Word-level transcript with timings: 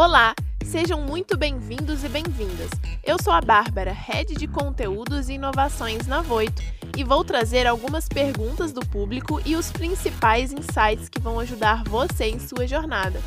Olá, 0.00 0.32
sejam 0.64 1.00
muito 1.00 1.36
bem-vindos 1.36 2.04
e 2.04 2.08
bem-vindas. 2.08 2.70
Eu 3.02 3.20
sou 3.20 3.32
a 3.32 3.40
Bárbara, 3.40 3.90
Head 3.90 4.36
de 4.36 4.46
Conteúdos 4.46 5.28
e 5.28 5.32
Inovações 5.32 6.06
na 6.06 6.22
Voito, 6.22 6.62
e 6.96 7.02
vou 7.02 7.24
trazer 7.24 7.66
algumas 7.66 8.08
perguntas 8.08 8.70
do 8.70 8.80
público 8.80 9.40
e 9.44 9.56
os 9.56 9.72
principais 9.72 10.52
insights 10.52 11.08
que 11.08 11.20
vão 11.20 11.40
ajudar 11.40 11.82
você 11.82 12.26
em 12.26 12.38
sua 12.38 12.64
jornada, 12.64 13.20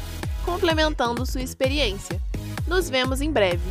complementando 0.46 1.26
sua 1.26 1.42
experiência. 1.42 2.22
Nos 2.66 2.90
vemos 2.90 3.20
em 3.20 3.34
breve. 3.34 3.70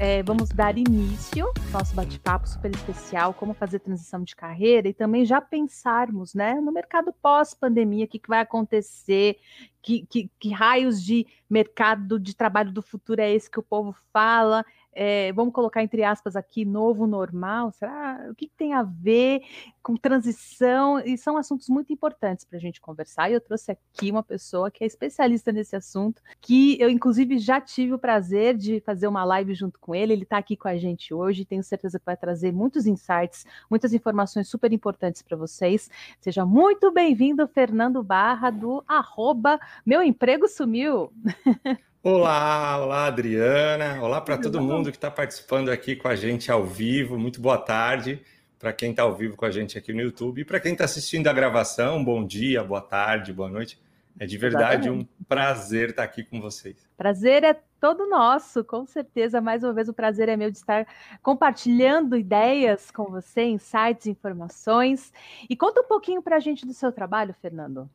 É, 0.00 0.22
vamos 0.24 0.48
dar 0.50 0.78
início 0.78 1.46
ao 1.46 1.80
nosso 1.80 1.94
bate-papo 1.94 2.48
super 2.48 2.70
especial, 2.72 3.34
como 3.34 3.54
fazer 3.54 3.80
transição 3.80 4.22
de 4.22 4.34
carreira 4.34 4.88
e 4.88 4.94
também 4.94 5.24
já 5.24 5.40
pensarmos 5.40 6.34
né, 6.34 6.54
no 6.54 6.72
mercado 6.72 7.12
pós-pandemia, 7.20 8.04
o 8.04 8.08
que, 8.08 8.20
que 8.20 8.28
vai 8.28 8.40
acontecer, 8.40 9.38
que, 9.88 10.06
que, 10.06 10.30
que, 10.38 10.50
raios 10.50 11.02
de 11.02 11.26
mercado 11.48 12.20
de 12.20 12.36
trabalho 12.36 12.70
do 12.70 12.82
futuro 12.82 13.22
é 13.22 13.32
esse 13.32 13.50
que 13.50 13.58
o 13.58 13.62
povo 13.62 13.96
fala, 14.12 14.62
é, 14.92 15.32
vamos 15.32 15.52
colocar 15.54 15.82
entre 15.82 16.02
aspas 16.02 16.34
aqui, 16.34 16.64
novo 16.64 17.06
normal, 17.06 17.70
será? 17.72 18.26
O 18.30 18.34
que, 18.34 18.48
que 18.48 18.56
tem 18.56 18.72
a 18.72 18.82
ver 18.82 19.42
com 19.82 19.96
transição? 19.96 20.98
E 21.00 21.16
são 21.16 21.36
assuntos 21.36 21.68
muito 21.68 21.92
importantes 21.92 22.44
para 22.44 22.58
a 22.58 22.60
gente 22.60 22.80
conversar. 22.80 23.30
E 23.30 23.34
eu 23.34 23.40
trouxe 23.40 23.70
aqui 23.70 24.10
uma 24.10 24.22
pessoa 24.22 24.70
que 24.70 24.82
é 24.82 24.86
especialista 24.86 25.52
nesse 25.52 25.76
assunto, 25.76 26.22
que 26.40 26.80
eu, 26.80 26.90
inclusive, 26.90 27.38
já 27.38 27.60
tive 27.60 27.94
o 27.94 27.98
prazer 27.98 28.56
de 28.56 28.80
fazer 28.80 29.06
uma 29.06 29.24
live 29.24 29.54
junto 29.54 29.78
com 29.78 29.94
ele. 29.94 30.12
Ele 30.12 30.22
está 30.24 30.38
aqui 30.38 30.56
com 30.56 30.68
a 30.68 30.76
gente 30.76 31.14
hoje, 31.14 31.44
tenho 31.44 31.62
certeza 31.62 31.98
que 31.98 32.06
vai 32.06 32.16
trazer 32.16 32.52
muitos 32.52 32.86
insights, 32.86 33.46
muitas 33.70 33.92
informações 33.92 34.48
super 34.48 34.72
importantes 34.72 35.22
para 35.22 35.36
vocês. 35.36 35.90
Seja 36.20 36.44
muito 36.44 36.90
bem-vindo, 36.90 37.46
Fernando 37.48 38.02
Barra, 38.02 38.50
do 38.50 38.82
arroba 38.86 39.60
Meu 39.84 40.02
Emprego 40.02 40.48
Sumiu. 40.48 41.12
Olá, 42.10 42.78
olá 42.82 43.04
Adriana, 43.04 44.02
olá 44.02 44.18
para 44.18 44.38
todo 44.38 44.62
mundo 44.62 44.90
que 44.90 44.96
está 44.96 45.10
participando 45.10 45.68
aqui 45.68 45.94
com 45.94 46.08
a 46.08 46.16
gente 46.16 46.50
ao 46.50 46.64
vivo. 46.64 47.18
Muito 47.18 47.38
boa 47.38 47.58
tarde 47.58 48.22
para 48.58 48.72
quem 48.72 48.92
está 48.92 49.02
ao 49.02 49.14
vivo 49.14 49.36
com 49.36 49.44
a 49.44 49.50
gente 49.50 49.76
aqui 49.76 49.92
no 49.92 50.00
YouTube 50.00 50.40
e 50.40 50.44
para 50.44 50.58
quem 50.58 50.72
está 50.72 50.86
assistindo 50.86 51.28
a 51.28 51.34
gravação. 51.34 52.02
Bom 52.02 52.24
dia, 52.24 52.64
boa 52.64 52.80
tarde, 52.80 53.30
boa 53.30 53.50
noite. 53.50 53.78
É 54.18 54.24
de 54.24 54.38
verdade 54.38 54.88
Exatamente. 54.88 55.10
um 55.20 55.24
prazer 55.26 55.90
estar 55.90 56.02
tá 56.02 56.08
aqui 56.08 56.24
com 56.24 56.40
vocês. 56.40 56.76
Prazer 56.96 57.44
é 57.44 57.60
todo 57.78 58.08
nosso, 58.08 58.64
com 58.64 58.86
certeza. 58.86 59.38
Mais 59.42 59.62
uma 59.62 59.74
vez, 59.74 59.86
o 59.90 59.92
prazer 59.92 60.30
é 60.30 60.36
meu 60.36 60.50
de 60.50 60.56
estar 60.56 60.86
compartilhando 61.22 62.16
ideias 62.16 62.90
com 62.90 63.04
você, 63.10 63.42
insights, 63.42 64.06
informações. 64.06 65.12
E 65.48 65.54
conta 65.54 65.82
um 65.82 65.86
pouquinho 65.86 66.22
para 66.22 66.36
a 66.36 66.40
gente 66.40 66.64
do 66.64 66.72
seu 66.72 66.90
trabalho, 66.90 67.34
Fernando. 67.34 67.86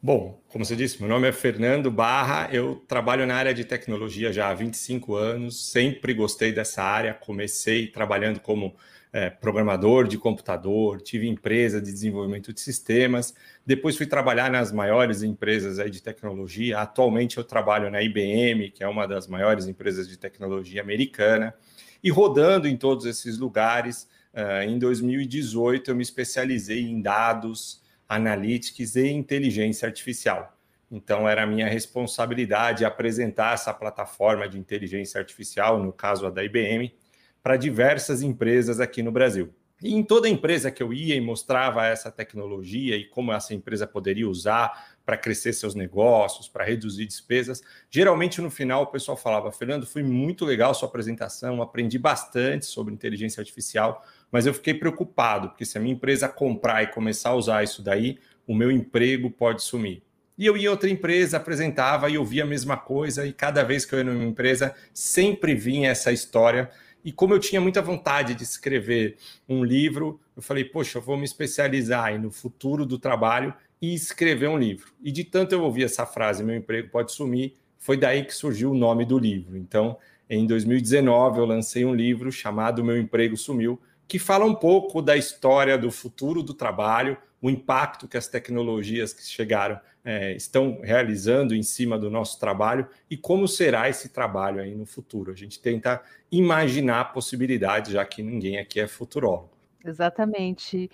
Bom, 0.00 0.40
como 0.48 0.64
você 0.64 0.76
disse, 0.76 1.00
meu 1.00 1.08
nome 1.08 1.28
é 1.28 1.32
Fernando 1.32 1.90
Barra, 1.90 2.48
eu 2.52 2.76
trabalho 2.86 3.26
na 3.26 3.34
área 3.34 3.52
de 3.52 3.64
tecnologia 3.64 4.32
já 4.32 4.48
há 4.48 4.54
25 4.54 5.16
anos, 5.16 5.70
sempre 5.72 6.14
gostei 6.14 6.52
dessa 6.52 6.82
área, 6.82 7.12
comecei 7.14 7.88
trabalhando 7.88 8.38
como 8.38 8.76
é, 9.12 9.28
programador 9.28 10.06
de 10.06 10.16
computador, 10.16 11.00
tive 11.00 11.26
empresa 11.26 11.80
de 11.80 11.90
desenvolvimento 11.90 12.52
de 12.52 12.60
sistemas, 12.60 13.34
depois 13.66 13.96
fui 13.96 14.06
trabalhar 14.06 14.50
nas 14.50 14.70
maiores 14.70 15.22
empresas 15.22 15.78
aí 15.78 15.90
de 15.90 16.02
tecnologia, 16.02 16.78
atualmente 16.78 17.38
eu 17.38 17.44
trabalho 17.44 17.90
na 17.90 18.00
IBM, 18.00 18.70
que 18.70 18.84
é 18.84 18.88
uma 18.88 19.06
das 19.06 19.26
maiores 19.26 19.66
empresas 19.66 20.06
de 20.06 20.16
tecnologia 20.16 20.80
americana, 20.80 21.54
e 22.02 22.10
rodando 22.10 22.68
em 22.68 22.76
todos 22.76 23.04
esses 23.04 23.38
lugares, 23.38 24.08
uh, 24.32 24.62
em 24.62 24.78
2018 24.78 25.90
eu 25.90 25.96
me 25.96 26.02
especializei 26.02 26.82
em 26.82 27.02
dados, 27.02 27.82
Analytics 28.08 28.96
e 28.96 29.08
Inteligência 29.08 29.86
Artificial. 29.86 30.56
Então, 30.90 31.28
era 31.28 31.46
minha 31.46 31.68
responsabilidade 31.68 32.84
apresentar 32.84 33.54
essa 33.54 33.74
plataforma 33.74 34.48
de 34.48 34.58
inteligência 34.58 35.18
artificial, 35.18 35.82
no 35.82 35.92
caso 35.92 36.26
a 36.26 36.30
da 36.30 36.42
IBM, 36.42 36.94
para 37.42 37.56
diversas 37.56 38.22
empresas 38.22 38.80
aqui 38.80 39.02
no 39.02 39.12
Brasil. 39.12 39.52
E 39.80 39.94
em 39.94 40.02
toda 40.02 40.28
empresa 40.28 40.72
que 40.72 40.82
eu 40.82 40.92
ia 40.92 41.14
e 41.14 41.20
mostrava 41.20 41.86
essa 41.86 42.10
tecnologia 42.10 42.96
e 42.96 43.04
como 43.04 43.32
essa 43.32 43.54
empresa 43.54 43.86
poderia 43.86 44.28
usar 44.28 44.96
para 45.04 45.16
crescer 45.16 45.52
seus 45.52 45.74
negócios, 45.74 46.48
para 46.48 46.64
reduzir 46.64 47.06
despesas, 47.06 47.62
geralmente 47.88 48.40
no 48.40 48.50
final 48.50 48.82
o 48.82 48.86
pessoal 48.88 49.16
falava: 49.16 49.52
Fernando, 49.52 49.86
foi 49.86 50.02
muito 50.02 50.44
legal 50.44 50.74
sua 50.74 50.88
apresentação, 50.88 51.62
aprendi 51.62 51.96
bastante 51.96 52.66
sobre 52.66 52.92
inteligência 52.92 53.40
artificial, 53.40 54.04
mas 54.30 54.46
eu 54.46 54.54
fiquei 54.54 54.74
preocupado, 54.74 55.48
porque 55.48 55.64
se 55.64 55.78
a 55.78 55.80
minha 55.80 55.94
empresa 55.94 56.28
comprar 56.28 56.82
e 56.82 56.88
começar 56.88 57.30
a 57.30 57.34
usar 57.34 57.64
isso 57.64 57.82
daí, 57.82 58.18
o 58.46 58.54
meu 58.54 58.70
emprego 58.70 59.30
pode 59.30 59.62
sumir. 59.62 60.02
E 60.36 60.46
eu 60.46 60.56
ia 60.56 60.66
em 60.66 60.68
outra 60.68 60.88
empresa, 60.88 61.36
apresentava 61.36 62.08
e 62.08 62.16
ouvia 62.16 62.44
a 62.44 62.46
mesma 62.46 62.76
coisa, 62.76 63.26
e 63.26 63.32
cada 63.32 63.62
vez 63.64 63.84
que 63.84 63.94
eu 63.94 63.98
ia 63.98 64.04
numa 64.04 64.24
empresa, 64.24 64.74
sempre 64.94 65.54
vinha 65.54 65.90
essa 65.90 66.12
história 66.12 66.70
e 67.04 67.12
como 67.12 67.32
eu 67.32 67.38
tinha 67.38 67.60
muita 67.60 67.80
vontade 67.80 68.34
de 68.34 68.42
escrever 68.42 69.16
um 69.48 69.64
livro, 69.64 70.20
eu 70.36 70.42
falei, 70.42 70.64
poxa, 70.64 70.98
eu 70.98 71.02
vou 71.02 71.16
me 71.16 71.24
especializar 71.24 72.20
no 72.20 72.30
futuro 72.30 72.84
do 72.84 72.98
trabalho 72.98 73.54
e 73.80 73.94
escrever 73.94 74.48
um 74.48 74.58
livro. 74.58 74.92
E 75.02 75.12
de 75.12 75.24
tanto 75.24 75.54
eu 75.54 75.62
ouvir 75.62 75.84
essa 75.84 76.04
frase, 76.04 76.42
meu 76.42 76.56
emprego 76.56 76.90
pode 76.90 77.12
sumir, 77.12 77.56
foi 77.78 77.96
daí 77.96 78.24
que 78.24 78.34
surgiu 78.34 78.72
o 78.72 78.74
nome 78.74 79.04
do 79.04 79.18
livro. 79.18 79.56
Então, 79.56 79.96
em 80.28 80.46
2019, 80.46 81.38
eu 81.38 81.46
lancei 81.46 81.84
um 81.84 81.94
livro 81.94 82.30
chamado 82.32 82.84
Meu 82.84 82.98
Emprego 82.98 83.36
Sumiu, 83.36 83.80
que 84.08 84.18
fala 84.18 84.46
um 84.46 84.54
pouco 84.54 85.02
da 85.02 85.16
história 85.16 85.76
do 85.76 85.90
futuro 85.90 86.42
do 86.42 86.54
trabalho, 86.54 87.18
o 87.40 87.50
impacto 87.50 88.08
que 88.08 88.16
as 88.16 88.26
tecnologias 88.26 89.12
que 89.12 89.22
chegaram 89.22 89.78
é, 90.04 90.32
estão 90.34 90.80
realizando 90.82 91.54
em 91.54 91.62
cima 91.62 91.98
do 91.98 92.10
nosso 92.10 92.40
trabalho 92.40 92.88
e 93.10 93.16
como 93.16 93.46
será 93.46 93.88
esse 93.88 94.08
trabalho 94.08 94.60
aí 94.60 94.74
no 94.74 94.86
futuro. 94.86 95.30
A 95.30 95.36
gente 95.36 95.60
tenta 95.60 96.02
imaginar 96.32 97.12
possibilidades, 97.12 97.92
já 97.92 98.04
que 98.04 98.22
ninguém 98.22 98.58
aqui 98.58 98.80
é 98.80 98.88
futurólogo. 98.88 99.50
Exatamente. 99.84 100.90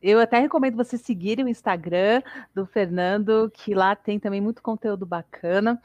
Eu 0.00 0.18
até 0.18 0.38
recomendo 0.38 0.76
você 0.76 0.96
seguir 0.96 1.38
o 1.38 1.48
Instagram 1.48 2.22
do 2.54 2.64
Fernando, 2.64 3.50
que 3.52 3.74
lá 3.74 3.94
tem 3.94 4.18
também 4.18 4.40
muito 4.40 4.62
conteúdo 4.62 5.04
bacana. 5.04 5.80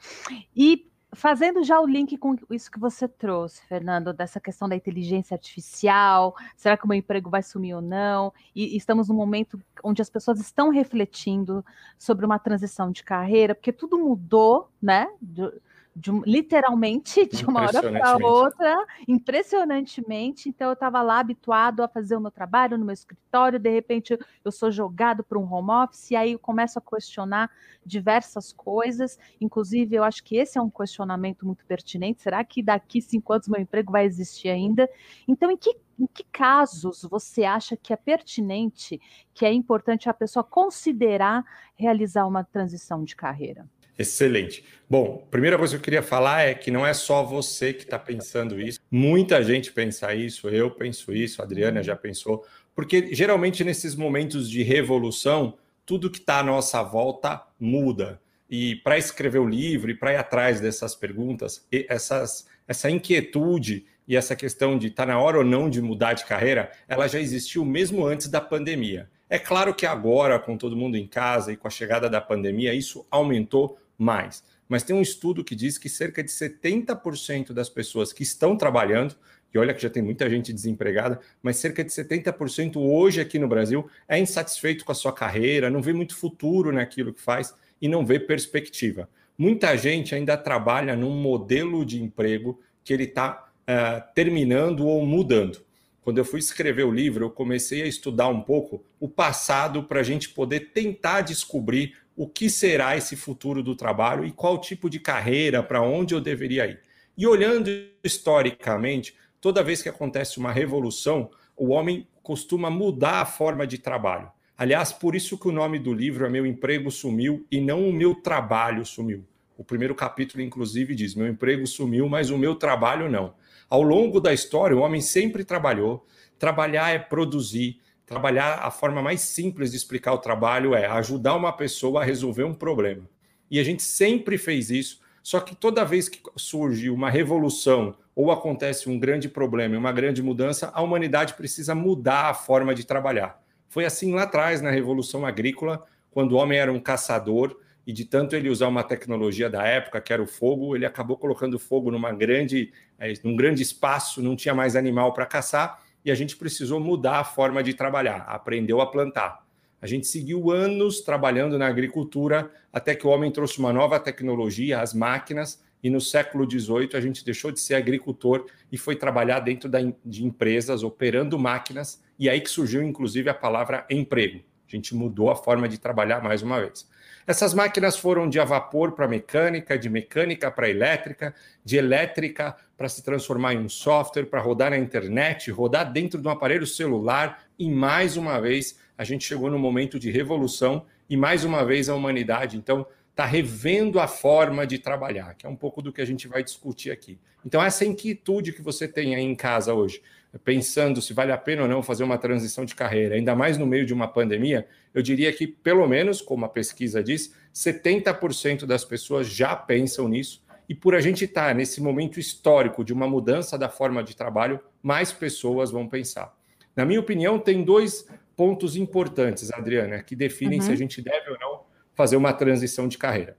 E 0.56 0.87
fazendo 1.12 1.62
já 1.64 1.80
o 1.80 1.86
link 1.86 2.16
com 2.18 2.36
isso 2.50 2.70
que 2.70 2.78
você 2.78 3.08
trouxe, 3.08 3.64
Fernando, 3.66 4.12
dessa 4.12 4.40
questão 4.40 4.68
da 4.68 4.76
inteligência 4.76 5.34
artificial, 5.34 6.34
será 6.56 6.76
que 6.76 6.84
o 6.84 6.88
meu 6.88 6.98
emprego 6.98 7.30
vai 7.30 7.42
sumir 7.42 7.74
ou 7.74 7.80
não? 7.80 8.32
E, 8.54 8.76
estamos 8.76 9.08
num 9.08 9.14
momento 9.14 9.60
onde 9.82 10.02
as 10.02 10.10
pessoas 10.10 10.40
estão 10.40 10.70
refletindo 10.70 11.64
sobre 11.98 12.26
uma 12.26 12.38
transição 12.38 12.90
de 12.90 13.02
carreira, 13.02 13.54
porque 13.54 13.72
tudo 13.72 13.98
mudou, 13.98 14.70
né? 14.80 15.08
De, 15.20 15.50
de, 15.98 16.12
literalmente 16.24 17.26
de 17.26 17.44
uma 17.44 17.62
hora 17.62 17.82
para 17.82 18.16
outra, 18.16 18.86
impressionantemente. 19.06 20.48
Então, 20.48 20.68
eu 20.68 20.74
estava 20.74 21.02
lá 21.02 21.18
habituado 21.18 21.82
a 21.82 21.88
fazer 21.88 22.16
o 22.16 22.20
meu 22.20 22.30
trabalho 22.30 22.78
no 22.78 22.84
meu 22.84 22.92
escritório, 22.92 23.58
de 23.58 23.70
repente 23.70 24.16
eu 24.44 24.52
sou 24.52 24.70
jogado 24.70 25.24
para 25.24 25.38
um 25.38 25.52
home 25.52 25.70
office, 25.70 26.12
e 26.12 26.16
aí 26.16 26.32
eu 26.32 26.38
começo 26.38 26.78
a 26.78 26.82
questionar 26.82 27.50
diversas 27.84 28.52
coisas. 28.52 29.18
Inclusive, 29.40 29.96
eu 29.96 30.04
acho 30.04 30.22
que 30.22 30.36
esse 30.36 30.56
é 30.56 30.62
um 30.62 30.70
questionamento 30.70 31.44
muito 31.44 31.66
pertinente. 31.66 32.22
Será 32.22 32.44
que 32.44 32.62
daqui 32.62 33.02
cinco 33.02 33.32
anos 33.32 33.48
meu 33.48 33.60
emprego 33.60 33.90
vai 33.90 34.04
existir 34.04 34.48
ainda? 34.48 34.88
Então, 35.26 35.50
em 35.50 35.56
que 35.56 35.76
em 35.98 36.06
que 36.06 36.22
casos 36.30 37.02
você 37.10 37.42
acha 37.42 37.76
que 37.76 37.92
é 37.92 37.96
pertinente, 37.96 39.00
que 39.34 39.44
é 39.44 39.52
importante 39.52 40.08
a 40.08 40.14
pessoa 40.14 40.44
considerar 40.44 41.44
realizar 41.74 42.24
uma 42.24 42.44
transição 42.44 43.02
de 43.02 43.16
carreira? 43.16 43.68
Excelente. 43.98 44.64
Bom, 44.88 45.26
primeira 45.30 45.58
coisa 45.58 45.74
que 45.74 45.80
eu 45.80 45.84
queria 45.84 46.02
falar 46.02 46.42
é 46.42 46.54
que 46.54 46.70
não 46.70 46.86
é 46.86 46.94
só 46.94 47.22
você 47.22 47.74
que 47.74 47.82
está 47.82 47.98
pensando 47.98 48.60
isso. 48.60 48.78
Muita 48.90 49.42
gente 49.42 49.72
pensa 49.72 50.14
isso, 50.14 50.48
eu 50.48 50.70
penso 50.70 51.12
isso, 51.12 51.42
a 51.42 51.44
Adriana 51.44 51.82
já 51.82 51.96
pensou, 51.96 52.46
porque 52.74 53.12
geralmente 53.12 53.64
nesses 53.64 53.96
momentos 53.96 54.48
de 54.48 54.62
revolução, 54.62 55.58
tudo 55.84 56.10
que 56.10 56.18
está 56.18 56.38
à 56.38 56.42
nossa 56.42 56.82
volta 56.82 57.42
muda. 57.58 58.20
E 58.48 58.76
para 58.76 58.96
escrever 58.96 59.40
o 59.40 59.48
livro 59.48 59.90
e 59.90 59.94
para 59.94 60.12
ir 60.12 60.16
atrás 60.16 60.60
dessas 60.60 60.94
perguntas, 60.94 61.66
essas, 61.70 62.46
essa 62.66 62.88
inquietude 62.88 63.84
e 64.06 64.16
essa 64.16 64.34
questão 64.34 64.78
de 64.78 64.86
estar 64.86 65.04
tá 65.04 65.12
na 65.12 65.20
hora 65.20 65.38
ou 65.38 65.44
não 65.44 65.68
de 65.68 65.82
mudar 65.82 66.14
de 66.14 66.24
carreira, 66.24 66.70
ela 66.86 67.08
já 67.08 67.20
existiu 67.20 67.64
mesmo 67.64 68.06
antes 68.06 68.28
da 68.28 68.40
pandemia. 68.40 69.10
É 69.28 69.38
claro 69.38 69.74
que 69.74 69.84
agora, 69.84 70.38
com 70.38 70.56
todo 70.56 70.74
mundo 70.74 70.96
em 70.96 71.06
casa 71.06 71.52
e 71.52 71.56
com 71.56 71.68
a 71.68 71.70
chegada 71.70 72.08
da 72.08 72.20
pandemia, 72.20 72.72
isso 72.72 73.06
aumentou 73.10 73.78
mais. 73.98 74.42
Mas 74.68 74.82
tem 74.82 74.94
um 74.94 75.02
estudo 75.02 75.42
que 75.42 75.56
diz 75.56 75.76
que 75.76 75.88
cerca 75.88 76.22
de 76.22 76.30
70% 76.30 77.52
das 77.52 77.68
pessoas 77.68 78.12
que 78.12 78.22
estão 78.22 78.56
trabalhando 78.56 79.16
e 79.52 79.58
olha 79.58 79.72
que 79.72 79.82
já 79.82 79.88
tem 79.88 80.02
muita 80.02 80.28
gente 80.28 80.52
desempregada, 80.52 81.20
mas 81.42 81.56
cerca 81.56 81.82
de 81.82 81.90
70% 81.90 82.76
hoje 82.76 83.20
aqui 83.20 83.38
no 83.38 83.48
Brasil 83.48 83.88
é 84.06 84.18
insatisfeito 84.18 84.84
com 84.84 84.92
a 84.92 84.94
sua 84.94 85.12
carreira, 85.12 85.70
não 85.70 85.80
vê 85.80 85.92
muito 85.92 86.14
futuro 86.14 86.70
naquilo 86.70 87.14
que 87.14 87.20
faz 87.20 87.54
e 87.80 87.88
não 87.88 88.04
vê 88.04 88.20
perspectiva. 88.20 89.08
Muita 89.36 89.76
gente 89.76 90.14
ainda 90.14 90.36
trabalha 90.36 90.94
num 90.96 91.16
modelo 91.16 91.84
de 91.84 92.02
emprego 92.02 92.60
que 92.84 92.92
ele 92.92 93.04
está 93.04 93.48
uh, 93.48 93.70
eh, 93.70 94.04
terminando 94.14 94.86
ou 94.86 95.06
mudando. 95.06 95.62
Quando 96.02 96.18
eu 96.18 96.24
fui 96.24 96.40
escrever 96.40 96.84
o 96.84 96.90
livro, 96.90 97.26
eu 97.26 97.30
comecei 97.30 97.82
a 97.82 97.86
estudar 97.86 98.28
um 98.28 98.40
pouco 98.40 98.82
o 98.98 99.08
passado 99.08 99.84
para 99.84 100.00
a 100.00 100.02
gente 100.02 100.30
poder 100.30 100.72
tentar 100.72 101.20
descobrir 101.20 101.94
o 102.18 102.26
que 102.26 102.50
será 102.50 102.96
esse 102.96 103.14
futuro 103.14 103.62
do 103.62 103.76
trabalho 103.76 104.24
e 104.24 104.32
qual 104.32 104.60
tipo 104.60 104.90
de 104.90 104.98
carreira, 104.98 105.62
para 105.62 105.80
onde 105.80 106.14
eu 106.14 106.20
deveria 106.20 106.66
ir. 106.66 106.80
E 107.16 107.24
olhando 107.24 107.70
historicamente, 108.02 109.14
toda 109.40 109.62
vez 109.62 109.80
que 109.80 109.88
acontece 109.88 110.36
uma 110.36 110.50
revolução, 110.50 111.30
o 111.56 111.68
homem 111.68 112.08
costuma 112.20 112.68
mudar 112.70 113.20
a 113.20 113.24
forma 113.24 113.64
de 113.64 113.78
trabalho. 113.78 114.32
Aliás, 114.56 114.92
por 114.92 115.14
isso 115.14 115.38
que 115.38 115.46
o 115.46 115.52
nome 115.52 115.78
do 115.78 115.94
livro 115.94 116.26
é 116.26 116.28
Meu 116.28 116.44
Emprego 116.44 116.90
Sumiu 116.90 117.46
e 117.52 117.60
não 117.60 117.88
O 117.88 117.92
Meu 117.92 118.16
Trabalho 118.16 118.84
Sumiu. 118.84 119.24
O 119.56 119.62
primeiro 119.62 119.94
capítulo, 119.94 120.42
inclusive, 120.42 120.96
diz: 120.96 121.14
Meu 121.14 121.28
emprego 121.28 121.66
sumiu, 121.66 122.08
mas 122.08 122.30
o 122.30 122.38
meu 122.38 122.54
trabalho 122.54 123.10
não. 123.10 123.34
Ao 123.68 123.82
longo 123.82 124.20
da 124.20 124.32
história, 124.32 124.76
o 124.76 124.80
homem 124.80 125.00
sempre 125.00 125.44
trabalhou. 125.44 126.06
Trabalhar 126.38 126.90
é 126.90 126.98
produzir. 126.98 127.80
Trabalhar, 128.08 128.60
a 128.62 128.70
forma 128.70 129.02
mais 129.02 129.20
simples 129.20 129.70
de 129.70 129.76
explicar 129.76 130.14
o 130.14 130.18
trabalho 130.18 130.74
é 130.74 130.86
ajudar 130.86 131.36
uma 131.36 131.52
pessoa 131.52 132.00
a 132.00 132.04
resolver 132.04 132.42
um 132.42 132.54
problema. 132.54 133.02
E 133.50 133.60
a 133.60 133.62
gente 133.62 133.82
sempre 133.82 134.38
fez 134.38 134.70
isso. 134.70 135.02
Só 135.22 135.40
que 135.40 135.54
toda 135.54 135.84
vez 135.84 136.08
que 136.08 136.22
surge 136.34 136.88
uma 136.88 137.10
revolução 137.10 137.94
ou 138.16 138.32
acontece 138.32 138.88
um 138.88 138.98
grande 138.98 139.28
problema, 139.28 139.76
uma 139.76 139.92
grande 139.92 140.22
mudança, 140.22 140.70
a 140.72 140.80
humanidade 140.80 141.34
precisa 141.34 141.74
mudar 141.74 142.30
a 142.30 142.34
forma 142.34 142.74
de 142.74 142.86
trabalhar. 142.86 143.42
Foi 143.68 143.84
assim 143.84 144.14
lá 144.14 144.22
atrás, 144.22 144.62
na 144.62 144.70
Revolução 144.70 145.26
Agrícola, 145.26 145.84
quando 146.10 146.32
o 146.32 146.36
homem 146.36 146.58
era 146.58 146.72
um 146.72 146.80
caçador 146.80 147.60
e 147.86 147.92
de 147.92 148.06
tanto 148.06 148.34
ele 148.34 148.48
usar 148.48 148.68
uma 148.68 148.82
tecnologia 148.82 149.50
da 149.50 149.64
época, 149.64 150.00
que 150.00 150.14
era 150.14 150.22
o 150.22 150.26
fogo, 150.26 150.74
ele 150.74 150.86
acabou 150.86 151.18
colocando 151.18 151.58
fogo 151.58 151.90
numa 151.90 152.10
grande, 152.10 152.72
é, 152.98 153.12
num 153.22 153.36
grande 153.36 153.62
espaço, 153.62 154.22
não 154.22 154.34
tinha 154.34 154.54
mais 154.54 154.76
animal 154.76 155.12
para 155.12 155.26
caçar, 155.26 155.82
e 156.04 156.10
a 156.10 156.14
gente 156.14 156.36
precisou 156.36 156.80
mudar 156.80 157.18
a 157.18 157.24
forma 157.24 157.62
de 157.62 157.74
trabalhar, 157.74 158.24
aprendeu 158.28 158.80
a 158.80 158.86
plantar. 158.86 159.46
A 159.80 159.86
gente 159.86 160.06
seguiu 160.06 160.50
anos 160.50 161.00
trabalhando 161.00 161.56
na 161.58 161.66
agricultura 161.66 162.50
até 162.72 162.94
que 162.94 163.06
o 163.06 163.10
homem 163.10 163.30
trouxe 163.30 163.58
uma 163.58 163.72
nova 163.72 164.00
tecnologia, 164.00 164.80
as 164.80 164.92
máquinas, 164.92 165.62
e 165.82 165.88
no 165.88 166.00
século 166.00 166.48
XVIII 166.50 166.90
a 166.94 167.00
gente 167.00 167.24
deixou 167.24 167.52
de 167.52 167.60
ser 167.60 167.74
agricultor 167.74 168.46
e 168.72 168.76
foi 168.76 168.96
trabalhar 168.96 169.40
dentro 169.40 169.70
de 170.04 170.24
empresas 170.24 170.82
operando 170.82 171.38
máquinas, 171.38 172.02
e 172.18 172.28
aí 172.28 172.40
que 172.40 172.50
surgiu 172.50 172.82
inclusive 172.82 173.30
a 173.30 173.34
palavra 173.34 173.86
emprego. 173.88 174.40
A 174.66 174.70
gente 174.70 174.94
mudou 174.94 175.30
a 175.30 175.36
forma 175.36 175.68
de 175.68 175.78
trabalhar 175.78 176.22
mais 176.22 176.42
uma 176.42 176.60
vez. 176.60 176.88
Essas 177.28 177.52
máquinas 177.52 177.98
foram 177.98 178.26
de 178.26 178.40
a 178.40 178.44
vapor 178.46 178.92
para 178.92 179.06
mecânica, 179.06 179.78
de 179.78 179.90
mecânica 179.90 180.50
para 180.50 180.70
elétrica, 180.70 181.34
de 181.62 181.76
elétrica 181.76 182.56
para 182.74 182.88
se 182.88 183.02
transformar 183.02 183.52
em 183.52 183.58
um 183.58 183.68
software, 183.68 184.24
para 184.24 184.40
rodar 184.40 184.70
na 184.70 184.78
internet, 184.78 185.50
rodar 185.50 185.92
dentro 185.92 186.22
de 186.22 186.26
um 186.26 186.30
aparelho 186.30 186.66
celular, 186.66 187.44
e 187.58 187.70
mais 187.70 188.16
uma 188.16 188.40
vez 188.40 188.78
a 188.96 189.04
gente 189.04 189.26
chegou 189.26 189.50
no 189.50 189.58
momento 189.58 189.98
de 189.98 190.10
revolução 190.10 190.86
e 191.06 191.18
mais 191.18 191.44
uma 191.44 191.66
vez 191.66 191.90
a 191.90 191.94
humanidade, 191.94 192.56
então, 192.56 192.86
está 193.10 193.26
revendo 193.26 194.00
a 194.00 194.08
forma 194.08 194.66
de 194.66 194.78
trabalhar, 194.78 195.34
que 195.34 195.44
é 195.44 195.50
um 195.50 195.56
pouco 195.56 195.82
do 195.82 195.92
que 195.92 196.00
a 196.00 196.06
gente 196.06 196.26
vai 196.26 196.42
discutir 196.42 196.90
aqui. 196.90 197.18
Então, 197.44 197.62
essa 197.62 197.84
inquietude 197.84 198.54
que 198.54 198.62
você 198.62 198.88
tem 198.88 199.14
aí 199.14 199.22
em 199.22 199.34
casa 199.34 199.74
hoje, 199.74 200.00
pensando 200.44 201.00
se 201.00 201.14
vale 201.14 201.32
a 201.32 201.38
pena 201.38 201.62
ou 201.62 201.68
não 201.68 201.82
fazer 201.82 202.04
uma 202.04 202.18
transição 202.18 202.64
de 202.64 202.74
carreira, 202.74 203.14
ainda 203.14 203.34
mais 203.34 203.56
no 203.56 203.66
meio 203.66 203.86
de 203.86 203.94
uma 203.94 204.06
pandemia, 204.06 204.66
eu 204.92 205.00
diria 205.00 205.32
que, 205.32 205.46
pelo 205.46 205.86
menos, 205.86 206.20
como 206.20 206.44
a 206.44 206.48
pesquisa 206.48 207.02
diz, 207.02 207.34
70% 207.54 208.66
das 208.66 208.84
pessoas 208.84 209.26
já 209.26 209.56
pensam 209.56 210.08
nisso. 210.08 210.42
E 210.68 210.74
por 210.74 210.94
a 210.94 211.00
gente 211.00 211.24
estar 211.24 211.54
nesse 211.54 211.80
momento 211.80 212.20
histórico 212.20 212.84
de 212.84 212.92
uma 212.92 213.08
mudança 213.08 213.56
da 213.56 213.70
forma 213.70 214.02
de 214.04 214.14
trabalho, 214.14 214.60
mais 214.82 215.10
pessoas 215.10 215.70
vão 215.70 215.88
pensar. 215.88 216.36
Na 216.76 216.84
minha 216.84 217.00
opinião, 217.00 217.38
tem 217.38 217.64
dois 217.64 218.06
pontos 218.36 218.76
importantes, 218.76 219.50
Adriana, 219.50 220.02
que 220.02 220.14
definem 220.14 220.60
uhum. 220.60 220.66
se 220.66 220.70
a 220.70 220.76
gente 220.76 221.00
deve 221.00 221.30
ou 221.30 221.38
não 221.38 221.62
fazer 221.94 222.16
uma 222.16 222.32
transição 222.32 222.86
de 222.86 222.98
carreira. 222.98 223.36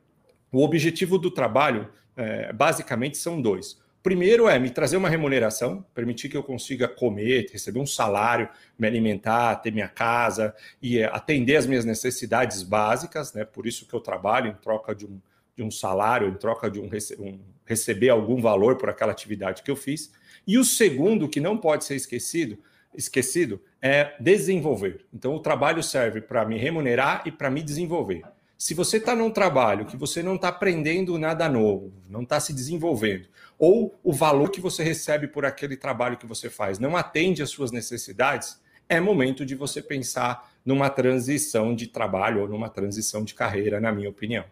O 0.52 0.64
objetivo 0.64 1.18
do 1.18 1.30
trabalho, 1.30 1.88
é, 2.18 2.52
basicamente, 2.52 3.18
são 3.18 3.40
dois. 3.40 3.80
Primeiro 4.02 4.48
é 4.48 4.58
me 4.58 4.70
trazer 4.70 4.96
uma 4.96 5.10
remuneração, 5.10 5.86
permitir 5.94 6.30
que 6.30 6.38
eu 6.38 6.44
consiga 6.44 6.88
comer, 6.88 7.50
receber 7.52 7.80
um 7.80 7.86
salário, 7.86 8.48
me 8.78 8.88
alimentar, 8.88 9.56
ter 9.58 9.72
minha 9.72 9.90
casa 9.90 10.56
e 10.82 11.04
atender 11.04 11.58
as 11.58 11.66
minhas 11.66 11.84
necessidades 11.84 12.64
básicas, 12.64 13.34
né? 13.34 13.44
Por 13.44 13.68
isso 13.68 13.86
que 13.86 13.94
eu 13.94 14.00
trabalho 14.00 14.52
em 14.52 14.54
troca 14.56 14.96
de 14.96 15.06
um, 15.06 15.20
de 15.54 15.64
um 15.64 15.70
salário, 15.70 16.30
em 16.30 16.34
troca 16.36 16.72
de 16.72 16.80
um, 16.80 16.90
um 17.20 17.40
receber 17.66 18.10
algum 18.10 18.42
valor 18.42 18.78
por 18.78 18.90
aquela 18.90 19.12
atividade 19.12 19.64
que 19.64 19.70
eu 19.70 19.76
fiz. 19.76 20.12
E 20.48 20.58
o 20.58 20.64
segundo, 20.64 21.28
que 21.28 21.42
não 21.42 21.58
pode 21.58 21.84
ser 21.84 21.96
esquecido, 21.96 22.58
esquecido, 22.96 23.62
é 23.82 24.16
desenvolver. 24.20 25.06
Então, 25.14 25.36
o 25.36 25.40
trabalho 25.40 25.84
serve 25.84 26.22
para 26.22 26.46
me 26.46 26.58
remunerar 26.58 27.24
e 27.26 27.32
para 27.32 27.50
me 27.50 27.62
desenvolver. 27.62 28.24
Se 28.62 28.74
você 28.74 28.98
está 28.98 29.16
num 29.16 29.32
trabalho 29.32 29.86
que 29.86 29.96
você 29.96 30.22
não 30.22 30.36
está 30.36 30.50
aprendendo 30.50 31.18
nada 31.18 31.48
novo, 31.48 31.94
não 32.10 32.24
está 32.24 32.42
se 32.42 32.52
desenvolvendo, 32.52 33.30
ou 33.58 33.98
o 34.04 34.12
valor 34.12 34.52
que 34.52 34.60
você 34.60 34.84
recebe 34.84 35.30
por 35.30 35.46
aquele 35.46 35.78
trabalho 35.78 36.18
que 36.18 36.26
você 36.26 36.50
faz 36.50 36.78
não 36.78 36.98
atende 36.98 37.42
às 37.42 37.50
suas 37.52 37.72
necessidades, 37.72 38.62
é 38.90 39.00
momento 39.00 39.46
de 39.46 39.56
você 39.56 39.82
pensar 39.82 40.52
numa 40.66 40.90
transição 40.90 41.74
de 41.74 41.88
trabalho 41.88 42.42
ou 42.42 42.50
numa 42.50 42.68
transição 42.68 43.24
de 43.24 43.34
carreira, 43.34 43.80
na 43.80 43.94
minha 43.94 44.10
opinião. 44.10 44.44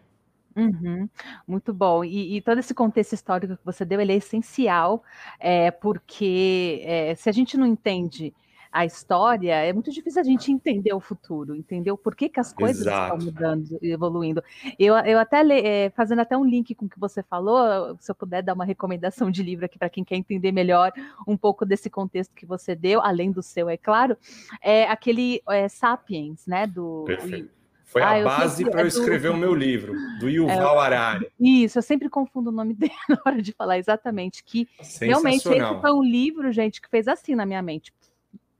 Uhum, 0.56 1.06
muito 1.46 1.74
bom. 1.74 2.02
E, 2.02 2.38
e, 2.38 2.40
todo 2.40 2.58
esse 2.58 2.72
contexto 2.72 3.12
histórico 3.12 3.58
que 3.58 3.64
você 3.64 3.84
deu, 3.84 4.00
ele 4.00 4.12
é 4.12 4.16
essencial, 4.16 5.04
é, 5.38 5.70
porque 5.70 6.80
é, 6.82 7.14
se 7.14 7.28
a 7.28 7.32
gente 7.32 7.58
não 7.58 7.66
entende 7.66 8.34
a 8.78 8.84
história, 8.84 9.56
é 9.56 9.72
muito 9.72 9.90
difícil 9.90 10.20
a 10.20 10.24
gente 10.24 10.52
entender 10.52 10.92
o 10.94 11.00
futuro, 11.00 11.56
entender 11.56 11.90
o 11.90 11.98
porquê 11.98 12.28
que 12.28 12.38
as 12.38 12.52
coisas 12.52 12.82
Exato. 12.82 13.16
estão 13.16 13.26
mudando 13.26 13.76
e 13.82 13.90
evoluindo. 13.90 14.40
Eu, 14.78 14.94
eu 14.98 15.18
até, 15.18 15.42
é, 15.58 15.90
fazendo 15.90 16.20
até 16.20 16.36
um 16.36 16.44
link 16.44 16.76
com 16.76 16.86
o 16.86 16.88
que 16.88 16.98
você 16.98 17.20
falou, 17.20 17.96
se 17.98 18.08
eu 18.08 18.14
puder 18.14 18.40
dar 18.40 18.54
uma 18.54 18.64
recomendação 18.64 19.32
de 19.32 19.42
livro 19.42 19.64
aqui 19.64 19.80
para 19.80 19.90
quem 19.90 20.04
quer 20.04 20.14
entender 20.14 20.52
melhor 20.52 20.92
um 21.26 21.36
pouco 21.36 21.66
desse 21.66 21.90
contexto 21.90 22.32
que 22.36 22.46
você 22.46 22.76
deu, 22.76 23.00
além 23.02 23.32
do 23.32 23.42
seu, 23.42 23.68
é 23.68 23.76
claro, 23.76 24.16
é 24.62 24.84
aquele 24.84 25.42
é, 25.48 25.68
Sapiens, 25.68 26.46
né, 26.46 26.64
do... 26.64 27.02
Perfeito. 27.04 27.58
Foi 27.88 28.02
ah, 28.02 28.20
a 28.20 28.22
base 28.22 28.64
para 28.70 28.82
eu 28.82 28.84
é 28.84 28.88
escrever 28.88 29.30
do... 29.30 29.34
o 29.34 29.36
meu 29.38 29.54
livro, 29.54 29.94
do 30.20 30.28
Yuval 30.28 30.76
é, 30.76 30.86
Harari. 30.86 31.28
Isso, 31.40 31.78
eu 31.78 31.82
sempre 31.82 32.10
confundo 32.10 32.50
o 32.50 32.52
nome 32.52 32.74
dele 32.76 32.92
na 33.08 33.18
hora 33.26 33.40
de 33.40 33.50
falar 33.50 33.78
exatamente, 33.78 34.44
que 34.44 34.68
realmente 35.00 35.48
esse 35.48 35.80
foi 35.80 35.90
um 35.90 36.02
livro, 36.02 36.52
gente, 36.52 36.82
que 36.82 36.88
fez 36.88 37.08
assim 37.08 37.34
na 37.34 37.46
minha 37.46 37.62
mente. 37.62 37.90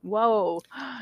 Uau! 0.05 0.61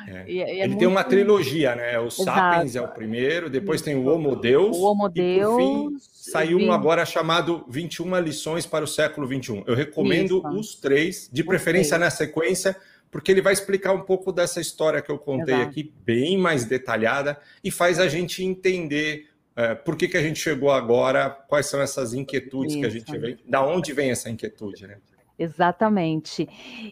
É. 0.08 0.24
E, 0.26 0.36
e 0.36 0.40
é 0.40 0.50
Ele 0.50 0.68
muito... 0.68 0.78
tem 0.78 0.88
uma 0.88 1.04
trilogia, 1.04 1.74
né? 1.76 1.98
O 1.98 2.06
Exato. 2.06 2.24
Sapiens 2.24 2.76
é 2.76 2.80
o 2.80 2.88
primeiro, 2.88 3.50
depois 3.50 3.82
tem 3.82 3.94
o 3.94 4.06
Homo 4.06 4.34
Deus. 4.34 4.76
O 4.76 4.82
Homo 4.82 5.08
Deus. 5.08 5.36
E 5.36 5.44
por 5.44 5.58
fim, 5.58 5.96
saiu 6.00 6.58
um 6.58 6.72
agora 6.72 7.04
chamado 7.04 7.64
21 7.68 8.18
lições 8.20 8.66
para 8.66 8.84
o 8.84 8.88
século 8.88 9.26
21. 9.26 9.64
Eu 9.66 9.74
recomendo 9.74 10.38
Isso. 10.38 10.48
os 10.48 10.74
três, 10.76 11.28
de 11.32 11.44
preferência 11.44 11.98
na 11.98 12.10
sequência, 12.10 12.76
porque 13.10 13.30
ele 13.30 13.42
vai 13.42 13.52
explicar 13.52 13.92
um 13.92 14.02
pouco 14.02 14.32
dessa 14.32 14.60
história 14.60 15.00
que 15.02 15.10
eu 15.10 15.18
contei 15.18 15.54
Exato. 15.54 15.70
aqui, 15.70 15.92
bem 16.04 16.36
mais 16.38 16.64
detalhada, 16.64 17.38
e 17.62 17.70
faz 17.70 17.98
a 17.98 18.08
gente 18.08 18.42
entender 18.44 19.28
é, 19.54 19.74
por 19.74 19.96
que, 19.96 20.08
que 20.08 20.16
a 20.16 20.22
gente 20.22 20.38
chegou 20.38 20.70
agora, 20.70 21.30
quais 21.30 21.66
são 21.66 21.80
essas 21.80 22.12
inquietudes 22.12 22.72
Isso. 22.72 22.80
que 22.80 22.86
a 22.86 22.90
gente 22.90 23.18
vem, 23.18 23.38
da 23.46 23.64
onde 23.64 23.92
vem 23.92 24.10
essa 24.10 24.28
inquietude, 24.28 24.86
né? 24.86 24.98
Exatamente. 25.38 26.48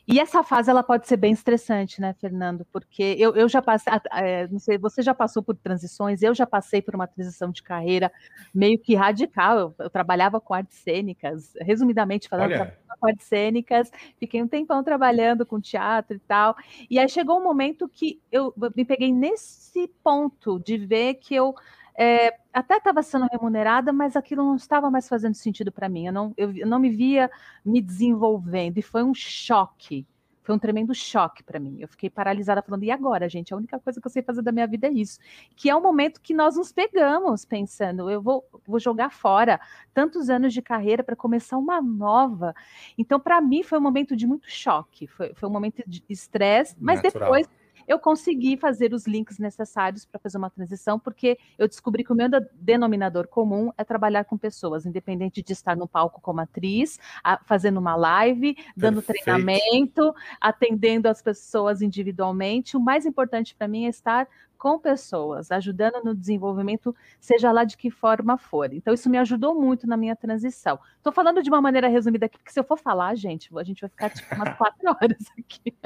E 0.07 0.21
essa 0.21 0.43
fase 0.43 0.71
ela 0.71 0.83
pode 0.83 1.09
ser 1.09 1.17
bem 1.17 1.33
estressante, 1.33 2.01
né, 2.01 2.15
Fernando? 2.21 2.67
Porque 2.71 3.17
eu, 3.19 3.35
eu 3.35 3.49
já 3.49 3.63
passei, 3.63 3.93
é, 4.13 4.47
não 4.49 4.59
sei, 4.59 4.77
você 4.77 5.01
já 5.01 5.15
passou 5.15 5.43
por 5.43 5.57
transições, 5.57 6.23
eu 6.23 6.35
já 6.35 6.47
passei 6.47 6.83
por 6.83 6.95
uma 6.95 7.07
transição 7.07 7.51
de 7.51 7.63
carreira 7.63 8.13
meio 8.55 8.79
que 8.79 8.95
radical. 8.95 9.59
Eu, 9.59 9.75
eu 9.79 9.91
trabalhava 9.91 10.41
com 10.41 10.53
artes 10.53 10.77
cênicas, 10.79 11.55
resumidamente 11.61 12.29
falando, 12.29 12.71
com 13.01 13.07
artes 13.07 13.27
cênicas, 13.27 13.91
fiquei 14.19 14.43
um 14.43 14.49
tempão 14.49 14.85
trabalhando 14.85 15.47
com 15.47 15.59
teatro 15.59 16.17
e 16.17 16.21
tal. 16.21 16.55
E 16.91 16.99
aí 16.99 17.09
chegou 17.09 17.39
um 17.39 17.45
momento 17.45 17.89
que 17.89 18.21
eu 18.31 18.53
me 18.77 18.85
peguei 18.85 19.11
nesse 19.11 19.89
ponto 20.03 20.61
de 20.61 20.77
ver 20.77 21.15
que 21.15 21.35
eu 21.35 21.55
é, 21.97 22.35
até 22.53 22.77
estava 22.77 23.03
sendo 23.03 23.27
remunerada, 23.31 23.93
mas 23.93 24.17
aquilo 24.17 24.43
não 24.45 24.57
estava 24.57 24.91
mais 24.91 25.09
fazendo 25.09 25.35
sentido 25.35 25.71
para 25.71 25.89
mim. 25.89 26.07
Eu 26.07 26.13
não, 26.13 26.35
eu, 26.37 26.53
eu 26.57 26.67
não 26.67 26.79
me 26.79 26.91
via 26.91 27.31
me 27.65 27.81
desenvolvendo 27.81 28.79
e 28.79 28.83
foi 28.83 29.03
um 29.05 29.15
choque. 29.15 30.07
foi 30.43 30.55
um 30.55 30.59
tremendo 30.59 30.93
choque 30.95 31.43
para 31.43 31.61
mim. 31.61 31.77
Eu 31.81 31.89
fiquei 31.89 32.11
paralisada 32.11 32.63
falando, 32.63 32.83
e 32.83 32.91
agora, 32.91 33.29
gente? 33.29 33.55
A 33.55 33.57
única 33.57 33.79
coisa 33.79 34.01
que 34.01 34.07
eu 34.07 34.11
sei 34.11 34.23
fazer 34.23 34.43
da 34.43 34.53
minha 34.53 34.67
vida 34.67 34.89
é 34.89 34.91
isso. 34.91 35.19
Que 35.57 35.71
é 35.71 35.77
um 35.77 35.81
momento 35.81 36.21
que 36.21 36.35
nós 36.35 36.57
nos 36.57 36.73
pegamos 36.73 37.45
pensando, 37.45 38.11
eu 38.11 38.21
vou, 38.21 38.45
vou 38.67 38.81
jogar 38.81 39.11
fora 39.11 39.61
tantos 39.95 40.29
anos 40.29 40.53
de 40.53 40.61
carreira 40.61 41.03
para 41.05 41.17
começar 41.17 41.57
uma 41.57 41.81
nova. 41.81 42.55
Então, 42.99 43.21
para 43.21 43.41
mim, 43.41 43.63
foi 43.63 43.79
um 43.79 43.83
momento 43.83 44.17
de 44.17 44.27
muito 44.27 44.51
choque, 44.51 45.07
foi, 45.07 45.33
foi 45.35 45.49
um 45.49 45.53
momento 45.53 45.83
de 45.87 46.03
estresse, 46.09 46.75
mas 46.79 47.01
Natural. 47.03 47.23
depois 47.31 47.49
eu 47.87 47.99
consegui 47.99 48.57
fazer 48.57 48.93
os 48.93 49.07
links 49.07 49.39
necessários 49.39 50.05
para 50.05 50.21
fazer 50.21 50.39
uma 50.39 50.51
transição, 50.51 50.99
porque 50.99 51.39
eu 51.59 51.69
descobri 51.69 52.05
que 52.05 52.13
o 52.13 52.15
meu 52.15 52.29
denominador 52.55 53.29
comum 53.29 53.73
é 53.77 53.85
trabalhar 53.85 54.25
com 54.25 54.37
pessoas, 54.37 54.87
independente 54.87 55.43
de 55.43 55.53
estar 55.53 55.77
no 55.77 55.89
palco 55.89 56.21
como 56.21 56.41
atriz, 56.41 56.99
a, 57.23 57.39
fazendo 57.45 57.79
uma 57.79 57.97
live, 57.97 58.57
dando 58.77 59.03
Perfeito. 59.03 59.25
treinamento, 59.25 60.15
atendendo 60.41 61.09
as 61.09 61.23
pessoas 61.23 61.83
individualmente. 61.83 62.77
O 62.77 62.81
mais 62.81 63.07
importante 63.07 63.55
para 63.55 63.69
mim 63.69 63.87
é 63.87 63.89
estar 63.89 64.29
com 64.65 64.79
pessoas, 64.79 65.51
ajudando 65.51 66.03
no 66.03 66.15
desenvolvimento, 66.15 66.97
seja 67.21 67.53
lá 67.53 67.65
de 67.65 67.77
que 67.77 67.91
forma 67.91 68.39
for. 68.39 68.73
Então, 68.73 68.95
isso 68.95 69.11
me 69.11 69.19
ajudou 69.19 69.55
muito 69.55 69.87
na 69.87 69.95
minha 69.95 70.17
transição. 70.17 70.79
Estou 70.97 71.13
falando 71.13 71.43
de 71.43 71.51
uma 71.51 71.61
maneira 71.61 71.87
resumida 71.87 72.25
aqui, 72.25 72.39
porque 72.39 72.51
se 72.51 72.59
eu 72.59 72.65
for 72.65 72.79
falar, 72.79 73.15
gente, 73.15 73.51
a 73.55 73.63
gente 73.63 73.83
vai 73.83 73.91
ficar 73.91 74.09
tipo 74.09 74.35
umas 74.35 74.55
quatro 74.57 74.89
horas 74.89 75.19
aqui. 75.39 75.77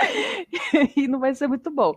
e 0.96 1.06
não 1.08 1.18
vai 1.18 1.34
ser 1.34 1.46
muito 1.46 1.70
bom. 1.70 1.94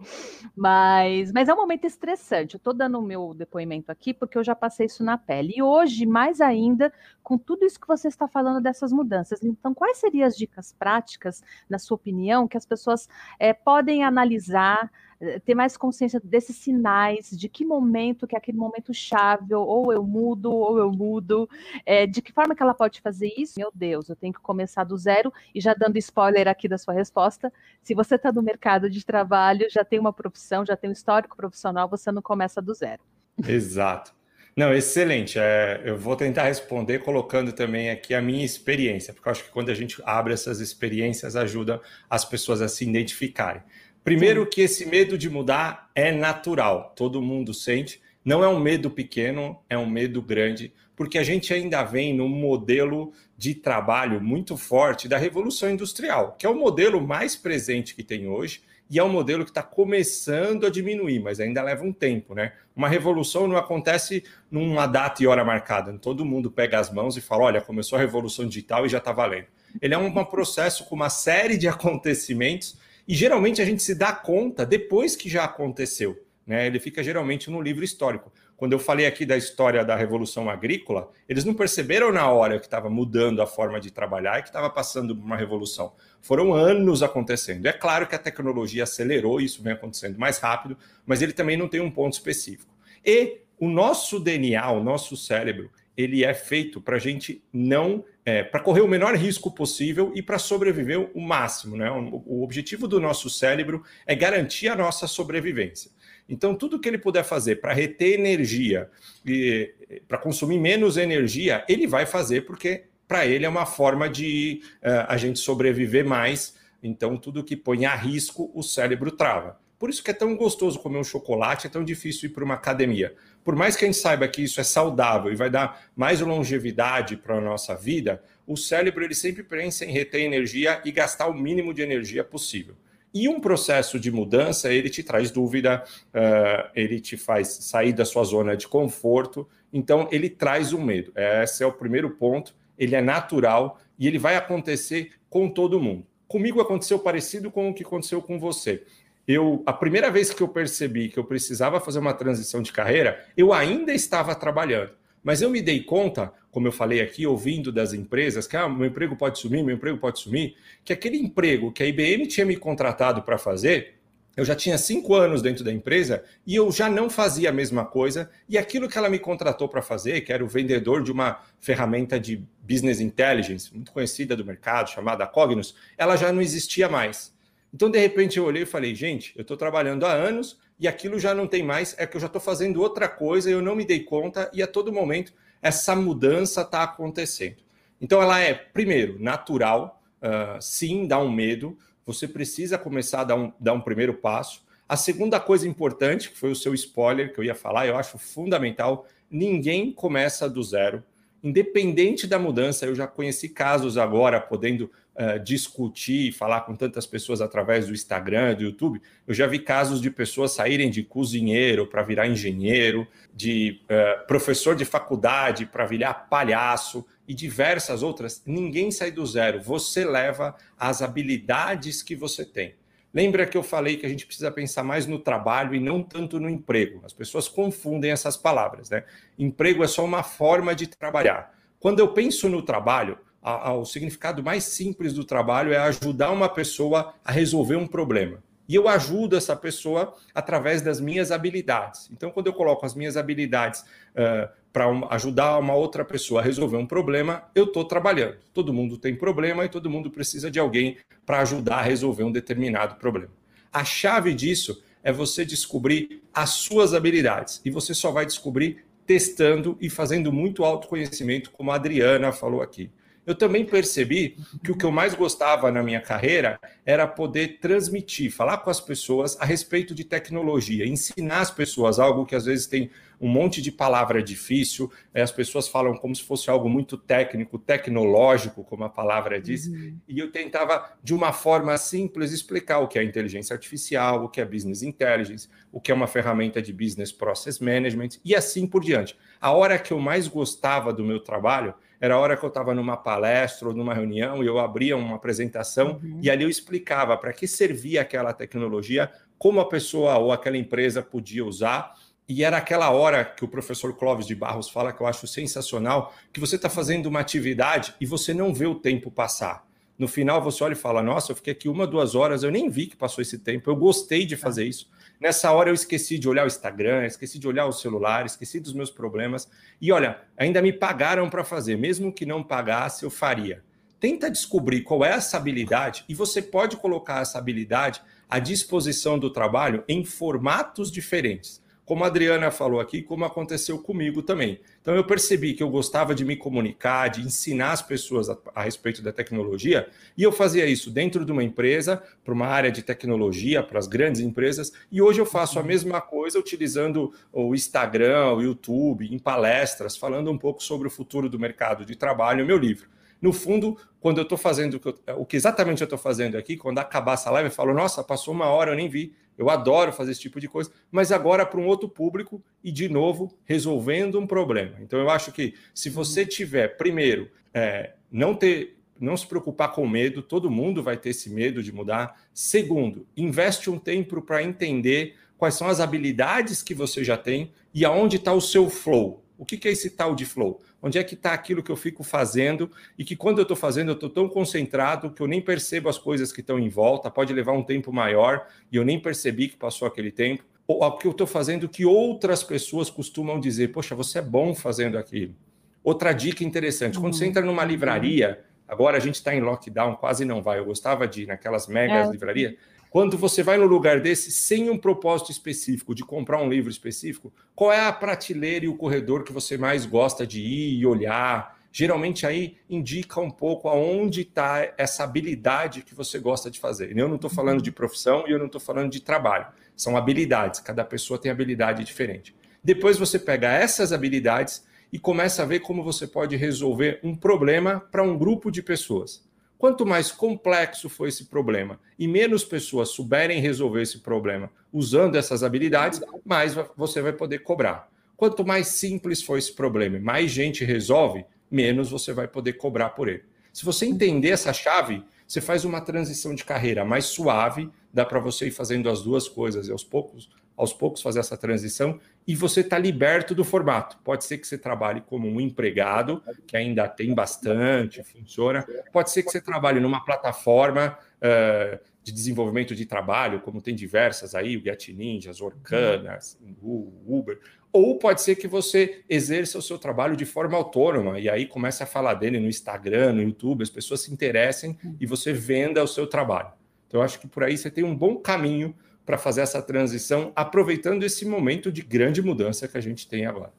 Mas, 0.56 1.32
mas 1.32 1.50
é 1.50 1.54
um 1.54 1.58
momento 1.58 1.86
estressante. 1.86 2.56
Eu 2.56 2.58
estou 2.58 2.74
dando 2.74 3.00
o 3.00 3.02
meu 3.02 3.34
depoimento 3.34 3.92
aqui 3.92 4.14
porque 4.14 4.38
eu 4.38 4.44
já 4.44 4.56
passei 4.56 4.86
isso 4.86 5.04
na 5.04 5.18
pele. 5.18 5.54
E 5.56 5.64
hoje, 5.64 6.06
mais 6.06 6.42
ainda, 6.42 6.92
com 7.22 7.38
tudo 7.38 7.66
isso 7.66 7.80
que 7.80 7.88
você 7.88 8.08
está 8.08 8.28
falando 8.28 8.62
dessas 8.62 8.92
mudanças. 8.92 9.44
Então, 9.44 9.74
quais 9.74 9.98
seriam 9.98 10.28
as 10.28 10.36
dicas 10.36 10.74
práticas, 10.74 11.44
na 11.70 11.80
sua 11.80 11.96
opinião, 11.96 12.48
que 12.48 12.58
as 12.58 12.66
pessoas 12.66 13.08
é, 13.40 13.54
podem 13.54 14.04
analisar? 14.04 14.92
Eh, 15.20 15.40
ter 15.40 15.56
mais 15.56 15.78
consciência 15.78 16.20
desses 16.24 16.56
sinais, 16.56 17.30
de 17.30 17.50
que 17.50 17.66
momento 17.66 18.28
que 18.28 18.36
é 18.36 18.38
aquele 18.38 18.58
momento 18.58 18.94
chave, 18.94 19.54
ou 19.54 19.92
eu 19.92 20.04
mudo, 20.04 20.52
ou 20.52 20.78
eu 20.78 20.92
mudo, 20.92 21.50
é, 21.86 22.06
de 22.06 22.22
que 22.22 22.32
forma 22.32 22.56
que 22.56 22.64
ela 22.64 22.74
pode 22.74 23.02
fazer 23.02 23.34
isso? 23.38 23.54
Meu 23.58 23.72
Deus, 23.74 24.10
eu 24.10 24.16
tenho 24.16 24.34
que 24.34 24.40
começar 24.40 24.84
do 24.84 24.98
zero, 24.98 25.32
e 25.54 25.62
já 25.62 25.74
dando 25.74 25.98
spoiler 25.98 26.48
aqui 26.48 26.68
da 26.68 26.78
sua 26.78 26.94
resposta, 26.94 27.52
se 27.82 27.94
você 27.94 28.16
está 28.16 28.32
no 28.32 28.42
mercado 28.42 28.90
de 28.90 29.06
trabalho, 29.06 29.68
já 29.70 29.84
tem 29.84 30.00
uma 30.00 30.14
profissão, 30.14 30.66
já 30.66 30.76
tem 30.76 30.90
um 30.90 30.94
histórico 30.94 31.36
profissional, 31.36 31.90
você 31.90 32.12
não 32.12 32.22
começa 32.22 32.62
do 32.62 32.74
zero. 32.74 33.02
Exato. 33.48 34.14
Não, 34.56 34.72
excelente. 34.72 35.40
É, 35.40 35.82
eu 35.84 35.98
vou 35.98 36.16
tentar 36.16 36.44
responder 36.44 37.00
colocando 37.00 37.52
também 37.52 37.90
aqui 37.90 38.14
a 38.14 38.22
minha 38.22 38.46
experiência, 38.46 39.12
porque 39.12 39.28
eu 39.28 39.32
acho 39.32 39.44
que 39.46 39.50
quando 39.50 39.70
a 39.70 39.74
gente 39.74 40.00
abre 40.06 40.32
essas 40.32 40.60
experiências, 40.60 41.36
ajuda 41.36 41.82
as 42.08 42.24
pessoas 42.24 42.62
a 42.62 42.68
se 42.68 42.88
identificarem. 42.88 43.64
Primeiro, 44.04 44.46
que 44.46 44.62
esse 44.62 44.86
medo 44.86 45.18
de 45.18 45.30
mudar 45.30 45.90
é 45.96 46.12
natural, 46.12 46.94
todo 46.96 47.22
mundo 47.22 47.54
sente. 47.54 48.02
Não 48.24 48.44
é 48.44 48.48
um 48.48 48.60
medo 48.60 48.90
pequeno, 48.90 49.58
é 49.70 49.78
um 49.78 49.90
medo 49.90 50.22
grande, 50.22 50.74
porque 50.96 51.18
a 51.18 51.24
gente 51.24 51.54
ainda 51.54 51.84
vem 51.84 52.14
num 52.14 52.28
modelo 52.28 53.14
de 53.38 53.56
trabalho 53.56 54.22
muito 54.22 54.58
forte 54.58 55.08
da 55.08 55.18
Revolução 55.18 55.70
Industrial, 55.70 56.36
que 56.38 56.46
é 56.46 56.50
o 56.50 56.56
modelo 56.56 57.00
mais 57.06 57.36
presente 57.36 57.96
que 57.96 58.04
tem 58.04 58.28
hoje 58.28 58.62
e 58.90 59.00
é 59.00 59.04
um 59.04 59.10
modelo 59.10 59.44
que 59.44 59.52
está 59.52 59.64
começando 59.64 60.66
a 60.66 60.70
diminuir, 60.70 61.20
mas 61.20 61.40
ainda 61.40 61.64
leva 61.64 61.84
um 61.84 61.92
tempo, 61.92 62.36
né? 62.36 62.54
Uma 62.76 62.90
revolução 62.90 63.48
não 63.48 63.58
acontece 63.58 64.24
numa 64.52 64.86
data 64.86 65.24
e 65.24 65.28
hora 65.28 65.44
marcada. 65.44 65.92
Todo 65.98 66.26
mundo 66.26 66.52
pega 66.52 66.80
as 66.80 66.92
mãos 66.92 67.18
e 67.18 67.22
fala: 67.22 67.46
olha, 67.46 67.62
começou 67.62 67.98
a 67.98 68.02
revolução 68.02 68.46
digital 68.46 68.86
e 68.86 68.90
já 68.90 68.98
está 68.98 69.12
valendo. 69.12 69.48
Ele 69.82 69.94
é 69.94 69.98
um 69.98 70.12
processo 70.26 70.86
com 70.86 70.96
uma 70.96 71.10
série 71.10 71.58
de 71.58 71.68
acontecimentos 71.70 72.78
e 73.08 73.14
geralmente 73.14 73.62
a 73.62 73.66
gente 73.66 73.84
se 73.84 73.96
dá 73.96 74.14
conta 74.14 74.66
depois 74.66 75.16
que 75.16 75.30
já 75.30 75.44
aconteceu. 75.44 76.18
Né? 76.46 76.68
Ele 76.68 76.80
fica 76.80 77.04
geralmente 77.04 77.50
no 77.50 77.62
livro 77.62 77.84
histórico. 77.84 78.32
Quando 78.56 78.74
eu 78.74 78.80
falei 78.80 79.06
aqui 79.06 79.26
da 79.26 79.36
história 79.36 79.84
da 79.84 79.96
Revolução 79.96 80.50
Agrícola, 80.50 81.10
eles 81.28 81.44
não 81.44 81.54
perceberam 81.54 82.12
na 82.12 82.30
hora 82.30 82.60
que 82.60 82.66
estava 82.66 82.90
mudando 82.90 83.42
a 83.42 83.48
forma 83.48 83.80
de 83.80 83.92
trabalhar 83.92 84.40
e 84.40 84.44
que 84.44 84.50
estava 84.50 84.70
passando 84.70 85.12
uma 85.12 85.36
revolução. 85.36 85.94
Foram 86.22 86.54
anos 86.54 87.04
acontecendo. 87.04 87.66
É 87.66 87.74
claro 87.74 88.08
que 88.08 88.16
a 88.16 88.20
tecnologia 88.20 88.84
acelerou, 88.84 89.42
isso 89.42 89.62
vem 89.62 89.74
acontecendo 89.74 90.18
mais 90.18 90.38
rápido, 90.38 90.78
mas 91.06 91.22
ele 91.22 91.34
também 91.34 91.58
não 91.58 91.68
tem 91.68 91.82
um 91.82 91.92
ponto 91.92 92.14
específico. 92.14 92.74
E 93.06 93.42
o 93.60 93.70
nosso 93.70 94.20
DNA, 94.20 94.72
o 94.72 94.84
nosso 94.84 95.18
cérebro, 95.18 95.70
ele 95.96 96.24
é 96.24 96.34
feito 96.34 96.80
para 96.80 96.96
a 96.96 97.00
gente 97.00 97.44
não 97.52 98.04
é, 98.26 98.44
para 98.44 98.60
correr 98.60 98.82
o 98.82 98.88
menor 98.88 99.16
risco 99.16 99.52
possível 99.52 100.12
e 100.16 100.22
para 100.22 100.40
sobreviver 100.40 101.10
o 101.14 101.22
máximo. 101.22 101.76
Né? 101.76 101.90
O, 101.92 102.24
o, 102.26 102.44
objetivo 102.44 102.88
do 102.88 103.00
nosso 103.00 103.30
cérebro 103.30 103.84
é 104.06 104.16
garantir 104.16 104.70
a 104.70 104.76
nossa 104.76 105.08
sobrevivência. 105.08 105.92
Então, 106.28 106.56
tudo 106.56 106.80
que 106.80 106.88
ele 106.88 106.98
puder 106.98 107.24
fazer 107.24 107.58
para 107.58 107.74
reter 107.74 108.14
energia 108.14 108.90
e 109.26 109.74
para 110.08 110.18
consumir 110.18 110.58
menos 110.58 110.96
energia, 110.96 111.66
ele 111.68 111.86
vai 111.86 112.06
fazer, 112.06 112.46
porque 112.46 112.86
para 113.08 113.26
ele 113.26 113.46
é 113.46 113.50
uma 113.50 113.66
forma 113.66 114.10
de 114.10 114.62
uh, 114.78 115.06
a 115.08 115.18
gente 115.18 115.40
sobreviver 115.40 116.06
mais. 116.06 116.56
Então, 116.82 117.18
tudo 117.18 117.44
que 117.44 117.58
põe 117.58 117.86
a 117.86 117.94
risco, 117.94 118.50
o 118.56 118.64
cérebro 118.64 119.12
trava. 119.12 119.60
Por 119.78 119.90
isso 119.90 120.02
que 120.02 120.12
é 120.12 120.14
tão 120.14 120.34
gostoso 120.38 120.80
comer 120.80 120.98
um 120.98 121.04
chocolate, 121.04 121.68
é 121.68 121.70
tão 121.70 121.84
difícil 121.84 122.30
ir 122.30 122.34
para 122.34 122.46
uma 122.46 122.54
academia. 122.54 123.14
Por 123.44 123.56
mais 123.56 123.76
que 123.76 123.84
a 123.84 123.88
gente 123.88 123.98
saiba 123.98 124.28
que 124.28 124.42
isso 124.42 124.62
é 124.62 124.64
saudável 124.64 125.32
e 125.32 125.36
vai 125.36 125.50
dar 125.50 125.84
mais 125.96 126.22
longevidade 126.22 127.18
para 127.18 127.38
a 127.38 127.42
nossa 127.42 127.76
vida, 127.76 128.24
o 128.48 128.56
cérebro 128.56 129.04
ele 129.04 129.14
sempre 129.14 129.44
pensa 129.44 129.86
em 129.86 129.92
reter 129.92 130.22
energia 130.22 130.82
e 130.86 130.92
gastar 130.92 131.28
o 131.28 131.34
mínimo 131.34 131.74
de 131.74 131.82
energia 131.82 132.24
possível. 132.24 132.76
E 133.14 133.30
um 133.30 133.40
processo 133.40 134.00
de 134.00 134.12
mudança, 134.12 134.74
ele 134.74 134.90
te 134.90 135.04
traz 135.04 135.30
dúvida, 135.30 135.84
uh, 136.10 136.70
ele 136.74 137.00
te 137.00 137.16
faz 137.16 137.48
sair 137.48 137.94
da 137.94 138.06
sua 138.06 138.24
zona 138.24 138.58
de 138.58 138.68
conforto, 138.68 139.48
então 139.72 140.08
ele 140.12 140.30
traz 140.30 140.74
o 140.74 140.78
um 140.78 140.84
medo. 140.84 141.14
Esse 141.16 141.64
é 141.64 141.68
o 141.68 141.72
primeiro 141.72 142.10
ponto, 142.12 142.56
ele 142.78 142.96
é 142.96 143.02
natural 143.02 143.80
e 144.00 144.08
ele 144.08 144.18
vai 144.18 144.36
acontecer 144.36 145.12
com 145.30 145.48
todo 145.48 145.80
mundo. 145.80 146.08
Comigo 146.28 146.60
aconteceu 146.60 146.98
parecido 146.98 147.52
com 147.52 147.70
o 147.70 147.74
que 147.74 147.84
aconteceu 147.84 148.20
com 148.20 148.40
você 148.40 148.84
eu 149.28 149.64
a 149.66 149.74
primeira 149.74 150.12
vez 150.12 150.34
que 150.34 150.42
eu 150.42 150.48
percebi 150.48 151.10
que 151.10 151.18
eu 151.18 151.24
precisava 151.24 151.80
fazer 151.80 152.00
uma 152.00 152.14
transição 152.14 152.62
de 152.62 152.72
carreira, 152.72 153.26
eu 153.38 153.54
ainda 153.54 153.94
estava 153.94 154.36
trabalhando. 154.36 154.92
Mas 155.24 155.42
eu 155.42 155.50
me 155.50 155.62
dei 155.62 155.82
conta, 155.82 156.34
como 156.52 156.68
eu 156.68 156.72
falei 156.72 157.00
aqui, 157.00 157.26
ouvindo 157.26 157.72
das 157.72 157.94
empresas, 157.94 158.46
que 158.46 158.58
ah, 158.58 158.68
meu 158.68 158.88
emprego 158.88 159.16
pode 159.16 159.40
sumir, 159.40 159.64
meu 159.64 159.76
emprego 159.76 159.98
pode 159.98 160.20
sumir, 160.20 160.56
que 160.84 160.92
aquele 160.92 161.18
emprego 161.18 161.72
que 161.72 161.82
a 161.82 161.86
IBM 161.86 162.28
tinha 162.28 162.46
me 162.46 162.58
contratado 162.58 163.22
para 163.24 163.38
fazer, 163.38 163.96
eu 164.36 164.44
já 164.44 164.56
tinha 164.56 164.78
cinco 164.78 165.14
anos 165.14 165.42
dentro 165.42 165.64
da 165.64 165.72
empresa 165.72 166.24
e 166.46 166.56
eu 166.56 166.72
já 166.72 166.90
não 166.90 167.10
fazia 167.10 167.50
a 167.50 167.54
mesma 167.54 167.86
coisa. 167.86 168.30
E 168.50 168.58
aquilo 168.58 168.90
que 168.90 168.98
ela 168.98 169.08
me 169.08 169.20
contratou 169.20 169.70
para 169.70 169.82
fazer, 169.82 170.22
que 170.22 170.34
era 170.34 170.44
o 170.44 170.48
vendedor 170.48 171.04
de 171.04 171.12
uma 171.12 171.40
ferramenta 171.60 172.20
de 172.20 172.44
business 172.60 173.00
intelligence, 173.00 173.74
muito 173.74 173.92
conhecida 173.92 174.36
do 174.36 174.44
mercado, 174.44 174.90
chamada 174.90 175.26
Cognos, 175.28 175.76
ela 175.98 176.16
já 176.16 176.32
não 176.32 176.42
existia 176.42 176.90
mais. 176.90 177.32
Então, 177.74 177.90
de 177.90 177.98
repente, 177.98 178.38
eu 178.38 178.46
olhei 178.46 178.64
e 178.64 178.68
falei, 178.68 178.94
gente, 178.94 179.34
eu 179.36 179.42
estou 179.42 179.58
trabalhando 179.58 180.06
há 180.06 180.12
anos 180.12 180.60
e 180.80 180.88
aquilo 180.88 181.20
já 181.20 181.34
não 181.34 181.48
tem 181.48 181.64
mais, 181.64 181.96
é 181.98 182.06
que 182.06 182.16
eu 182.16 182.22
já 182.22 182.28
estou 182.28 182.42
fazendo 182.42 182.82
outra 182.82 183.08
coisa, 183.08 183.50
eu 183.50 183.62
não 183.62 183.76
me 183.76 183.84
dei 183.84 184.02
conta 184.02 184.50
e 184.54 184.62
a 184.62 184.68
todo 184.68 184.94
momento 184.94 185.34
essa 185.62 185.96
mudança 185.96 186.62
está 186.62 186.84
acontecendo. 186.84 187.58
Então, 188.00 188.22
ela 188.22 188.40
é, 188.40 188.54
primeiro, 188.54 189.18
natural, 189.20 190.04
uh, 190.22 190.62
sim, 190.62 191.08
dá 191.08 191.18
um 191.18 191.32
medo, 191.32 191.76
você 192.06 192.28
precisa 192.28 192.78
começar 192.78 193.22
a 193.22 193.24
dar 193.24 193.36
um, 193.36 193.52
dar 193.60 193.74
um 193.74 193.82
primeiro 193.82 194.14
passo. 194.14 194.62
A 194.88 194.98
segunda 194.98 195.40
coisa 195.40 195.68
importante, 195.68 196.30
que 196.30 196.38
foi 196.38 196.52
o 196.52 196.56
seu 196.56 196.74
spoiler 196.74 197.34
que 197.34 197.40
eu 197.40 197.44
ia 197.44 197.56
falar, 197.56 197.88
eu 197.88 197.98
acho 197.98 198.18
fundamental: 198.18 199.08
ninguém 199.32 199.92
começa 199.92 200.50
do 200.50 200.62
zero. 200.62 201.04
Independente 201.42 202.28
da 202.28 202.38
mudança, 202.38 202.86
eu 202.86 202.96
já 202.96 203.08
conheci 203.08 203.50
casos 203.50 203.98
agora, 203.98 204.40
podendo 204.40 204.92
uh, 205.16 205.40
discutir 205.44 206.30
e 206.30 206.32
falar 206.32 206.62
com 206.62 206.76
tantas 206.76 207.06
pessoas 207.06 207.42
através 207.42 207.88
do 207.88 207.94
Instagram, 207.94 208.56
do 208.56 208.64
YouTube, 208.64 209.02
eu 209.28 209.34
já 209.34 209.48
vi 209.48 209.60
casos 209.60 210.02
de 210.02 210.10
pessoas 210.10 210.52
saírem 210.52 210.90
de 210.90 211.04
cozinheiro 211.04 211.88
para 211.88 212.04
virar 212.04 212.28
engenheiro, 212.28 213.08
de 213.34 213.82
uh, 213.86 214.28
professor 214.28 214.76
de 214.76 214.86
faculdade 214.86 215.66
para 215.66 215.86
virar 215.86 216.14
palhaço 216.14 217.06
e 217.28 217.34
diversas 217.34 218.04
outras. 218.04 218.42
Ninguém 218.46 218.92
sai 218.92 219.12
do 219.12 219.26
zero, 219.26 219.62
você 219.62 220.06
leva 220.06 220.56
as 220.78 221.02
habilidades 221.02 222.02
que 222.02 222.16
você 222.16 222.46
tem. 222.46 222.76
Lembra 223.14 223.46
que 223.46 223.56
eu 223.56 223.62
falei 223.62 223.96
que 223.96 224.08
a 224.08 224.10
gente 224.10 224.26
precisa 224.26 224.50
pensar 224.50 224.84
mais 224.84 225.06
no 225.06 225.20
trabalho 225.20 225.76
e 225.76 225.80
não 225.80 226.02
tanto 226.02 226.40
no 226.40 226.50
emprego. 226.50 227.02
As 227.06 227.14
pessoas 227.14 227.48
confundem 227.48 228.10
essas 228.10 228.36
palavras, 228.36 228.90
né? 228.90 229.04
Emprego 229.38 229.84
é 229.84 229.88
só 229.88 230.04
uma 230.04 230.24
forma 230.24 230.74
de 230.74 230.88
trabalhar. 230.88 231.54
Quando 231.80 232.00
eu 232.00 232.08
penso 232.08 232.50
no 232.50 232.64
trabalho, 232.64 233.20
a, 233.44 233.70
a, 233.70 233.74
o 233.74 233.86
significado 233.86 234.42
mais 234.42 234.64
simples 234.64 235.12
do 235.12 235.26
trabalho 235.26 235.74
é 235.74 235.78
ajudar 235.78 236.32
uma 236.32 236.48
pessoa 236.48 237.14
a 237.26 237.32
resolver 237.32 237.76
um 237.76 237.86
problema. 237.86 238.42
E 238.68 238.76
eu 238.76 238.88
ajudo 238.88 239.36
essa 239.36 239.56
pessoa 239.56 240.16
através 240.34 240.82
das 240.82 241.02
minhas 241.02 241.32
habilidades. 241.32 242.10
Então, 242.12 242.32
quando 242.32 242.48
eu 242.48 242.54
coloco 242.54 242.86
as 242.86 242.96
minhas 242.96 243.18
habilidades 243.18 243.82
uh, 243.82 244.50
para 244.72 244.90
um, 244.90 245.06
ajudar 245.12 245.60
uma 245.60 245.76
outra 245.76 246.06
pessoa 246.06 246.40
a 246.40 246.44
resolver 246.44 246.78
um 246.78 246.86
problema, 246.86 247.44
eu 247.54 247.66
estou 247.66 247.84
trabalhando. 247.84 248.38
Todo 248.54 248.74
mundo 248.74 248.98
tem 248.98 249.14
problema 249.14 249.66
e 249.66 249.70
todo 249.70 249.90
mundo 249.90 250.10
precisa 250.10 250.50
de 250.50 250.60
alguém 250.60 250.98
para 251.26 251.42
ajudar 251.42 251.80
a 251.80 251.82
resolver 251.82 252.24
um 252.24 252.32
determinado 252.32 252.96
problema. 252.96 253.34
A 253.72 253.84
chave 253.84 254.34
disso 254.34 254.82
é 255.04 255.12
você 255.12 255.44
descobrir 255.44 256.24
as 256.34 256.52
suas 256.52 256.94
habilidades. 256.94 257.60
E 257.66 257.70
você 257.70 257.94
só 257.94 258.12
vai 258.12 258.26
descobrir 258.26 258.86
testando 259.06 259.78
e 259.82 259.90
fazendo 259.90 260.32
muito 260.32 260.64
autoconhecimento, 260.64 261.52
como 261.52 261.72
a 261.72 261.76
Adriana 261.76 262.32
falou 262.32 262.62
aqui 262.62 262.90
eu 263.26 263.36
também 263.36 263.66
percebi 263.66 264.38
que 264.64 264.72
o 264.72 264.78
que 264.78 264.86
eu 264.86 264.92
mais 264.92 265.14
gostava 265.14 265.72
na 265.72 265.82
minha 265.82 266.02
carreira 266.02 266.60
era 266.86 267.08
poder 267.08 267.60
transmitir, 267.60 268.32
falar 268.32 268.58
com 268.58 268.70
as 268.70 268.82
pessoas 268.82 269.38
a 269.40 269.46
respeito 269.46 269.96
de 269.96 270.04
tecnologia, 270.04 270.86
ensinar 270.86 271.40
as 271.40 271.52
pessoas 271.52 272.00
algo 272.00 272.26
que 272.26 272.36
às 272.36 272.46
vezes 272.46 272.68
tem 272.68 272.90
um 273.24 273.30
monte 273.30 273.62
de 273.62 273.72
palavra 273.72 274.22
difícil, 274.22 274.92
né? 275.14 275.22
as 275.22 275.32
pessoas 275.32 275.70
falam 275.70 275.96
como 275.96 276.14
se 276.14 276.22
fosse 276.22 276.50
algo 276.50 276.68
muito 276.68 276.98
técnico, 276.98 277.58
tecnológico, 277.58 278.66
como 278.66 278.84
a 278.84 278.90
palavra 278.90 279.40
diz, 279.40 279.68
uhum. 279.68 279.98
e 280.06 280.20
eu 280.20 280.30
tentava, 280.30 280.92
de 281.02 281.14
uma 281.14 281.32
forma 281.32 281.78
simples, 281.78 282.34
explicar 282.34 282.80
o 282.80 282.88
que 282.88 283.00
é 283.00 283.04
inteligência 283.04 283.54
artificial, 283.54 284.26
o 284.26 284.30
que 284.30 284.42
é 284.42 284.46
business 284.46 284.84
intelligence, 284.84 285.48
o 285.72 285.80
que 285.80 285.90
é 285.90 285.96
uma 285.96 286.06
ferramenta 286.06 286.62
de 286.62 286.74
business 286.74 287.14
process 287.14 287.60
management, 287.60 288.20
e 288.26 288.36
assim 288.36 288.68
por 288.68 288.84
diante. 288.84 289.18
A 289.40 289.54
hora 289.54 289.80
que 289.80 289.94
eu 289.94 290.00
mais 290.00 290.28
gostava 290.28 290.92
do 290.92 291.06
meu 291.06 291.22
trabalho 291.22 291.74
era 292.02 292.16
a 292.16 292.20
hora 292.20 292.36
que 292.36 292.44
eu 292.44 292.50
estava 292.50 292.76
numa 292.76 292.98
palestra 292.98 293.70
ou 293.70 293.74
numa 293.74 293.94
reunião 293.94 294.44
e 294.44 294.46
eu 294.46 294.60
abria 294.60 294.98
uma 294.98 295.16
apresentação 295.16 296.02
uhum. 296.04 296.20
e 296.22 296.30
ali 296.30 296.44
eu 296.44 296.50
explicava 296.50 297.16
para 297.16 297.32
que 297.32 297.48
servia 297.48 298.02
aquela 298.02 298.34
tecnologia, 298.34 299.10
como 299.38 299.62
a 299.62 299.70
pessoa 299.70 300.18
ou 300.18 300.34
aquela 300.34 300.58
empresa 300.58 301.02
podia 301.02 301.46
usar. 301.46 301.94
E 302.28 302.42
era 302.42 302.56
aquela 302.56 302.90
hora 302.90 303.26
que 303.26 303.44
o 303.44 303.48
professor 303.50 303.94
Clóvis 303.98 304.26
de 304.26 304.34
Barros 304.34 304.70
fala 304.70 304.94
que 304.94 305.02
eu 305.02 305.08
acho 305.08 305.28
sensacional, 305.28 306.14
que 306.32 306.40
você 306.40 306.56
está 306.56 306.70
fazendo 306.70 307.08
uma 307.08 307.20
atividade 307.20 307.94
e 308.00 308.06
você 308.06 308.34
não 308.34 308.54
vê 308.54 308.66
o 308.66 308.76
tempo 308.76 309.12
passar. 309.12 309.68
No 310.00 310.08
final 310.08 310.42
você 310.42 310.64
olha 310.64 310.72
e 310.72 310.78
fala: 310.78 311.04
Nossa, 311.04 311.34
eu 311.34 311.36
fiquei 311.36 311.52
aqui 311.52 311.68
uma, 311.68 311.86
duas 311.86 312.16
horas, 312.16 312.42
eu 312.42 312.50
nem 312.50 312.70
vi 312.70 312.88
que 312.88 312.96
passou 312.96 313.22
esse 313.22 313.38
tempo, 313.40 313.70
eu 313.70 313.76
gostei 313.76 314.26
de 314.26 314.38
fazer 314.38 314.64
isso. 314.64 314.90
Nessa 315.20 315.52
hora 315.52 315.70
eu 315.70 315.74
esqueci 315.74 316.18
de 316.18 316.28
olhar 316.28 316.46
o 316.46 316.48
Instagram, 316.48 317.06
esqueci 317.06 317.38
de 317.38 317.48
olhar 317.48 317.66
o 317.66 317.74
celular, 317.74 318.26
esqueci 318.26 318.58
dos 318.60 318.74
meus 318.74 318.90
problemas. 318.90 319.50
E 319.82 319.92
olha, 319.92 320.22
ainda 320.38 320.62
me 320.62 320.72
pagaram 320.72 321.30
para 321.30 321.44
fazer, 321.44 321.78
mesmo 321.78 322.12
que 322.12 322.26
não 322.26 322.42
pagasse, 322.42 323.04
eu 323.04 323.10
faria. 323.10 323.62
Tenta 324.00 324.32
descobrir 324.32 324.82
qual 324.82 325.04
é 325.04 325.12
essa 325.12 325.38
habilidade 325.38 326.06
e 326.08 326.16
você 326.16 326.42
pode 326.42 326.78
colocar 326.78 327.22
essa 327.22 327.38
habilidade 327.38 328.02
à 328.30 328.40
disposição 328.40 329.20
do 329.20 329.30
trabalho 329.30 329.84
em 329.88 330.04
formatos 330.04 330.92
diferentes 330.92 331.63
como 331.94 332.06
a 332.06 332.08
Adriana 332.08 332.50
falou 332.50 332.80
aqui, 332.80 333.04
como 333.04 333.24
aconteceu 333.24 333.78
comigo 333.78 334.24
também. 334.24 334.60
Então 334.82 334.96
eu 334.96 335.04
percebi 335.04 335.54
que 335.54 335.62
eu 335.62 335.70
gostava 335.70 336.16
de 336.16 336.26
me 336.26 336.36
comunicar, 336.36 337.08
de 337.08 337.22
ensinar 337.22 337.72
as 337.72 337.84
pessoas 337.84 338.32
a, 338.32 338.38
a 338.56 338.64
respeito 338.64 339.00
da 339.04 339.14
tecnologia, 339.14 339.88
e 340.18 340.24
eu 340.24 340.32
fazia 340.32 340.66
isso 340.66 340.90
dentro 340.90 341.24
de 341.24 341.32
uma 341.32 341.44
empresa, 341.44 342.02
para 342.26 342.34
uma 342.34 342.48
área 342.48 342.72
de 342.72 342.82
tecnologia, 342.82 343.62
para 343.62 343.78
as 343.78 343.86
grandes 343.86 344.22
empresas, 344.22 344.74
e 344.92 345.04
hoje 345.04 345.22
eu 345.22 345.26
faço 345.28 345.60
a 345.60 345.62
uhum. 345.62 345.68
mesma 345.68 346.02
coisa 346.02 346.40
utilizando 346.40 347.14
o 347.32 347.54
Instagram, 347.54 348.32
o 348.32 348.42
YouTube, 348.42 349.14
em 349.14 349.20
palestras, 349.20 349.96
falando 349.96 350.32
um 350.32 350.38
pouco 350.38 350.64
sobre 350.64 350.88
o 350.88 350.92
futuro 350.92 351.30
do 351.30 351.38
mercado 351.38 351.86
de 351.86 351.96
trabalho, 351.96 352.44
meu 352.44 352.58
livro. 352.58 352.88
No 353.24 353.34
fundo, 353.34 353.76
quando 354.00 354.20
eu 354.20 354.24
estou 354.24 354.38
fazendo 354.38 354.76
o 354.76 354.80
que, 354.80 354.88
eu, 354.88 354.96
o 355.18 355.26
que 355.26 355.36
exatamente 355.36 355.82
eu 355.82 355.86
estou 355.86 355.98
fazendo 355.98 356.38
aqui, 356.38 356.58
quando 356.58 356.78
acabar 356.78 357.14
essa 357.14 357.32
live, 357.32 357.50
eu 357.50 357.56
falo, 357.56 357.74
nossa, 357.74 358.04
passou 358.04 358.36
uma 358.36 358.46
hora, 358.46 358.72
eu 358.72 358.76
nem 358.76 358.88
vi 358.88 359.16
eu 359.38 359.50
adoro 359.50 359.92
fazer 359.92 360.12
esse 360.12 360.22
tipo 360.22 360.40
de 360.40 360.48
coisa, 360.48 360.72
mas 360.92 361.12
agora 361.12 361.46
para 361.46 361.60
um 361.60 361.66
outro 361.66 361.90
público 361.90 362.44
e, 362.64 362.72
de 362.72 362.88
novo, 362.88 363.36
resolvendo 363.46 364.20
um 364.20 364.28
problema. 364.28 364.78
Então, 364.80 365.00
eu 365.00 365.10
acho 365.10 365.32
que 365.32 365.56
se 365.74 365.90
você 365.90 366.22
uhum. 366.22 366.28
tiver, 366.28 366.78
primeiro, 366.78 367.30
é, 367.54 367.94
não 368.12 368.36
ter. 368.36 368.78
Não 369.00 369.18
se 369.18 369.28
preocupar 369.28 369.72
com 369.72 369.86
medo, 369.88 370.22
todo 370.22 370.52
mundo 370.52 370.82
vai 370.82 370.96
ter 370.96 371.10
esse 371.10 371.30
medo 371.30 371.64
de 371.64 371.74
mudar. 371.74 372.22
Segundo, 372.32 373.06
investe 373.18 373.70
um 373.70 373.78
tempo 373.78 374.22
para 374.22 374.42
entender 374.42 375.16
quais 375.36 375.56
são 375.56 375.68
as 375.68 375.82
habilidades 375.82 376.62
que 376.62 376.76
você 376.76 377.04
já 377.04 377.18
tem 377.18 377.52
e 377.74 377.84
aonde 377.84 378.16
está 378.18 378.32
o 378.32 378.40
seu 378.40 378.70
flow. 378.70 379.26
O 379.38 379.44
que, 379.44 379.58
que 379.58 379.68
é 379.68 379.72
esse 379.72 379.90
tal 379.90 380.16
de 380.16 380.26
flow? 380.26 380.62
Onde 380.86 380.98
é 380.98 381.04
que 381.04 381.14
está 381.14 381.32
aquilo 381.32 381.64
que 381.64 381.72
eu 381.72 381.78
fico 381.78 382.04
fazendo 382.04 382.70
e 383.00 383.06
que 383.06 383.16
quando 383.16 383.38
eu 383.38 383.44
estou 383.44 383.56
fazendo 383.56 383.92
eu 383.92 383.94
estou 383.94 384.10
tão 384.10 384.28
concentrado 384.28 385.12
que 385.12 385.22
eu 385.22 385.28
nem 385.28 385.40
percebo 385.40 385.88
as 385.88 385.98
coisas 385.98 386.34
que 386.34 386.42
estão 386.42 386.60
em 386.60 386.68
volta, 386.68 387.10
pode 387.10 387.32
levar 387.32 387.54
um 387.54 387.64
tempo 387.64 387.94
maior 387.94 388.46
e 388.70 388.76
eu 388.76 388.84
nem 388.84 389.00
percebi 389.00 389.48
que 389.48 389.56
passou 389.56 389.88
aquele 389.88 390.12
tempo. 390.12 390.44
Ou 390.68 390.84
o 390.84 390.98
que 390.98 391.08
eu 391.08 391.12
estou 391.12 391.26
fazendo 391.26 391.70
que 391.70 391.86
outras 391.86 392.44
pessoas 392.44 392.90
costumam 392.90 393.40
dizer, 393.40 393.70
poxa, 393.70 393.96
você 393.96 394.20
é 394.20 394.22
bom 394.22 394.54
fazendo 394.54 394.98
aquilo. 394.98 395.34
Outra 395.82 396.12
dica 396.12 396.44
interessante, 396.44 397.00
quando 397.00 397.16
você 397.16 397.24
uhum. 397.24 397.30
entra 397.30 397.42
numa 397.42 397.64
livraria, 397.64 398.44
agora 398.68 398.98
a 398.98 399.00
gente 399.00 399.16
está 399.16 399.34
em 399.34 399.40
lockdown, 399.40 399.96
quase 399.96 400.26
não 400.26 400.44
vai, 400.44 400.60
eu 400.60 400.66
gostava 400.66 401.08
de 401.08 401.24
ir 401.24 401.28
naquelas 401.28 401.66
megas 401.68 402.10
é. 402.10 402.12
livrarias, 402.12 402.56
quando 402.94 403.18
você 403.18 403.42
vai 403.42 403.58
no 403.58 403.66
lugar 403.66 404.00
desse 404.02 404.30
sem 404.30 404.70
um 404.70 404.78
propósito 404.78 405.32
específico, 405.32 405.96
de 405.96 406.06
comprar 406.06 406.40
um 406.40 406.48
livro 406.48 406.70
específico, 406.70 407.34
qual 407.56 407.72
é 407.74 407.88
a 407.88 407.92
prateleira 407.92 408.66
e 408.66 408.68
o 408.68 408.78
corredor 408.78 409.24
que 409.24 409.34
você 409.34 409.58
mais 409.58 409.84
gosta 409.84 410.28
de 410.28 410.40
ir 410.40 410.78
e 410.78 410.86
olhar? 410.86 411.60
Geralmente 411.72 412.28
aí 412.28 412.58
indica 412.70 413.20
um 413.20 413.32
pouco 413.32 413.68
aonde 413.68 414.22
está 414.22 414.72
essa 414.78 415.04
habilidade 415.04 415.82
que 415.82 415.96
você 415.96 416.20
gosta 416.20 416.52
de 416.52 416.60
fazer. 416.60 416.96
Eu 416.96 417.08
não 417.08 417.16
estou 417.16 417.32
falando 417.32 417.64
de 417.64 417.72
profissão 417.72 418.26
e 418.28 418.32
eu 418.32 418.38
não 418.38 418.46
estou 418.46 418.62
falando 418.62 418.92
de 418.92 419.02
trabalho. 419.02 419.48
São 419.76 419.98
habilidades, 419.98 420.60
cada 420.60 420.86
pessoa 420.86 421.20
tem 421.20 421.32
habilidade 421.32 421.84
diferente. 421.84 422.36
Depois 422.64 423.00
você 423.00 423.18
pega 423.18 423.52
essas 423.52 423.92
habilidades 423.92 424.68
e 424.92 425.00
começa 425.00 425.42
a 425.42 425.48
ver 425.48 425.62
como 425.62 425.82
você 425.82 426.06
pode 426.06 426.36
resolver 426.36 427.00
um 427.04 427.16
problema 427.16 427.80
para 427.92 428.04
um 428.04 428.16
grupo 428.16 428.52
de 428.52 428.62
pessoas. 428.62 429.24
Quanto 429.64 429.86
mais 429.86 430.12
complexo 430.12 430.90
for 430.90 431.08
esse 431.08 431.24
problema 431.24 431.80
e 431.98 432.06
menos 432.06 432.44
pessoas 432.44 432.90
souberem 432.90 433.40
resolver 433.40 433.82
esse 433.82 434.00
problema 434.00 434.52
usando 434.74 435.16
essas 435.16 435.42
habilidades, 435.42 436.02
mais 436.26 436.54
você 436.76 437.02
vai 437.02 437.14
poder 437.14 437.44
cobrar. 437.44 437.90
Quanto 438.18 438.46
mais 438.46 438.68
simples 438.68 439.24
for 439.24 439.38
esse 439.38 439.54
problema 439.54 439.96
e 439.96 440.02
mais 440.02 440.30
gente 440.30 440.66
resolve, 440.66 441.26
menos 441.50 441.90
você 441.90 442.12
vai 442.12 442.28
poder 442.28 442.58
cobrar 442.58 442.90
por 442.90 443.08
ele. 443.08 443.24
Se 443.54 443.64
você 443.64 443.86
entender 443.86 444.32
essa 444.32 444.52
chave, 444.52 445.02
você 445.26 445.40
faz 445.40 445.64
uma 445.64 445.80
transição 445.80 446.36
de 446.36 446.44
carreira 446.44 446.84
mais 446.84 447.06
suave, 447.06 447.70
dá 447.94 448.04
para 448.04 448.20
você 448.20 448.48
ir 448.48 448.52
fazendo 448.52 448.90
as 448.90 449.02
duas 449.02 449.30
coisas 449.30 449.70
e 449.70 449.72
aos 449.72 449.86
poucos 449.86 450.30
aos 450.56 450.72
poucos 450.72 451.02
fazer 451.02 451.20
essa 451.20 451.38
transição 451.38 452.00
e 452.28 452.36
você 452.36 452.62
está 452.62 452.78
liberto 452.78 453.34
do 453.36 453.44
formato. 453.44 453.98
Pode 454.04 454.24
ser 454.24 454.38
que 454.38 454.48
você 454.48 454.58
trabalhe 454.58 455.02
como 455.02 455.28
um 455.28 455.42
empregado, 455.42 456.24
que 456.48 456.56
ainda 456.56 456.88
tem 456.88 457.14
bastante, 457.14 458.04
funciona. 458.04 458.66
Pode 458.92 459.12
ser 459.12 459.24
que 459.24 459.32
você 459.32 459.42
trabalhe 459.42 459.80
numa 459.80 460.04
plataforma 460.06 460.98
uh, 461.18 461.80
de 462.02 462.12
desenvolvimento 462.12 462.76
de 462.76 462.86
trabalho, 462.86 463.42
como 463.42 463.62
tem 463.62 463.76
diversas 463.76 464.36
aí, 464.36 464.56
o 464.58 464.64
Get 464.64 464.90
Ninjas, 464.90 465.42
Orkanas, 465.42 466.38
o 466.62 466.92
Uber. 467.08 467.40
Ou 467.72 467.98
pode 467.98 468.22
ser 468.22 468.36
que 468.36 468.48
você 468.48 469.04
exerça 469.10 469.58
o 469.58 469.62
seu 469.62 469.80
trabalho 469.80 470.16
de 470.16 470.26
forma 470.26 470.56
autônoma 470.56 471.20
e 471.20 471.28
aí 471.28 471.48
comece 471.48 471.82
a 471.82 471.88
falar 471.88 472.14
dele 472.14 472.40
no 472.40 472.48
Instagram, 472.48 473.14
no 473.14 473.24
YouTube, 473.24 473.64
as 473.64 473.70
pessoas 473.70 474.02
se 474.02 474.14
interessem 474.14 474.78
e 475.00 475.08
você 475.08 475.34
venda 475.34 475.84
o 475.84 475.88
seu 475.88 476.06
trabalho. 476.06 476.52
Então, 476.88 477.00
eu 477.00 477.04
acho 477.04 477.20
que 477.20 477.28
por 477.28 477.44
aí 477.44 477.58
você 477.58 477.72
tem 477.72 477.84
um 477.84 477.96
bom 477.96 478.18
caminho 478.18 478.76
para 479.06 479.18
fazer 479.18 479.42
essa 479.42 479.62
transição, 479.62 480.32
aproveitando 480.36 481.04
esse 481.04 481.26
momento 481.26 481.72
de 481.72 481.82
grande 481.82 482.22
mudança 482.22 482.68
que 482.68 482.78
a 482.78 482.82
gente 482.82 483.08
tem 483.08 483.26
agora. 483.26 483.52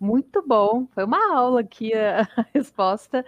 Muito 0.00 0.42
bom, 0.46 0.86
foi 0.94 1.04
uma 1.04 1.36
aula 1.36 1.60
aqui 1.60 1.92
a, 1.92 2.26
resposta, 2.54 3.22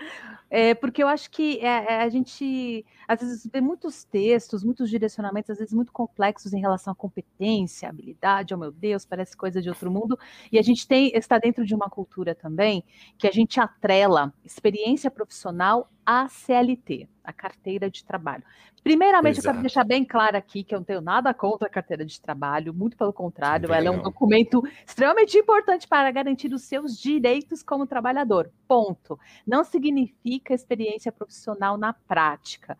é, 0.48 0.74
porque 0.74 1.02
eu 1.02 1.06
acho 1.06 1.30
que 1.30 1.58
é, 1.58 1.66
é, 1.66 2.02
a 2.02 2.08
gente 2.08 2.82
às 3.06 3.20
vezes 3.20 3.46
vê 3.52 3.60
muitos 3.60 4.04
textos, 4.04 4.64
muitos 4.64 4.88
direcionamentos, 4.88 5.50
às 5.50 5.58
vezes 5.58 5.74
muito 5.74 5.92
complexos 5.92 6.54
em 6.54 6.60
relação 6.60 6.94
à 6.94 6.96
competência, 6.96 7.90
habilidade, 7.90 8.54
oh 8.54 8.56
meu 8.56 8.72
Deus, 8.72 9.04
parece 9.04 9.36
coisa 9.36 9.60
de 9.60 9.68
outro 9.68 9.90
mundo, 9.90 10.18
e 10.50 10.58
a 10.58 10.62
gente 10.62 10.88
tem 10.88 11.12
está 11.14 11.38
dentro 11.38 11.62
de 11.66 11.74
uma 11.74 11.90
cultura 11.90 12.34
também 12.34 12.82
que 13.18 13.28
a 13.28 13.32
gente 13.32 13.60
atrela 13.60 14.32
experiência 14.42 15.10
profissional 15.10 15.90
à 16.04 16.28
CLT, 16.28 17.08
a 17.24 17.32
carteira 17.32 17.90
de 17.90 18.04
trabalho. 18.04 18.42
Primeiramente, 18.82 19.38
Exato. 19.38 19.48
eu 19.48 19.52
quero 19.52 19.62
deixar 19.62 19.84
bem 19.84 20.04
claro 20.04 20.36
aqui 20.36 20.64
que 20.64 20.74
eu 20.74 20.80
não 20.80 20.84
tenho 20.84 21.00
nada 21.00 21.32
contra 21.32 21.68
a 21.68 21.70
carteira 21.70 22.04
de 22.04 22.20
trabalho, 22.20 22.74
muito 22.74 22.96
pelo 22.96 23.12
contrário, 23.12 23.72
ela 23.72 23.86
é 23.86 23.90
um 23.90 24.02
documento 24.02 24.62
extremamente 24.84 25.38
importante 25.38 25.86
para 25.86 26.10
garantir 26.10 26.52
os 26.52 26.62
seus 26.62 26.98
direitos 26.98 27.62
como 27.62 27.86
trabalhador. 27.86 28.50
Ponto. 28.66 29.18
Não 29.46 29.62
significa 29.62 30.52
experiência 30.52 31.12
profissional 31.12 31.78
na 31.78 31.92
prática. 31.92 32.76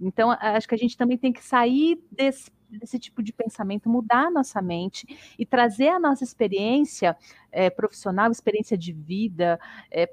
Então, 0.00 0.32
acho 0.32 0.68
que 0.68 0.74
a 0.74 0.78
gente 0.78 0.96
também 0.96 1.16
tem 1.16 1.32
que 1.32 1.42
sair 1.42 2.02
desse, 2.10 2.50
desse 2.68 2.98
tipo 2.98 3.22
de 3.22 3.32
pensamento, 3.32 3.88
mudar 3.88 4.26
a 4.26 4.30
nossa 4.30 4.60
mente 4.60 5.06
e 5.38 5.46
trazer 5.46 5.88
a 5.88 6.00
nossa 6.00 6.24
experiência 6.24 7.16
é, 7.52 7.70
profissional, 7.70 8.30
experiência 8.30 8.76
de 8.76 8.92
vida, 8.92 9.58
é, 9.90 10.12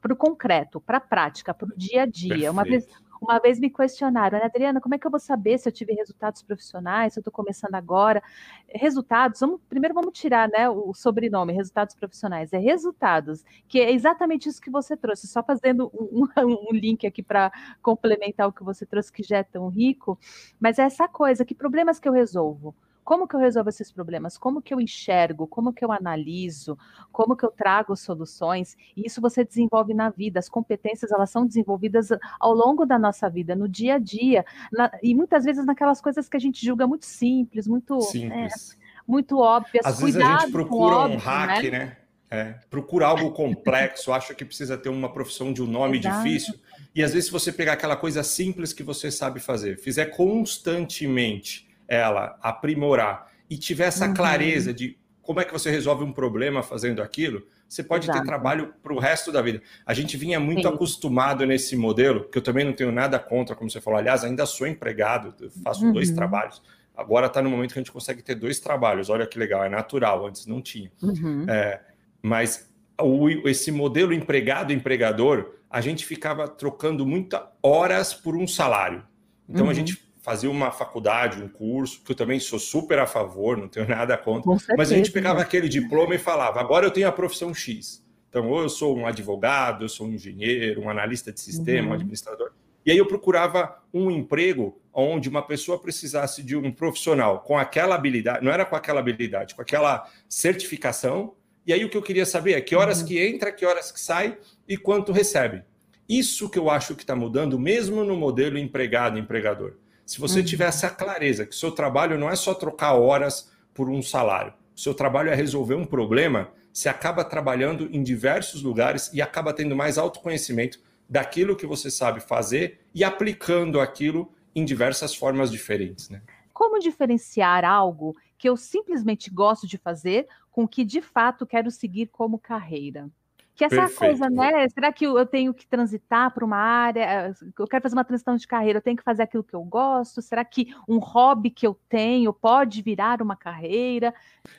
para 0.00 0.12
o 0.12 0.16
concreto, 0.16 0.80
para 0.80 0.98
a 0.98 1.00
prática, 1.00 1.54
para 1.54 1.68
o 1.68 1.76
dia 1.76 2.02
a 2.02 2.06
dia. 2.06 2.50
Uma 2.50 2.64
vez, 2.64 2.86
Uma 3.20 3.38
vez 3.38 3.60
me 3.60 3.68
questionaram, 3.68 4.42
Adriana, 4.42 4.80
como 4.80 4.94
é 4.94 4.98
que 4.98 5.06
eu 5.06 5.10
vou 5.10 5.20
saber 5.20 5.58
se 5.58 5.68
eu 5.68 5.72
tive 5.72 5.92
resultados 5.92 6.42
profissionais, 6.42 7.12
se 7.12 7.18
eu 7.18 7.20
estou 7.20 7.32
começando 7.32 7.74
agora? 7.74 8.22
Resultados, 8.66 9.40
vamos, 9.40 9.60
primeiro 9.68 9.94
vamos 9.94 10.18
tirar 10.18 10.48
né, 10.48 10.70
o 10.70 10.94
sobrenome, 10.94 11.52
resultados 11.52 11.94
profissionais. 11.94 12.50
É 12.54 12.58
resultados, 12.58 13.44
que 13.68 13.78
é 13.78 13.92
exatamente 13.92 14.48
isso 14.48 14.60
que 14.60 14.70
você 14.70 14.96
trouxe, 14.96 15.26
só 15.28 15.42
fazendo 15.42 15.90
um, 15.92 16.26
um 16.46 16.72
link 16.72 17.06
aqui 17.06 17.22
para 17.22 17.52
complementar 17.82 18.48
o 18.48 18.52
que 18.52 18.64
você 18.64 18.86
trouxe, 18.86 19.12
que 19.12 19.22
já 19.22 19.38
é 19.38 19.42
tão 19.42 19.68
rico, 19.68 20.18
mas 20.58 20.78
é 20.78 20.82
essa 20.82 21.06
coisa, 21.06 21.44
que 21.44 21.54
problemas 21.54 22.00
que 22.00 22.08
eu 22.08 22.12
resolvo? 22.12 22.74
Como 23.04 23.26
que 23.26 23.34
eu 23.34 23.40
resolvo 23.40 23.68
esses 23.68 23.90
problemas? 23.90 24.38
Como 24.38 24.62
que 24.62 24.72
eu 24.72 24.80
enxergo? 24.80 25.46
Como 25.46 25.72
que 25.72 25.84
eu 25.84 25.90
analiso? 25.90 26.78
Como 27.10 27.36
que 27.36 27.44
eu 27.44 27.50
trago 27.50 27.96
soluções? 27.96 28.76
E 28.96 29.06
isso 29.06 29.20
você 29.20 29.44
desenvolve 29.44 29.94
na 29.94 30.10
vida. 30.10 30.38
As 30.38 30.48
competências, 30.48 31.10
elas 31.10 31.30
são 31.30 31.46
desenvolvidas 31.46 32.08
ao 32.38 32.54
longo 32.54 32.84
da 32.84 32.98
nossa 32.98 33.28
vida, 33.28 33.56
no 33.56 33.68
dia 33.68 33.94
a 33.94 33.98
dia. 33.98 34.44
Na, 34.72 34.90
e 35.02 35.14
muitas 35.14 35.44
vezes 35.44 35.64
naquelas 35.64 36.00
coisas 36.00 36.28
que 36.28 36.36
a 36.36 36.40
gente 36.40 36.64
julga 36.64 36.86
muito 36.86 37.06
simples, 37.06 37.66
muito... 37.66 37.94
Né, 37.96 38.00
simples. 38.02 38.76
É, 38.76 38.80
muito 39.06 39.38
óbvias. 39.38 39.84
Às 39.84 40.00
vezes 40.00 40.20
a 40.20 40.38
gente 40.38 40.52
procura 40.52 40.98
um 41.08 41.16
hack, 41.16 41.64
né? 41.64 41.70
né? 41.70 41.96
É, 42.30 42.54
procura 42.70 43.08
algo 43.08 43.32
complexo, 43.32 44.12
acha 44.14 44.32
que 44.32 44.44
precisa 44.44 44.78
ter 44.78 44.88
uma 44.88 45.12
profissão 45.12 45.52
de 45.52 45.60
um 45.60 45.66
nome 45.66 45.98
Exato. 45.98 46.22
difícil. 46.22 46.54
E 46.94 47.02
às 47.02 47.12
vezes, 47.12 47.26
se 47.26 47.32
você 47.32 47.52
pegar 47.52 47.72
aquela 47.72 47.96
coisa 47.96 48.22
simples 48.22 48.72
que 48.72 48.84
você 48.84 49.10
sabe 49.10 49.40
fazer, 49.40 49.78
fizer 49.78 50.06
constantemente, 50.06 51.68
ela 51.90 52.38
aprimorar 52.40 53.30
e 53.50 53.58
tiver 53.58 53.86
essa 53.86 54.06
uhum. 54.06 54.14
clareza 54.14 54.72
de 54.72 54.96
como 55.20 55.40
é 55.40 55.44
que 55.44 55.52
você 55.52 55.70
resolve 55.70 56.04
um 56.04 56.12
problema 56.12 56.62
fazendo 56.62 57.02
aquilo, 57.02 57.42
você 57.68 57.82
pode 57.82 58.06
Exato. 58.06 58.20
ter 58.20 58.26
trabalho 58.26 58.72
para 58.82 58.92
o 58.92 58.98
resto 58.98 59.30
da 59.30 59.42
vida. 59.42 59.60
A 59.84 59.92
gente 59.92 60.16
vinha 60.16 60.40
muito 60.40 60.62
Sim. 60.62 60.74
acostumado 60.74 61.44
nesse 61.44 61.76
modelo, 61.76 62.28
que 62.28 62.38
eu 62.38 62.42
também 62.42 62.64
não 62.64 62.72
tenho 62.72 62.90
nada 62.90 63.18
contra, 63.18 63.54
como 63.54 63.70
você 63.70 63.80
falou. 63.80 63.98
Aliás, 63.98 64.24
ainda 64.24 64.46
sou 64.46 64.66
empregado, 64.66 65.34
faço 65.62 65.84
uhum. 65.84 65.92
dois 65.92 66.10
trabalhos. 66.10 66.62
Agora 66.96 67.26
está 67.26 67.42
no 67.42 67.50
momento 67.50 67.72
que 67.72 67.78
a 67.78 67.82
gente 67.82 67.92
consegue 67.92 68.22
ter 68.22 68.34
dois 68.34 68.60
trabalhos. 68.60 69.08
Olha 69.08 69.26
que 69.26 69.38
legal, 69.38 69.64
é 69.64 69.68
natural, 69.68 70.26
antes 70.26 70.46
não 70.46 70.60
tinha. 70.60 70.90
Uhum. 71.02 71.44
É, 71.48 71.80
mas 72.22 72.68
o, 73.00 73.28
esse 73.48 73.70
modelo 73.70 74.12
empregado-empregador, 74.12 75.54
a 75.68 75.80
gente 75.80 76.04
ficava 76.04 76.48
trocando 76.48 77.06
muitas 77.06 77.40
horas 77.62 78.12
por 78.12 78.36
um 78.36 78.46
salário. 78.46 79.04
Então 79.48 79.66
a 79.66 79.68
uhum. 79.68 79.74
gente 79.74 80.09
fazia 80.22 80.50
uma 80.50 80.70
faculdade, 80.70 81.42
um 81.42 81.48
curso, 81.48 82.02
que 82.04 82.12
eu 82.12 82.16
também 82.16 82.38
sou 82.38 82.58
super 82.58 82.98
a 82.98 83.06
favor, 83.06 83.56
não 83.56 83.68
tenho 83.68 83.86
nada 83.88 84.16
contra, 84.16 84.56
mas 84.76 84.92
a 84.92 84.96
gente 84.96 85.10
pegava 85.10 85.40
aquele 85.40 85.68
diploma 85.68 86.14
e 86.14 86.18
falava, 86.18 86.60
agora 86.60 86.86
eu 86.86 86.90
tenho 86.90 87.08
a 87.08 87.12
profissão 87.12 87.54
X. 87.54 88.04
Então, 88.28 88.48
ou 88.48 88.62
eu 88.62 88.68
sou 88.68 88.96
um 88.96 89.06
advogado, 89.06 89.84
eu 89.84 89.88
sou 89.88 90.06
um 90.06 90.12
engenheiro, 90.12 90.82
um 90.82 90.88
analista 90.88 91.32
de 91.32 91.40
sistema, 91.40 91.88
uhum. 91.88 91.90
um 91.90 91.94
administrador. 91.94 92.52
E 92.86 92.90
aí 92.90 92.96
eu 92.96 93.06
procurava 93.06 93.76
um 93.92 94.10
emprego 94.10 94.80
onde 94.92 95.28
uma 95.28 95.42
pessoa 95.42 95.78
precisasse 95.78 96.42
de 96.42 96.56
um 96.56 96.70
profissional 96.72 97.40
com 97.40 97.58
aquela 97.58 97.94
habilidade, 97.94 98.44
não 98.44 98.50
era 98.50 98.64
com 98.64 98.76
aquela 98.76 99.00
habilidade, 99.00 99.54
com 99.54 99.62
aquela 99.62 100.08
certificação. 100.28 101.34
E 101.66 101.72
aí 101.72 101.84
o 101.84 101.90
que 101.90 101.96
eu 101.96 102.02
queria 102.02 102.24
saber 102.24 102.54
é 102.54 102.60
que 102.60 102.74
horas 102.74 103.00
uhum. 103.00 103.08
que 103.08 103.18
entra, 103.18 103.52
que 103.52 103.66
horas 103.66 103.90
que 103.90 104.00
sai 104.00 104.38
e 104.66 104.76
quanto 104.76 105.12
recebe. 105.12 105.62
Isso 106.08 106.48
que 106.48 106.58
eu 106.58 106.70
acho 106.70 106.94
que 106.94 107.02
está 107.02 107.14
mudando, 107.14 107.58
mesmo 107.58 108.02
no 108.02 108.16
modelo 108.16 108.58
empregado-empregador. 108.58 109.74
Se 110.10 110.18
você 110.18 110.40
uhum. 110.40 110.44
tiver 110.44 110.66
essa 110.66 110.90
clareza 110.90 111.46
que 111.46 111.54
o 111.54 111.56
seu 111.56 111.70
trabalho 111.70 112.18
não 112.18 112.28
é 112.28 112.34
só 112.34 112.52
trocar 112.52 112.94
horas 112.94 113.48
por 113.72 113.88
um 113.88 114.02
salário, 114.02 114.52
o 114.76 114.80
seu 114.80 114.92
trabalho 114.92 115.30
é 115.30 115.36
resolver 115.36 115.76
um 115.76 115.84
problema, 115.86 116.50
você 116.72 116.88
acaba 116.88 117.22
trabalhando 117.22 117.88
em 117.92 118.02
diversos 118.02 118.60
lugares 118.60 119.08
e 119.14 119.22
acaba 119.22 119.54
tendo 119.54 119.76
mais 119.76 119.98
autoconhecimento 119.98 120.80
daquilo 121.08 121.54
que 121.54 121.64
você 121.64 121.92
sabe 121.92 122.18
fazer 122.18 122.80
e 122.92 123.04
aplicando 123.04 123.78
aquilo 123.78 124.32
em 124.52 124.64
diversas 124.64 125.14
formas 125.14 125.48
diferentes. 125.48 126.08
Né? 126.08 126.20
Como 126.52 126.80
diferenciar 126.80 127.64
algo 127.64 128.16
que 128.36 128.48
eu 128.48 128.56
simplesmente 128.56 129.30
gosto 129.30 129.64
de 129.64 129.78
fazer 129.78 130.26
com 130.50 130.64
o 130.64 130.68
que 130.68 130.84
de 130.84 131.00
fato 131.00 131.46
quero 131.46 131.70
seguir 131.70 132.08
como 132.08 132.36
carreira? 132.36 133.08
Que 133.54 133.64
essa 133.64 133.76
Perfeito. 133.76 133.98
coisa, 133.98 134.30
né? 134.30 134.68
Será 134.70 134.90
que 134.90 135.04
eu 135.04 135.26
tenho 135.26 135.52
que 135.52 135.66
transitar 135.66 136.32
para 136.32 136.44
uma 136.44 136.56
área? 136.56 137.34
Eu 137.58 137.66
quero 137.66 137.82
fazer 137.82 137.94
uma 137.94 138.04
transição 138.04 138.36
de 138.36 138.46
carreira, 138.46 138.78
eu 138.78 138.82
tenho 138.82 138.96
que 138.96 139.02
fazer 139.02 139.22
aquilo 139.22 139.44
que 139.44 139.54
eu 139.54 139.62
gosto? 139.62 140.22
Será 140.22 140.44
que 140.44 140.74
um 140.88 140.98
hobby 140.98 141.50
que 141.50 141.66
eu 141.66 141.78
tenho 141.88 142.32
pode 142.32 142.80
virar 142.80 143.20
uma 143.20 143.36
carreira? 143.36 144.14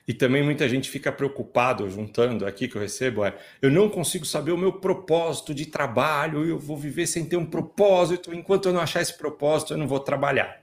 E 0.07 0.13
também 0.13 0.43
muita 0.43 0.69
gente 0.69 0.89
fica 0.89 1.11
preocupado, 1.11 1.89
juntando 1.89 2.45
aqui 2.45 2.67
que 2.67 2.75
eu 2.75 2.81
recebo, 2.81 3.25
é 3.25 3.35
eu 3.61 3.71
não 3.71 3.89
consigo 3.89 4.25
saber 4.25 4.51
o 4.51 4.57
meu 4.57 4.73
propósito 4.73 5.53
de 5.53 5.65
trabalho, 5.65 6.45
eu 6.45 6.59
vou 6.59 6.77
viver 6.77 7.07
sem 7.07 7.25
ter 7.25 7.37
um 7.37 7.45
propósito, 7.45 8.33
enquanto 8.33 8.67
eu 8.67 8.73
não 8.73 8.81
achar 8.81 9.01
esse 9.01 9.17
propósito, 9.17 9.73
eu 9.73 9.77
não 9.77 9.87
vou 9.87 9.99
trabalhar. 9.99 10.61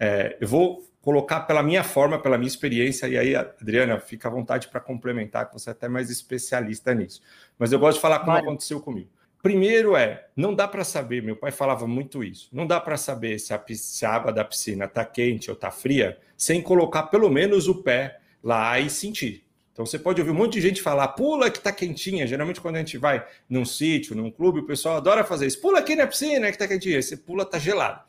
É, 0.00 0.36
eu 0.40 0.48
vou 0.48 0.82
colocar 1.04 1.40
pela 1.40 1.62
minha 1.62 1.84
forma, 1.84 2.18
pela 2.18 2.38
minha 2.38 2.48
experiência, 2.48 3.06
e 3.06 3.18
aí, 3.18 3.36
Adriana, 3.36 4.00
fica 4.00 4.26
à 4.26 4.30
vontade 4.30 4.68
para 4.68 4.80
complementar, 4.80 5.46
que 5.46 5.52
você 5.52 5.68
é 5.68 5.72
até 5.72 5.86
mais 5.86 6.08
especialista 6.08 6.94
nisso. 6.94 7.20
Mas 7.58 7.72
eu 7.72 7.78
gosto 7.78 7.96
de 7.96 8.00
falar 8.00 8.20
como 8.20 8.32
vale. 8.32 8.46
aconteceu 8.46 8.80
comigo. 8.80 9.10
Primeiro 9.42 9.94
é, 9.94 10.28
não 10.34 10.54
dá 10.54 10.66
para 10.66 10.82
saber, 10.82 11.22
meu 11.22 11.36
pai 11.36 11.52
falava 11.52 11.86
muito 11.86 12.24
isso, 12.24 12.48
não 12.50 12.66
dá 12.66 12.80
para 12.80 12.96
saber 12.96 13.38
se 13.38 13.52
a, 13.52 13.62
se 13.68 14.06
a 14.06 14.10
água 14.10 14.32
da 14.32 14.42
piscina 14.42 14.86
está 14.86 15.04
quente 15.04 15.50
ou 15.50 15.54
está 15.54 15.70
fria, 15.70 16.18
sem 16.38 16.62
colocar 16.62 17.02
pelo 17.04 17.28
menos 17.28 17.68
o 17.68 17.82
pé 17.82 18.18
lá 18.42 18.80
e 18.80 18.88
sentir. 18.88 19.44
Então 19.74 19.84
você 19.84 19.98
pode 19.98 20.22
ouvir 20.22 20.30
um 20.32 20.36
monte 20.36 20.54
de 20.54 20.62
gente 20.62 20.80
falar, 20.80 21.08
pula 21.08 21.50
que 21.50 21.58
está 21.58 21.70
quentinha. 21.70 22.26
Geralmente, 22.26 22.62
quando 22.62 22.76
a 22.76 22.78
gente 22.78 22.96
vai 22.96 23.26
num 23.46 23.66
sítio, 23.66 24.16
num 24.16 24.30
clube, 24.30 24.60
o 24.60 24.66
pessoal 24.66 24.96
adora 24.96 25.22
fazer 25.24 25.46
isso. 25.46 25.60
Pula 25.60 25.80
aqui 25.80 25.94
na 25.94 26.06
piscina 26.06 26.46
que 26.46 26.52
está 26.52 26.66
quentinha. 26.66 27.02
Você 27.02 27.16
pula, 27.16 27.42
está 27.42 27.58
gelado 27.58 28.00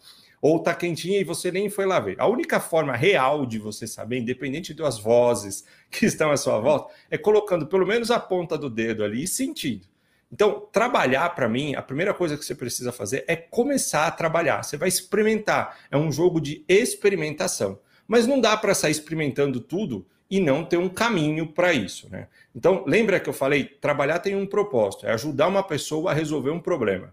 ou 0.47 0.59
tá 0.59 0.75
quentinha 0.75 1.19
e 1.19 1.23
você 1.23 1.51
nem 1.51 1.71
foi 1.71 1.87
lá 1.87 1.99
ver. 1.99 2.17
A 2.19 2.27
única 2.27 2.59
forma 2.59 2.95
real 2.95 3.47
de 3.47 3.57
você 3.57 3.87
saber, 3.87 4.19
independente 4.19 4.75
das 4.75 4.99
vozes 4.99 5.65
que 5.89 6.05
estão 6.05 6.29
à 6.29 6.37
sua 6.37 6.59
volta, 6.59 6.93
é 7.09 7.17
colocando 7.17 7.65
pelo 7.65 7.83
menos 7.83 8.11
a 8.11 8.19
ponta 8.19 8.55
do 8.55 8.69
dedo 8.69 9.03
ali 9.03 9.23
e 9.23 9.27
sentindo. 9.27 9.87
Então, 10.31 10.67
trabalhar 10.71 11.33
para 11.33 11.49
mim, 11.49 11.73
a 11.73 11.81
primeira 11.81 12.13
coisa 12.13 12.37
que 12.37 12.45
você 12.45 12.53
precisa 12.53 12.91
fazer 12.91 13.25
é 13.27 13.35
começar 13.35 14.05
a 14.05 14.11
trabalhar. 14.11 14.61
Você 14.61 14.77
vai 14.77 14.87
experimentar. 14.87 15.79
É 15.89 15.97
um 15.97 16.11
jogo 16.11 16.39
de 16.39 16.63
experimentação. 16.67 17.79
Mas 18.07 18.27
não 18.27 18.39
dá 18.39 18.55
para 18.55 18.75
sair 18.75 18.91
experimentando 18.91 19.59
tudo 19.59 20.05
e 20.29 20.39
não 20.39 20.63
ter 20.63 20.77
um 20.77 20.89
caminho 20.89 21.47
para 21.47 21.73
isso, 21.73 22.07
né? 22.11 22.27
Então, 22.55 22.83
lembra 22.85 23.19
que 23.19 23.27
eu 23.27 23.33
falei, 23.33 23.63
trabalhar 23.63 24.19
tem 24.19 24.35
um 24.35 24.45
propósito, 24.45 25.07
é 25.07 25.11
ajudar 25.11 25.47
uma 25.47 25.63
pessoa 25.63 26.11
a 26.11 26.13
resolver 26.13 26.51
um 26.51 26.59
problema. 26.59 27.11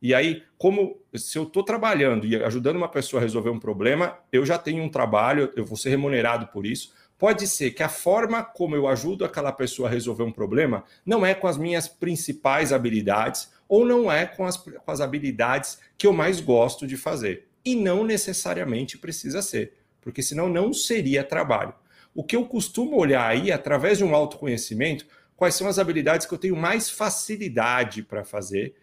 E 0.00 0.14
aí, 0.14 0.44
como 0.56 0.96
se 1.14 1.36
eu 1.36 1.42
estou 1.42 1.62
trabalhando 1.62 2.24
e 2.24 2.36
ajudando 2.42 2.76
uma 2.76 2.88
pessoa 2.88 3.20
a 3.20 3.24
resolver 3.24 3.50
um 3.50 3.58
problema, 3.58 4.16
eu 4.32 4.46
já 4.46 4.56
tenho 4.56 4.82
um 4.82 4.88
trabalho, 4.88 5.52
eu 5.56 5.64
vou 5.64 5.76
ser 5.76 5.90
remunerado 5.90 6.46
por 6.48 6.64
isso. 6.64 6.92
Pode 7.18 7.48
ser 7.48 7.72
que 7.72 7.82
a 7.82 7.88
forma 7.88 8.44
como 8.44 8.76
eu 8.76 8.86
ajudo 8.86 9.24
aquela 9.24 9.50
pessoa 9.50 9.88
a 9.88 9.90
resolver 9.90 10.22
um 10.22 10.30
problema 10.30 10.84
não 11.04 11.26
é 11.26 11.34
com 11.34 11.48
as 11.48 11.56
minhas 11.56 11.88
principais 11.88 12.72
habilidades 12.72 13.50
ou 13.68 13.84
não 13.84 14.10
é 14.10 14.24
com 14.24 14.46
as, 14.46 14.56
com 14.56 14.90
as 14.90 15.00
habilidades 15.00 15.80
que 15.96 16.06
eu 16.06 16.12
mais 16.12 16.40
gosto 16.40 16.86
de 16.86 16.96
fazer. 16.96 17.48
E 17.64 17.74
não 17.74 18.04
necessariamente 18.04 18.96
precisa 18.96 19.42
ser, 19.42 19.74
porque 20.00 20.22
senão 20.22 20.48
não 20.48 20.72
seria 20.72 21.24
trabalho. 21.24 21.74
O 22.14 22.22
que 22.22 22.36
eu 22.36 22.46
costumo 22.46 22.96
olhar 22.96 23.26
aí, 23.28 23.50
através 23.50 23.98
de 23.98 24.04
um 24.04 24.14
autoconhecimento, 24.14 25.04
quais 25.36 25.56
são 25.56 25.66
as 25.66 25.78
habilidades 25.78 26.24
que 26.24 26.32
eu 26.32 26.38
tenho 26.38 26.56
mais 26.56 26.88
facilidade 26.88 28.02
para 28.02 28.24
fazer 28.24 28.74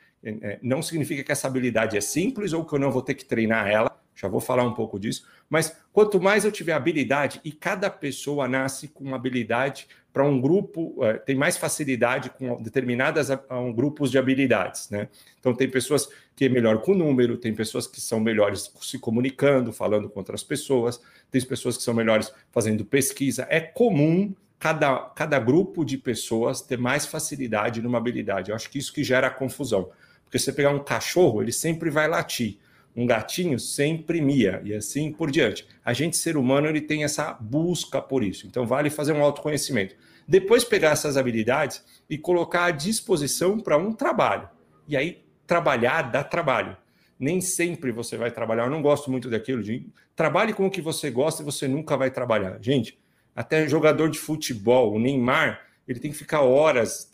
não 0.62 0.82
significa 0.82 1.24
que 1.24 1.32
essa 1.32 1.48
habilidade 1.48 1.98
é 1.98 2.02
simples 2.02 2.54
ou 2.54 2.66
que 2.66 2.74
eu 2.74 2.80
não 2.80 2.92
vou 2.92 3.02
ter 3.02 3.14
que 3.14 3.26
treinar 3.26 3.68
ela, 3.68 4.00
já 4.16 4.28
vou 4.28 4.40
falar 4.40 4.64
um 4.64 4.74
pouco 4.74 5.00
disso, 5.00 5.26
mas 5.50 5.76
quanto 5.92 6.20
mais 6.22 6.46
eu 6.46 6.52
tiver 6.52 6.74
habilidade, 6.74 7.42
e 7.44 7.52
cada 7.52 7.90
pessoa 7.90 8.48
nasce 8.48 8.88
com 8.88 9.14
habilidade 9.14 9.88
para 10.14 10.24
um 10.24 10.40
grupo, 10.40 10.96
é, 11.04 11.16
tem 11.16 11.36
mais 11.36 11.58
facilidade 11.58 12.30
com 12.30 12.62
determinadas 12.62 13.28
grupos 13.76 14.10
de 14.10 14.18
habilidades, 14.18 14.90
né? 14.90 15.10
Então 15.38 15.54
tem 15.54 15.70
pessoas 15.70 16.08
que 16.34 16.46
é 16.46 16.50
melhor 16.50 16.82
com 16.82 16.94
número, 16.94 17.38
tem 17.38 17.54
pessoas 17.54 17.86
que 17.86 18.00
são 18.00 18.22
melhores 18.22 18.72
se 18.82 18.98
comunicando, 18.98 19.74
falando 19.74 20.10
com 20.10 20.20
outras 20.20 20.42
pessoas, 20.42 21.02
tem 21.30 21.42
pessoas 21.42 21.76
que 21.76 21.84
são 21.84 21.94
melhores 21.94 22.34
fazendo 22.50 22.86
pesquisa. 22.86 23.46
É 23.50 23.60
comum 23.60 24.34
cada, 24.58 25.00
cada 25.10 25.38
grupo 25.38 25.84
de 25.84 25.98
pessoas 25.98 26.62
ter 26.62 26.78
mais 26.78 27.06
facilidade 27.06 27.82
numa 27.82 27.98
habilidade. 27.98 28.52
Eu 28.52 28.56
acho 28.56 28.70
que 28.70 28.80
isso 28.80 28.94
que 28.94 29.04
gera 29.04 29.30
confusão. 29.30 29.92
Porque 30.36 30.40
se 30.40 30.46
você 30.46 30.54
pegar 30.54 30.72
um 30.72 30.84
cachorro, 30.84 31.42
ele 31.42 31.54
sempre 31.54 31.90
vai 31.90 32.10
latir. 32.10 32.58
Um 32.94 33.06
gatinho 33.06 33.58
sempre 33.58 34.20
mia 34.20 34.62
e 34.66 34.74
assim 34.74 35.10
por 35.10 35.32
diante. 35.32 35.66
A 35.84 35.94
gente, 35.94 36.18
ser 36.18 36.36
humano, 36.36 36.68
ele 36.68 36.82
tem 36.82 37.06
essa 37.06 37.32
busca 37.32 38.02
por 38.02 38.22
isso. 38.22 38.46
Então, 38.46 38.68
vale 38.68 38.90
fazer 38.90 39.14
um 39.14 39.24
autoconhecimento. 39.24 39.96
Depois, 40.28 40.66
pegar 40.66 40.90
essas 40.90 41.16
habilidades 41.16 41.82
e 42.10 42.18
colocar 42.18 42.66
à 42.66 42.72
disposição 42.72 43.62
para 43.62 43.78
um 43.78 43.94
trabalho. 43.94 44.50
E 44.90 44.98
aí, 44.98 45.24
trabalhar 45.48 46.02
dá 46.02 46.22
trabalho. 46.22 46.76
Nem 47.18 47.40
sempre 47.40 47.94
você 47.94 48.18
vai 48.18 48.30
trabalhar. 48.30 48.66
Eu 48.66 48.72
não 48.72 48.82
gosto 48.82 49.10
muito 49.10 49.30
daquilo 49.30 49.64
de 49.64 49.88
trabalhe 50.18 50.52
com 50.52 50.66
o 50.66 50.72
que 50.72 50.82
você 50.82 51.10
gosta 51.10 51.44
e 51.44 51.46
você 51.46 51.66
nunca 51.66 51.96
vai 51.96 52.12
trabalhar. 52.12 52.58
Gente, 52.60 53.00
até 53.34 53.66
jogador 53.70 54.10
de 54.10 54.20
futebol, 54.20 54.94
o 54.94 55.00
Neymar, 55.00 55.62
ele 55.88 56.02
tem 56.02 56.12
que 56.12 56.18
ficar 56.18 56.42
horas 56.42 57.10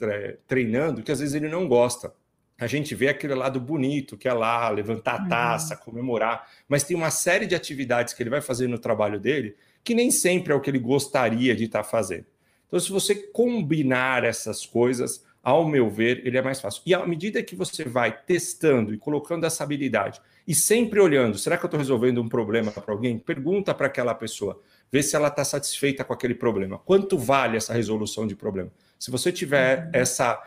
treinando 0.47 1.03
que 1.03 1.11
às 1.11 1.19
vezes 1.19 1.35
ele 1.35 1.49
não 1.49 1.67
gosta. 1.67 2.11
A 2.63 2.67
gente 2.67 2.93
vê 2.93 3.09
aquele 3.09 3.33
lado 3.33 3.59
bonito, 3.59 4.15
que 4.15 4.27
é 4.27 4.33
lá, 4.33 4.69
levantar 4.69 5.19
a 5.19 5.23
uhum. 5.23 5.29
taça, 5.29 5.75
comemorar, 5.75 6.47
mas 6.69 6.83
tem 6.83 6.95
uma 6.95 7.09
série 7.09 7.47
de 7.47 7.55
atividades 7.55 8.13
que 8.13 8.21
ele 8.21 8.29
vai 8.29 8.41
fazer 8.41 8.67
no 8.67 8.77
trabalho 8.77 9.19
dele 9.19 9.55
que 9.83 9.95
nem 9.95 10.11
sempre 10.11 10.53
é 10.53 10.55
o 10.55 10.61
que 10.61 10.69
ele 10.69 10.79
gostaria 10.79 11.55
de 11.55 11.65
estar 11.65 11.83
fazendo. 11.83 12.25
Então, 12.67 12.79
se 12.79 12.91
você 12.91 13.15
combinar 13.15 14.23
essas 14.23 14.65
coisas, 14.65 15.25
ao 15.43 15.67
meu 15.67 15.89
ver, 15.89 16.21
ele 16.25 16.37
é 16.37 16.41
mais 16.41 16.61
fácil. 16.61 16.83
E 16.85 16.93
à 16.93 17.05
medida 17.05 17.41
que 17.41 17.55
você 17.55 17.83
vai 17.83 18.15
testando 18.25 18.93
e 18.93 18.97
colocando 18.97 19.45
essa 19.45 19.63
habilidade 19.63 20.21
e 20.47 20.53
sempre 20.53 20.99
olhando, 20.99 21.37
será 21.37 21.57
que 21.57 21.65
eu 21.65 21.67
estou 21.67 21.79
resolvendo 21.79 22.21
um 22.21 22.29
problema 22.29 22.71
para 22.71 22.93
alguém? 22.93 23.17
Pergunta 23.17 23.73
para 23.73 23.87
aquela 23.87 24.13
pessoa, 24.13 24.61
vê 24.91 25.01
se 25.01 25.15
ela 25.15 25.29
está 25.29 25.43
satisfeita 25.43 26.03
com 26.03 26.13
aquele 26.13 26.35
problema. 26.35 26.77
Quanto 26.77 27.17
vale 27.17 27.57
essa 27.57 27.73
resolução 27.73 28.27
de 28.27 28.35
problema? 28.35 28.71
Se 28.99 29.09
você 29.09 29.31
tiver 29.31 29.85
uhum. 29.85 29.89
essa 29.93 30.39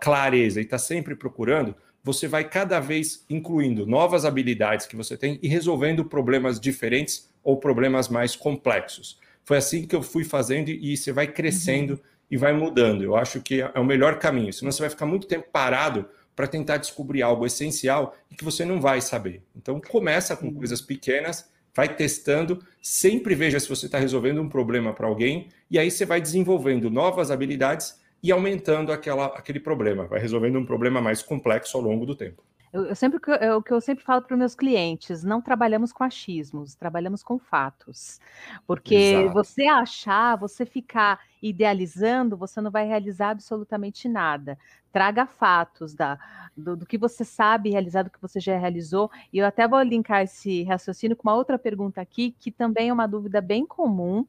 clareza 0.00 0.60
e 0.60 0.64
está 0.64 0.78
sempre 0.78 1.14
procurando, 1.14 1.74
você 2.02 2.28
vai 2.28 2.48
cada 2.48 2.78
vez 2.78 3.24
incluindo 3.28 3.84
novas 3.84 4.24
habilidades 4.24 4.86
que 4.86 4.94
você 4.94 5.16
tem 5.16 5.40
e 5.42 5.48
resolvendo 5.48 6.04
problemas 6.04 6.60
diferentes 6.60 7.28
ou 7.42 7.58
problemas 7.58 8.08
mais 8.08 8.36
complexos. 8.36 9.18
Foi 9.44 9.56
assim 9.56 9.86
que 9.86 9.94
eu 9.94 10.02
fui 10.02 10.24
fazendo 10.24 10.68
e 10.68 10.96
você 10.96 11.12
vai 11.12 11.26
crescendo 11.26 11.94
uhum. 11.94 12.00
e 12.30 12.36
vai 12.36 12.52
mudando. 12.52 13.02
Eu 13.02 13.16
acho 13.16 13.40
que 13.40 13.60
é 13.60 13.78
o 13.78 13.84
melhor 13.84 14.18
caminho, 14.18 14.52
senão 14.52 14.70
você 14.70 14.82
vai 14.82 14.90
ficar 14.90 15.06
muito 15.06 15.26
tempo 15.26 15.48
parado 15.52 16.08
para 16.34 16.46
tentar 16.46 16.76
descobrir 16.76 17.22
algo 17.22 17.46
essencial 17.46 18.14
e 18.30 18.36
que 18.36 18.44
você 18.44 18.64
não 18.64 18.80
vai 18.80 19.00
saber. 19.00 19.42
Então 19.56 19.80
começa 19.80 20.36
com 20.36 20.52
coisas 20.52 20.80
pequenas, 20.80 21.50
vai 21.74 21.88
testando, 21.88 22.62
sempre 22.80 23.34
veja 23.34 23.58
se 23.58 23.68
você 23.68 23.86
está 23.86 23.98
resolvendo 23.98 24.40
um 24.40 24.48
problema 24.48 24.92
para 24.92 25.08
alguém 25.08 25.48
e 25.70 25.78
aí 25.78 25.90
você 25.90 26.04
vai 26.04 26.20
desenvolvendo 26.20 26.88
novas 26.88 27.30
habilidades 27.30 28.00
e 28.22 28.32
aumentando 28.32 28.92
aquela, 28.92 29.26
aquele 29.26 29.60
problema, 29.60 30.06
vai 30.06 30.20
resolvendo 30.20 30.58
um 30.58 30.66
problema 30.66 31.00
mais 31.00 31.22
complexo 31.22 31.76
ao 31.76 31.82
longo 31.82 32.04
do 32.04 32.14
tempo. 32.14 32.42
Eu, 32.72 32.86
eu 32.86 32.94
sempre 32.94 33.18
é 33.40 33.54
o 33.54 33.62
que 33.62 33.72
eu 33.72 33.80
sempre 33.80 34.04
falo 34.04 34.20
para 34.20 34.34
os 34.34 34.38
meus 34.38 34.54
clientes, 34.54 35.24
não 35.24 35.40
trabalhamos 35.40 35.92
com 35.92 36.04
achismos, 36.04 36.74
trabalhamos 36.74 37.22
com 37.22 37.38
fatos. 37.38 38.20
Porque 38.66 38.94
Exato. 38.94 39.32
você 39.32 39.66
achar, 39.66 40.36
você 40.36 40.66
ficar 40.66 41.20
idealizando, 41.42 42.36
você 42.36 42.60
não 42.60 42.70
vai 42.70 42.86
realizar 42.86 43.30
absolutamente 43.30 44.08
nada. 44.08 44.58
Traga 44.92 45.26
fatos 45.26 45.94
da, 45.94 46.18
do, 46.54 46.76
do, 46.76 46.86
que 46.86 46.98
você 46.98 47.24
sabe 47.24 47.70
realizar, 47.70 48.02
do 48.02 48.10
que 48.10 48.20
você 48.20 48.40
já 48.40 48.58
realizou. 48.58 49.10
E 49.32 49.38
eu 49.38 49.46
até 49.46 49.66
vou 49.66 49.80
linkar 49.82 50.22
esse 50.22 50.62
raciocínio 50.64 51.16
com 51.16 51.28
uma 51.28 51.36
outra 51.36 51.58
pergunta 51.58 52.00
aqui, 52.00 52.34
que 52.38 52.50
também 52.50 52.90
é 52.90 52.92
uma 52.92 53.06
dúvida 53.06 53.40
bem 53.40 53.64
comum. 53.64 54.26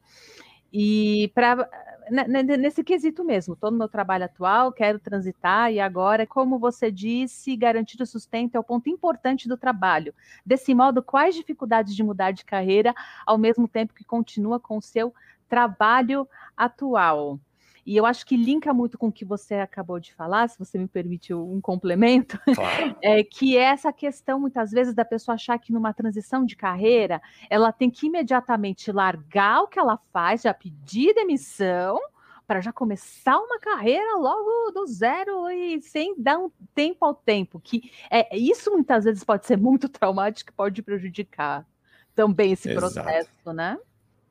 E 0.72 1.32
para 1.34 1.68
nesse 2.10 2.84
quesito 2.84 3.24
mesmo, 3.24 3.54
estou 3.54 3.72
no 3.72 3.78
meu 3.78 3.88
trabalho 3.88 4.26
atual, 4.26 4.72
quero 4.72 5.00
transitar, 5.00 5.72
e 5.72 5.80
agora, 5.80 6.26
como 6.26 6.60
você 6.60 6.92
disse, 6.92 7.56
garantir 7.56 8.02
o 8.02 8.06
sustento 8.06 8.56
é 8.56 8.60
o 8.60 8.64
ponto 8.64 8.90
importante 8.90 9.48
do 9.48 9.58
trabalho. 9.58 10.14
Desse 10.46 10.74
modo, 10.74 11.02
quais 11.04 11.36
dificuldades 11.36 11.96
de 11.96 12.04
mudar 12.04 12.32
de 12.32 12.46
carreira 12.46 12.94
ao 13.26 13.38
mesmo 13.38 13.68
tempo 13.68 13.94
que 13.94 14.04
continua 14.04 14.60
com 14.60 14.78
o 14.78 14.82
seu 14.82 15.14
trabalho 15.50 16.28
atual? 16.56 17.40
E 17.88 17.96
eu 17.96 18.06
acho 18.06 18.26
que 18.26 18.36
linka 18.36 18.74
muito 18.74 18.98
com 18.98 19.08
o 19.08 19.12
que 19.12 19.24
você 19.24 19.56
acabou 19.56 19.98
de 19.98 20.14
falar, 20.14 20.50
se 20.50 20.60
você 20.60 20.78
me 20.78 20.90
permite 20.90 21.34
um 21.34 21.62
complemento, 21.62 22.38
claro. 22.54 22.98
é 23.02 23.24
que 23.24 23.56
é 23.56 23.62
essa 23.62 23.94
questão, 23.94 24.42
muitas 24.42 24.72
vezes, 24.72 24.94
da 24.94 25.06
pessoa 25.06 25.36
achar 25.36 25.58
que 25.58 25.72
numa 25.72 25.94
transição 25.94 26.46
de 26.46 26.58
carreira, 26.58 27.22
ela 27.50 27.72
tem 27.72 27.90
que 27.90 28.08
imediatamente 28.08 28.92
largar 28.92 29.62
o 29.62 29.70
que 29.70 29.80
ela 29.80 29.98
faz, 30.12 30.42
já 30.42 30.54
pedir 30.54 31.16
demissão, 31.16 31.98
para 32.46 32.60
já 32.60 32.74
começar 32.74 33.38
uma 33.40 33.58
carreira 33.58 34.18
logo 34.18 34.72
do 34.72 34.86
zero 34.86 35.50
e 35.50 35.82
sem 35.82 36.14
dar 36.18 36.38
um 36.40 36.52
tempo 36.76 37.06
ao 37.06 37.16
tempo. 37.16 37.58
Que 37.58 37.90
é 38.12 38.38
isso 38.38 38.70
muitas 38.70 39.06
vezes 39.06 39.24
pode 39.24 39.46
ser 39.46 39.58
muito 39.58 39.88
traumático, 39.88 40.52
pode 40.54 40.82
prejudicar 40.82 41.66
também 42.14 42.52
esse 42.52 42.70
Exato. 42.70 42.96
processo, 42.96 43.54
né? 43.54 43.78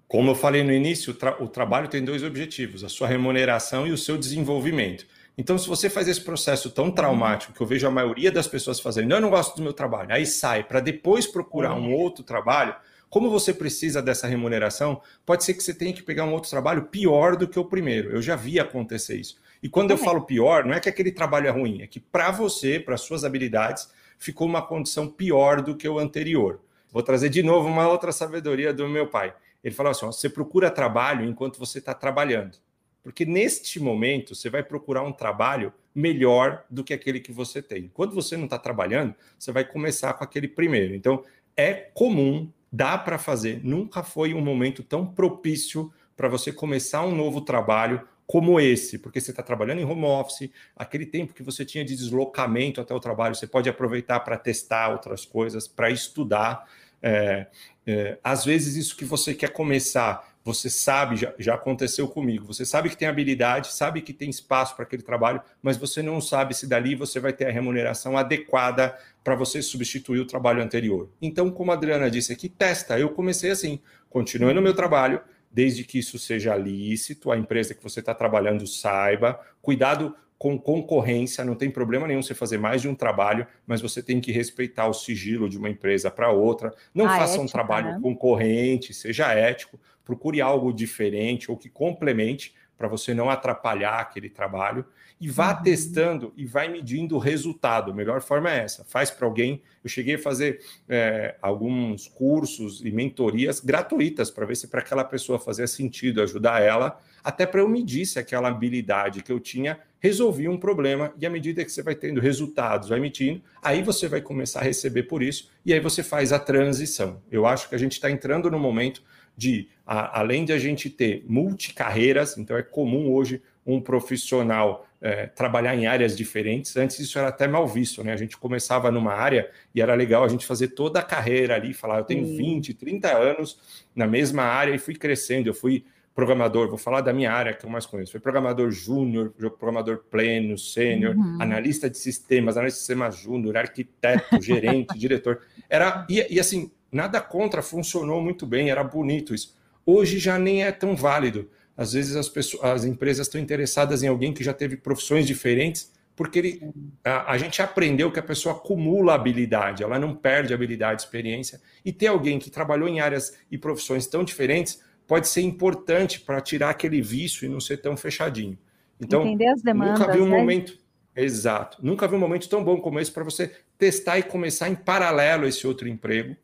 Como 0.09 0.31
eu 0.31 0.35
falei 0.37 0.63
no 0.63 0.73
início, 0.73 1.13
o, 1.13 1.17
tra 1.17 1.43
o, 1.43 1.49
trabalho 1.49 1.89
tem 1.89 2.05
dois 2.05 2.23
objetivos: 2.23 2.85
a 2.85 2.89
sua 2.89 3.09
remuneração 3.09 3.87
e 3.87 3.93
o 3.93 3.99
seu 3.99 4.17
desenvolvimento. 4.17 5.07
Então, 5.37 5.59
se 5.59 5.69
você 5.69 5.91
faz 5.91 6.09
esse 6.09 6.21
processo 6.21 6.71
tão 6.71 6.91
traumático 6.91 7.53
que 7.53 7.61
eu 7.61 7.67
vejo 7.67 7.87
a 7.87 7.91
maioria 7.91 8.33
das 8.33 8.47
pessoas 8.47 8.81
fazendo, 8.81 9.13
eu 9.13 9.21
não 9.21 9.29
gosto 9.29 9.57
do 9.57 9.63
meu 9.63 9.73
trabalho, 9.73 10.13
aí 10.13 10.25
sai 10.25 10.65
para 10.65 10.81
depois 10.81 11.27
procurar 11.27 11.75
um 11.75 11.93
outro 11.93 12.25
trabalho, 12.25 12.75
como 13.11 13.31
você 13.31 13.53
precisa 13.53 14.01
dessa 14.01 14.27
remuneração, 14.27 15.01
pode 15.27 15.45
ser 15.45 15.55
que 15.55 15.63
você 15.63 15.75
tenha 15.75 15.93
que 15.93 16.03
pegar 16.03 16.25
um 16.25 16.33
outro 16.33 16.49
trabalho 16.49 16.85
pior 16.85 17.37
do 17.37 17.47
que 17.47 17.59
o 17.59 17.65
primeiro. 17.65 18.11
Eu 18.11 18.23
já 18.23 18.35
vi 18.35 18.59
acontecer 18.59 19.17
isso. 19.17 19.37
E 19.63 19.69
quando 19.69 19.91
eu 19.91 19.99
falo 19.99 20.23
pior, 20.23 20.65
não 20.65 20.73
é 20.73 20.81
que 20.81 20.89
aquele 20.89 21.13
trabalho 21.13 21.49
é 21.49 21.51
ruim, 21.51 21.83
é 21.83 21.87
que 21.87 22.01
para 22.01 22.31
você, 22.31 22.79
para 22.79 22.97
suas 22.97 23.25
habilidades, 23.25 23.89
ficou 24.19 24.47
uma 24.47 24.63
condição 24.63 25.09
pior 25.09 25.61
do 25.61 25.77
que 25.77 25.89
o 25.89 25.99
anterior. 25.99 26.61
Vou 26.91 27.03
trazer 27.03 27.29
de 27.29 27.43
novo 27.43 27.69
uma 27.69 27.89
outra 27.89 28.13
sabedoria 28.13 28.73
do 28.73 28.89
meu 28.89 29.07
pai. 29.07 29.35
Ele 29.63 29.75
falou 29.75 29.91
assim: 29.91 30.07
ó, 30.07 30.13
você 30.13 30.29
procura 30.29 30.71
trabalho 30.71 31.25
enquanto 31.25 31.59
você 31.59 31.79
está 31.79 31.95
trabalhando. 31.95 32.59
Porque 33.03 33.25
neste 33.25 33.79
momento 33.79 34.35
você 34.35 34.51
vai 34.51 34.63
procurar 34.63 35.03
um 35.03 35.13
trabalho 35.13 35.73
melhor 35.95 36.65
do 36.69 36.83
que 36.83 36.93
aquele 36.93 37.21
que 37.21 37.33
você 37.33 37.63
tem. 37.63 37.89
Quando 37.95 38.15
você 38.15 38.37
não 38.37 38.45
está 38.45 38.59
trabalhando, 38.59 39.15
você 39.39 39.53
vai 39.53 39.65
começar 39.65 40.13
com 40.15 40.25
aquele 40.25 40.49
primeiro. 40.49 40.95
Então, 40.95 41.25
é 41.57 41.73
comum, 41.73 42.51
dá 42.71 42.99
para 42.99 43.17
fazer. 43.17 43.61
Nunca 43.65 44.03
foi 44.03 44.35
um 44.35 44.41
momento 44.41 44.83
tão 44.83 45.07
propício 45.07 45.93
para 46.17 46.29
você 46.29 46.53
começar 46.53 47.05
um 47.05 47.15
novo 47.15 47.41
trabalho 47.41 48.07
como 48.27 48.59
esse, 48.59 48.99
porque 48.99 49.21
você 49.21 49.31
está 49.31 49.43
trabalhando 49.43 49.81
em 49.81 49.85
home 49.85 50.05
office, 50.05 50.51
aquele 50.75 51.07
tempo 51.07 51.33
que 51.33 51.45
você 51.45 51.65
tinha 51.65 51.85
de 51.85 51.95
deslocamento 51.95 52.81
até 52.81 52.93
o 52.93 52.99
trabalho, 52.99 53.37
você 53.37 53.47
pode 53.47 53.69
aproveitar 53.69 54.19
para 54.21 54.37
testar 54.37 54.89
outras 54.89 55.25
coisas, 55.25 55.69
para 55.69 55.91
estudar. 55.91 56.69
É, 57.03 57.47
é, 57.87 58.19
às 58.23 58.45
vezes, 58.45 58.77
isso 58.77 58.97
que 58.97 59.05
você 59.05 59.35
quer 59.35 59.51
começar, 59.51 60.35
você 60.45 60.71
sabe, 60.71 61.17
já, 61.17 61.35
já 61.39 61.55
aconteceu 61.55 62.07
comigo, 62.07 62.47
você 62.47 62.65
sabe 62.65 62.89
que 62.89 62.97
tem 62.97 63.09
habilidade, 63.09 63.73
sabe 63.73 64.01
que 64.01 64.13
tem 64.13 64.31
espaço 64.31 64.77
para 64.77 64.85
aquele 64.85 65.03
trabalho, 65.03 65.41
mas 65.61 65.77
você 65.77 66.03
não 66.03 66.21
sabe 66.21 66.55
se 66.55 66.67
dali 66.67 66.95
você 66.95 67.19
vai 67.19 67.33
ter 67.33 67.47
a 67.47 67.51
remuneração 67.51 68.17
adequada 68.17 68.97
para 69.25 69.35
você 69.35 69.61
substituir 69.61 70.21
o 70.21 70.27
trabalho 70.27 70.63
anterior. 70.63 71.11
Então, 71.21 71.51
como 71.51 71.73
a 71.73 71.75
Adriana 71.75 72.11
disse 72.11 72.33
aqui, 72.33 72.49
testa. 72.49 72.99
Eu 72.99 73.11
comecei 73.11 73.51
assim, 73.51 73.81
continuei 74.09 74.55
no 74.55 74.63
meu 74.63 74.73
trabalho, 74.75 75.21
desde 75.51 75.83
que 75.85 75.99
isso 75.99 76.19
seja 76.19 76.55
lícito, 76.57 77.33
a 77.33 77.37
empresa 77.37 77.75
que 77.75 77.83
você 77.83 78.01
está 78.01 78.15
trabalhando 78.15 78.67
saiba. 78.67 79.41
Cuidado 79.61 80.15
com 80.39 80.59
concorrência, 80.59 81.45
não 81.45 81.55
tem 81.55 81.71
problema 81.71 82.07
nenhum 82.07 82.23
você 82.23 82.35
fazer 82.35 82.59
mais 82.59 82.83
de 82.83 82.89
um 82.89 82.95
trabalho, 82.95 83.47
mas 83.67 83.81
você 83.81 84.03
tem 84.03 84.21
que 84.21 84.31
respeitar 84.31 84.87
o 84.87 84.93
sigilo 84.93 85.49
de 85.49 85.57
uma 85.57 85.71
empresa 85.71 86.11
para 86.11 86.31
outra. 86.31 86.75
Não 86.95 87.07
a 87.07 87.11
faça 87.11 87.35
ética, 87.35 87.43
um 87.43 87.47
trabalho 87.47 87.93
né? 87.93 87.99
concorrente, 88.03 88.93
seja 88.93 89.33
ético, 89.33 89.81
procure 90.05 90.41
algo 90.41 90.73
diferente 90.73 91.51
ou 91.51 91.57
que 91.57 91.71
complemente 91.71 92.55
para 92.77 92.89
você 92.89 93.15
não 93.15 93.31
atrapalhar 93.31 94.01
aquele 94.01 94.29
trabalho 94.29 94.85
e 95.21 95.29
vá 95.29 95.57
uhum. 95.57 95.63
testando 95.63 96.33
e 96.37 96.45
vai 96.45 96.69
medindo 96.69 97.17
o 97.17 97.19
resultado. 97.19 97.91
A 97.91 97.95
melhor 97.95 98.21
forma 98.21 98.51
é 98.51 98.59
essa. 98.59 98.85
Faz 98.85 99.11
para 99.11 99.27
alguém. 99.27 99.63
Eu 99.83 99.89
cheguei 99.89 100.17
a 100.17 100.19
fazer 100.19 100.61
é, 100.89 101.37
alguns 101.41 102.07
cursos 102.07 102.85
e 102.85 102.91
mentorias 102.91 103.61
gratuitas 103.61 104.31
para 104.31 104.45
ver 104.45 104.57
se 104.57 104.69
para 104.69 104.81
aquela 104.81 105.05
pessoa 105.05 105.39
fazia 105.39 105.67
sentido 105.67 106.21
ajudar 106.21 106.61
ela, 106.61 107.01
até 107.25 107.47
para 107.47 107.61
eu 107.61 107.69
medir 107.69 108.05
se 108.05 108.19
aquela 108.19 108.49
habilidade 108.49 109.23
que 109.23 109.33
eu 109.33 109.41
tinha 109.41 109.81
resolvia 109.99 110.51
um 110.51 110.59
problema. 110.59 111.13
E 111.19 111.25
à 111.25 111.31
medida 111.31 111.65
que 111.65 111.73
você 111.73 111.83
vai 111.83 111.95
tendo 111.95 112.21
resultados, 112.21 112.91
vai 112.91 112.99
emitindo, 112.99 113.43
aí 113.63 113.83
você 113.83 114.09
vai 114.09 114.21
começar 114.21 114.61
a 114.61 114.65
receber 114.65 115.05
por 115.05 115.23
isso 115.23 115.51
e 115.65 115.73
aí 115.73 115.81
você 115.81 116.03
faz 116.03 116.33
a 116.33 116.39
transição. 116.39 117.23
Eu 117.31 117.47
acho 117.47 117.69
que 117.69 117.75
a 117.75 117.79
gente 117.79 117.93
está 117.93 118.11
entrando 118.11 118.51
no 118.51 118.59
momento 118.59 119.03
de, 119.37 119.69
a, 119.87 120.21
além 120.21 120.45
de 120.45 120.53
a 120.53 120.59
gente 120.59 120.89
ter 120.89 121.25
multicarreiras, 121.29 122.39
então 122.39 122.57
é 122.57 122.63
comum 122.63 123.13
hoje 123.13 123.43
um 123.67 123.81
profissional 123.81 124.87
é, 125.01 125.27
trabalhar 125.27 125.75
em 125.75 125.87
áreas 125.87 126.17
diferentes. 126.17 126.77
Antes 126.77 126.99
isso 126.99 127.19
era 127.19 127.29
até 127.29 127.47
mal 127.47 127.67
visto, 127.67 128.03
né? 128.03 128.13
A 128.13 128.17
gente 128.17 128.37
começava 128.37 128.91
numa 128.91 129.13
área 129.13 129.51
e 129.75 129.83
era 129.83 129.95
legal 129.95 130.25
a 130.25 130.29
gente 130.29 130.47
fazer 130.47 130.69
toda 130.69 131.01
a 131.01 131.03
carreira 131.03 131.55
ali, 131.55 131.75
falar, 131.75 131.99
eu 131.99 132.05
tenho 132.05 132.25
Sim. 132.25 132.37
20, 132.37 132.75
30 132.75 133.17
anos 133.17 133.59
na 133.95 134.07
mesma 134.07 134.43
área 134.43 134.75
e 134.75 134.79
fui 134.79 134.95
crescendo. 134.95 135.49
Eu 135.49 135.55
fui 135.55 135.85
programador, 136.15 136.69
vou 136.69 136.79
falar 136.79 137.03
da 137.03 137.13
minha 137.13 137.31
área 137.31 137.53
que 137.53 137.67
eu 137.67 137.69
mais 137.69 137.85
conheço. 137.85 138.13
Fui 138.13 138.21
programador 138.21 138.71
júnior, 138.71 139.35
programador 139.59 140.05
pleno, 140.11 140.57
sênior, 140.57 141.15
uhum. 141.15 141.39
analista 141.43 141.91
de 141.91 141.99
sistemas, 141.99 142.57
analista 142.57 142.77
de 142.77 142.79
sistemas 142.79 143.17
júnior, 143.17 143.57
arquiteto, 143.59 144.41
gerente, 144.41 144.97
diretor. 144.99 145.43
Era 145.69 146.07
e, 146.09 146.27
e 146.35 146.41
assim, 146.41 146.71
nada 146.97 147.21
contra, 147.21 147.63
funcionou 147.63 148.21
muito 148.21 148.45
bem, 148.45 148.71
era 148.71 148.83
bonito 148.83 149.35
isso. 149.35 149.55
Hoje 149.85 150.19
já 150.19 150.39
nem 150.39 150.65
é 150.65 150.73
tão 150.73 150.97
válido 150.97 151.49
às 151.77 151.93
vezes 151.93 152.17
as, 152.17 152.29
pessoas, 152.29 152.65
as 152.65 152.85
empresas 152.85 153.27
estão 153.27 153.41
interessadas 153.41 154.03
em 154.03 154.09
alguém 154.09 154.33
que 154.33 154.43
já 154.43 154.55
teve 154.55 154.77
profissões 154.77 155.27
diferentes, 155.27 155.93
porque 156.15 156.39
ele, 156.39 156.71
a, 157.05 157.33
a, 157.33 157.39
gente 157.39 157.61
aprendeu 157.61 158.11
que 158.11 158.19
a 158.19 158.23
pessoa 158.23 158.55
acumula 158.55 159.15
habilidade, 159.15 159.83
ela 159.83 159.99
não 159.99 160.15
perde 160.15 160.55
habilidade, 160.55 161.03
experiência. 161.03 161.61
E 161.85 161.93
ter 161.93 162.07
alguém 162.07 162.39
que 162.39 162.51
trabalhou 162.51 162.89
em 162.89 163.01
áreas 163.01 163.37
e 163.51 163.59
profissões 163.59 164.07
tão 164.07 164.25
diferentes 164.25 164.83
pode 165.07 165.29
ser 165.29 165.43
importante 165.43 166.21
para 166.21 166.41
tirar 166.41 166.71
aquele 166.71 167.03
vício 167.03 167.45
e 167.45 167.49
não 167.49 167.61
ser 167.61 167.77
tão 167.77 167.95
fechadinho. 167.97 168.59
Então, 168.99 169.37
demandas, 169.63 170.01
nunca 170.01 170.13
vi 170.13 170.21
um 170.21 170.29
né? 170.29 170.37
momento. 170.39 170.79
Exato. 171.15 171.79
Nunca 171.83 172.09
vi 172.09 172.15
um 172.15 172.19
momento 172.19 172.49
tão 172.49 172.65
bom 172.65 172.81
como 172.81 172.99
esse 172.99 173.11
para 173.11 173.25
você 173.25 173.55
testar 173.79 174.19
e 174.19 174.23
começar 174.23 174.71
em 174.71 174.75
paralelo 174.75 175.47
esse 175.47 175.67
outro 175.67 175.87
emprego 175.87 176.35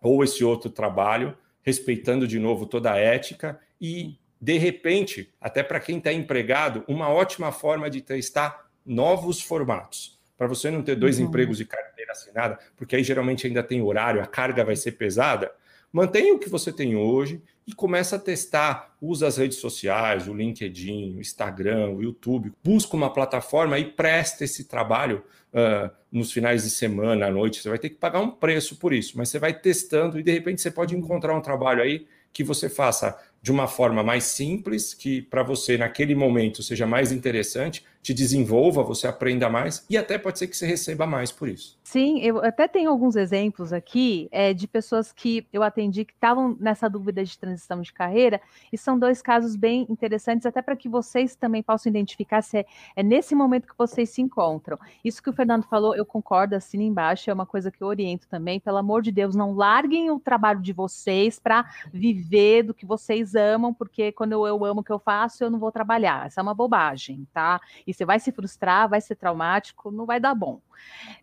ou 0.00 0.24
esse 0.24 0.44
outro 0.44 0.70
trabalho, 0.70 1.36
respeitando 1.62 2.26
de 2.26 2.38
novo 2.38 2.66
toda 2.66 2.92
a 2.92 2.96
ética 2.96 3.60
e, 3.80 4.18
de 4.40 4.58
repente, 4.58 5.32
até 5.40 5.62
para 5.62 5.80
quem 5.80 5.98
está 5.98 6.12
empregado, 6.12 6.84
uma 6.88 7.08
ótima 7.08 7.52
forma 7.52 7.90
de 7.90 8.00
testar 8.00 8.66
novos 8.84 9.40
formatos. 9.40 10.18
Para 10.36 10.46
você 10.46 10.70
não 10.70 10.82
ter 10.82 10.96
dois 10.96 11.18
uhum. 11.18 11.26
empregos 11.26 11.58
de 11.58 11.66
carteira 11.66 12.12
assinada, 12.12 12.58
porque 12.76 12.96
aí 12.96 13.04
geralmente 13.04 13.46
ainda 13.46 13.62
tem 13.62 13.82
horário, 13.82 14.22
a 14.22 14.26
carga 14.26 14.64
vai 14.64 14.74
ser 14.74 14.92
pesada. 14.92 15.52
Mantenha 15.92 16.34
o 16.34 16.38
que 16.38 16.48
você 16.48 16.72
tem 16.72 16.94
hoje 16.94 17.42
e 17.66 17.72
começa 17.72 18.16
a 18.16 18.18
testar. 18.18 18.96
Usa 19.00 19.26
as 19.26 19.36
redes 19.36 19.58
sociais, 19.58 20.28
o 20.28 20.34
LinkedIn, 20.34 21.16
o 21.16 21.20
Instagram, 21.20 21.90
o 21.90 22.02
YouTube. 22.02 22.52
Busca 22.62 22.96
uma 22.96 23.12
plataforma 23.12 23.78
e 23.78 23.84
presta 23.84 24.44
esse 24.44 24.64
trabalho 24.64 25.24
uh, 25.52 25.90
nos 26.10 26.32
finais 26.32 26.62
de 26.62 26.70
semana, 26.70 27.26
à 27.26 27.30
noite. 27.30 27.60
Você 27.60 27.68
vai 27.68 27.78
ter 27.78 27.90
que 27.90 27.96
pagar 27.96 28.20
um 28.20 28.30
preço 28.30 28.76
por 28.76 28.92
isso, 28.92 29.18
mas 29.18 29.28
você 29.28 29.38
vai 29.38 29.52
testando 29.52 30.18
e 30.18 30.22
de 30.22 30.30
repente 30.30 30.60
você 30.60 30.70
pode 30.70 30.96
encontrar 30.96 31.36
um 31.36 31.40
trabalho 31.40 31.82
aí 31.82 32.06
que 32.32 32.44
você 32.44 32.68
faça 32.68 33.18
de 33.42 33.50
uma 33.50 33.66
forma 33.66 34.02
mais 34.02 34.24
simples, 34.24 34.94
que 34.94 35.22
para 35.22 35.42
você 35.42 35.76
naquele 35.76 36.14
momento 36.14 36.62
seja 36.62 36.86
mais 36.86 37.10
interessante, 37.10 37.84
te 38.02 38.14
desenvolva, 38.14 38.82
você 38.82 39.06
aprenda 39.06 39.48
mais 39.48 39.84
e 39.88 39.96
até 39.96 40.18
pode 40.18 40.38
ser 40.38 40.46
que 40.46 40.56
você 40.56 40.66
receba 40.66 41.06
mais 41.06 41.30
por 41.30 41.48
isso. 41.48 41.78
Sim, 41.82 42.20
eu 42.20 42.38
até 42.38 42.66
tenho 42.66 42.88
alguns 42.88 43.16
exemplos 43.16 43.72
aqui 43.72 44.28
é, 44.30 44.54
de 44.54 44.66
pessoas 44.66 45.12
que 45.12 45.46
eu 45.52 45.62
atendi 45.62 46.04
que 46.04 46.12
estavam 46.12 46.56
nessa 46.58 46.88
dúvida 46.88 47.24
de 47.24 47.38
transição 47.38 47.80
de 47.80 47.92
carreira 47.92 48.40
e 48.72 48.78
são 48.78 48.98
dois 48.98 49.20
casos 49.20 49.56
bem 49.56 49.86
interessantes, 49.90 50.46
até 50.46 50.62
para 50.62 50.76
que 50.76 50.88
vocês 50.88 51.34
também 51.34 51.62
possam 51.62 51.90
identificar 51.90 52.42
se 52.42 52.58
é, 52.58 52.66
é, 52.96 53.02
nesse 53.02 53.34
momento 53.34 53.66
que 53.66 53.76
vocês 53.76 54.08
se 54.10 54.22
encontram. 54.22 54.78
Isso 55.04 55.22
que 55.22 55.28
o 55.28 55.32
Fernando 55.32 55.64
falou, 55.64 55.94
eu 55.94 56.06
concordo, 56.06 56.54
assina 56.54 56.82
embaixo, 56.82 57.28
é 57.28 57.34
uma 57.34 57.46
coisa 57.46 57.70
que 57.70 57.82
eu 57.82 57.88
oriento 57.88 58.28
também. 58.28 58.60
Pelo 58.60 58.78
amor 58.78 59.02
de 59.02 59.12
Deus, 59.12 59.34
não 59.34 59.52
larguem 59.52 60.10
o 60.10 60.20
trabalho 60.20 60.60
de 60.60 60.72
vocês 60.72 61.38
para 61.38 61.68
viver 61.92 62.62
do 62.62 62.72
que 62.72 62.86
vocês 62.86 63.34
amam, 63.34 63.74
porque 63.74 64.12
quando 64.12 64.32
eu, 64.32 64.46
eu 64.46 64.64
amo 64.64 64.80
o 64.80 64.84
que 64.84 64.92
eu 64.92 64.98
faço, 64.98 65.44
eu 65.44 65.50
não 65.50 65.58
vou 65.58 65.72
trabalhar. 65.72 66.26
Essa 66.26 66.40
é 66.40 66.42
uma 66.42 66.54
bobagem, 66.54 67.26
tá? 67.32 67.60
E 67.90 67.94
você 67.94 68.04
vai 68.04 68.18
se 68.18 68.32
frustrar, 68.32 68.88
vai 68.88 69.00
ser 69.00 69.16
traumático, 69.16 69.90
não 69.90 70.06
vai 70.06 70.18
dar 70.18 70.34
bom. 70.34 70.60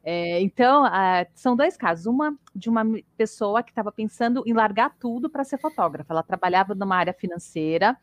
É, 0.03 0.41
então, 0.41 0.83
são 1.33 1.55
dois 1.55 1.75
casos. 1.75 2.05
Uma 2.05 2.37
de 2.55 2.69
uma 2.69 2.83
pessoa 3.15 3.63
que 3.63 3.71
estava 3.71 3.91
pensando 3.91 4.43
em 4.45 4.53
largar 4.53 4.95
tudo 4.99 5.29
para 5.29 5.43
ser 5.43 5.57
fotógrafa. 5.57 6.13
Ela 6.13 6.23
trabalhava 6.23 6.75
numa 6.75 6.95
área 6.95 7.13
financeira 7.13 7.97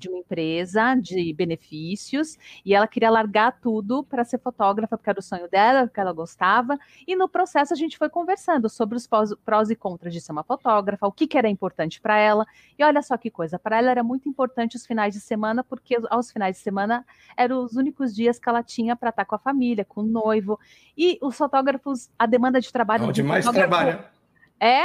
de 0.00 0.08
uma 0.08 0.18
empresa 0.18 0.94
de 0.94 1.32
benefícios 1.34 2.36
e 2.64 2.74
ela 2.74 2.88
queria 2.88 3.10
largar 3.10 3.60
tudo 3.60 4.02
para 4.02 4.24
ser 4.24 4.38
fotógrafa, 4.38 4.96
porque 4.96 5.10
era 5.10 5.20
o 5.20 5.22
sonho 5.22 5.48
dela, 5.48 5.86
porque 5.86 6.00
ela 6.00 6.12
gostava. 6.12 6.78
E 7.06 7.14
no 7.14 7.28
processo 7.28 7.72
a 7.72 7.76
gente 7.76 7.98
foi 7.98 8.08
conversando 8.08 8.68
sobre 8.68 8.96
os 8.96 9.06
prós, 9.06 9.34
prós 9.44 9.70
e 9.70 9.76
contras 9.76 10.12
de 10.12 10.20
ser 10.20 10.32
uma 10.32 10.42
fotógrafa, 10.42 11.06
o 11.06 11.12
que, 11.12 11.26
que 11.26 11.38
era 11.38 11.48
importante 11.48 12.00
para 12.00 12.16
ela. 12.16 12.46
E 12.78 12.82
olha 12.82 13.02
só 13.02 13.16
que 13.16 13.30
coisa, 13.30 13.58
para 13.58 13.78
ela 13.78 13.90
era 13.90 14.02
muito 14.02 14.28
importante 14.28 14.76
os 14.76 14.86
finais 14.86 15.14
de 15.14 15.20
semana, 15.20 15.62
porque 15.62 15.98
aos 16.08 16.32
finais 16.32 16.56
de 16.56 16.62
semana 16.62 17.04
eram 17.36 17.62
os 17.62 17.76
únicos 17.76 18.14
dias 18.14 18.38
que 18.38 18.48
ela 18.48 18.62
tinha 18.62 18.96
para 18.96 19.10
estar 19.10 19.24
com 19.26 19.34
a 19.34 19.38
família, 19.38 19.84
com 19.84 20.00
o 20.00 20.04
noivo. 20.04 20.58
E 20.96 21.18
os 21.20 21.36
fotógrafos, 21.36 22.10
a 22.18 22.26
demanda 22.26 22.60
de 22.60 22.72
trabalho. 22.72 23.04
Onde 23.04 23.22
mais 23.22 23.46
trabalha. 23.46 24.10
É 24.58 24.84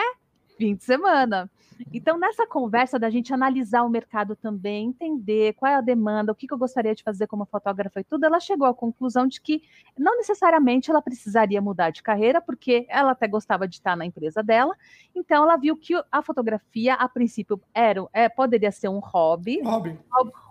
fim 0.58 0.76
de 0.76 0.84
semana. 0.84 1.50
Então, 1.94 2.18
nessa 2.18 2.46
conversa 2.46 2.98
da 2.98 3.10
gente 3.10 3.34
analisar 3.34 3.84
o 3.84 3.90
mercado 3.90 4.36
também, 4.36 4.88
entender 4.88 5.54
qual 5.54 5.72
é 5.72 5.76
a 5.76 5.82
demanda, 5.82 6.32
o 6.32 6.36
que, 6.36 6.48
que 6.48 6.54
eu 6.54 6.58
gostaria 6.58 6.96
de 6.96 7.04
fazer 7.04 7.28
como 7.28 7.46
fotógrafa 7.46 8.00
e 8.00 8.04
tudo, 8.04 8.26
ela 8.26 8.40
chegou 8.40 8.68
à 8.68 8.74
conclusão 8.74 9.28
de 9.28 9.42
que 9.42 9.62
não 9.98 10.18
necessariamente 10.18 10.90
ela 10.90 11.02
precisaria 11.02 11.62
mudar 11.62 11.90
de 11.90 12.04
carreira, 12.04 12.42
porque 12.42 12.86
ela 12.90 13.12
até 13.12 13.28
gostava 13.28 13.68
de 13.68 13.76
estar 13.76 13.96
na 13.96 14.06
empresa 14.06 14.42
dela, 14.42 14.76
então 15.14 15.44
ela 15.44 15.58
viu 15.58 15.76
que 15.76 15.94
a 16.12 16.22
fotografia, 16.22 16.96
a 16.96 17.08
princípio, 17.08 17.62
era, 17.74 18.06
é, 18.14 18.30
poderia 18.30 18.72
ser 18.72 18.90
um 18.90 19.00
hobby, 19.00 19.62
hobby. 19.62 19.98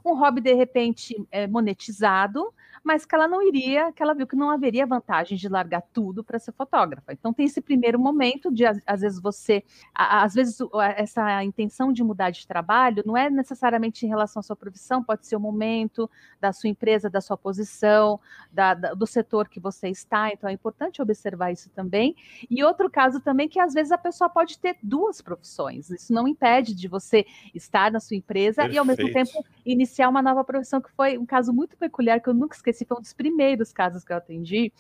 um 0.05 0.15
hobby 0.15 0.41
de 0.41 0.55
repente 0.55 1.27
é, 1.31 1.47
monetizado, 1.47 2.53
mas 2.85 3.07
que 3.07 3.15
ela 3.15 3.27
não 3.27 3.41
iria, 3.41 3.91
que 3.93 4.03
ela 4.03 4.13
viu 4.13 4.27
que 4.27 4.37
não 4.37 4.51
haveria 4.51 4.87
vantagem 4.87 5.39
de 5.39 5.49
largar 5.49 5.83
tudo 5.91 6.23
para 6.23 6.39
ser 6.39 6.53
fotógrafa. 6.53 7.15
Então 7.15 7.33
tem 7.33 7.47
esse 7.47 7.63
primeiro 7.63 7.99
momento 7.99 8.53
de 8.53 8.65
às 8.67 9.01
vezes 9.01 9.21
você, 9.21 9.65
às 9.95 10.35
vezes 10.35 10.59
essa 10.97 11.43
intenção 11.43 11.91
de 11.91 12.05
mudar 12.05 12.29
de 12.29 12.47
trabalho 12.47 13.03
não 13.07 13.17
é 13.17 13.31
necessariamente 13.31 14.05
em 14.05 14.09
relação 14.09 14.41
à 14.41 14.43
sua 14.43 14.55
profissão, 14.55 15.03
pode 15.03 15.27
ser 15.27 15.35
o 15.35 15.41
momento 15.41 16.11
da 16.39 16.53
sua 16.53 16.69
empresa, 16.69 17.09
da 17.09 17.23
sua 17.23 17.39
posição, 17.39 18.21
da, 18.53 18.75
da, 18.75 18.93
do 18.93 19.07
setor 19.07 19.49
que 19.49 19.59
você 19.59 19.89
está. 19.89 20.31
Então 20.31 20.51
é 20.51 20.53
importante 20.53 21.01
observar 21.01 21.53
isso 21.53 21.71
também. 21.71 22.15
E 22.51 22.63
outro 22.63 22.91
caso 22.91 23.19
também 23.19 23.49
que 23.49 23.59
às 23.59 23.73
vezes 23.73 23.93
a 23.93 23.99
pessoa 23.99 24.29
pode 24.29 24.59
ter 24.59 24.77
duas 24.83 25.23
profissões. 25.23 25.89
Isso 25.89 26.13
não 26.13 26.29
impede 26.29 26.75
de 26.75 26.87
você 26.87 27.25
estar 27.55 27.91
na 27.91 27.99
sua 27.99 28.17
empresa 28.17 28.57
Perfeito. 28.57 28.75
e 28.75 28.79
ao 28.79 28.85
mesmo 28.85 29.11
tempo 29.11 29.45
iniciar 29.65 30.11
uma 30.11 30.21
nova 30.21 30.45
profissão 30.45 30.83
que 30.83 30.91
foi 30.93 31.17
um 31.17 31.25
caso 31.25 31.51
muito 31.51 31.79
peculiar 31.79 32.21
que 32.21 32.29
eu 32.29 32.35
nunca 32.35 32.55
esqueci 32.55 32.74
esse 32.75 32.85
foi 32.85 32.99
um 32.99 33.01
dos 33.01 33.13
primeiros 33.13 33.73
casos 33.73 34.05
que 34.05 34.13
eu 34.13 34.17
atendi, 34.17 34.73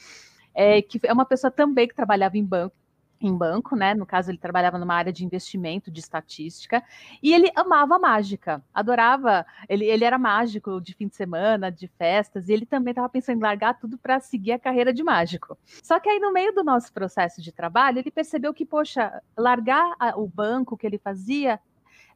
é, 0.54 0.83
que 0.83 1.00
é 1.04 1.12
uma 1.12 1.24
pessoa 1.24 1.50
também 1.50 1.88
que 1.88 1.94
trabalhava 1.94 2.37
em 2.37 2.44
banco, 2.44 2.74
em 3.20 3.35
banco, 3.35 3.74
né? 3.74 3.94
No 3.94 4.04
caso, 4.04 4.30
ele 4.30 4.38
trabalhava 4.38 4.78
numa 4.78 4.94
área 4.94 5.12
de 5.12 5.24
investimento, 5.24 5.90
de 5.90 6.00
estatística, 6.00 6.83
e 7.22 7.33
ele 7.33 7.50
amava 7.54 7.98
mágica, 7.98 8.62
adorava. 8.72 9.46
Ele, 9.68 9.85
ele 9.87 10.04
era 10.04 10.18
mágico 10.18 10.80
de 10.80 10.94
fim 10.94 11.09
de 11.09 11.16
semana, 11.16 11.70
de 11.70 11.88
festas, 11.88 12.48
e 12.48 12.52
ele 12.52 12.66
também 12.66 12.90
estava 12.92 13.09
pensando 13.09 13.38
em 13.38 13.42
largar 13.42 13.78
tudo 13.78 13.96
para 13.96 14.20
seguir 14.20 14.52
a 14.52 14.59
carreira 14.59 14.92
de 14.92 15.02
mágico. 15.02 15.57
Só 15.83 15.98
que 15.98 16.09
aí, 16.09 16.18
no 16.18 16.33
meio 16.33 16.52
do 16.52 16.62
nosso 16.62 16.92
processo 16.92 17.40
de 17.40 17.52
trabalho, 17.52 17.98
ele 17.98 18.11
percebeu 18.11 18.52
que, 18.52 18.66
poxa, 18.66 19.22
largar 19.37 19.94
a, 19.98 20.18
o 20.18 20.26
banco 20.26 20.76
que 20.76 20.87
ele 20.87 20.98
fazia 20.98 21.59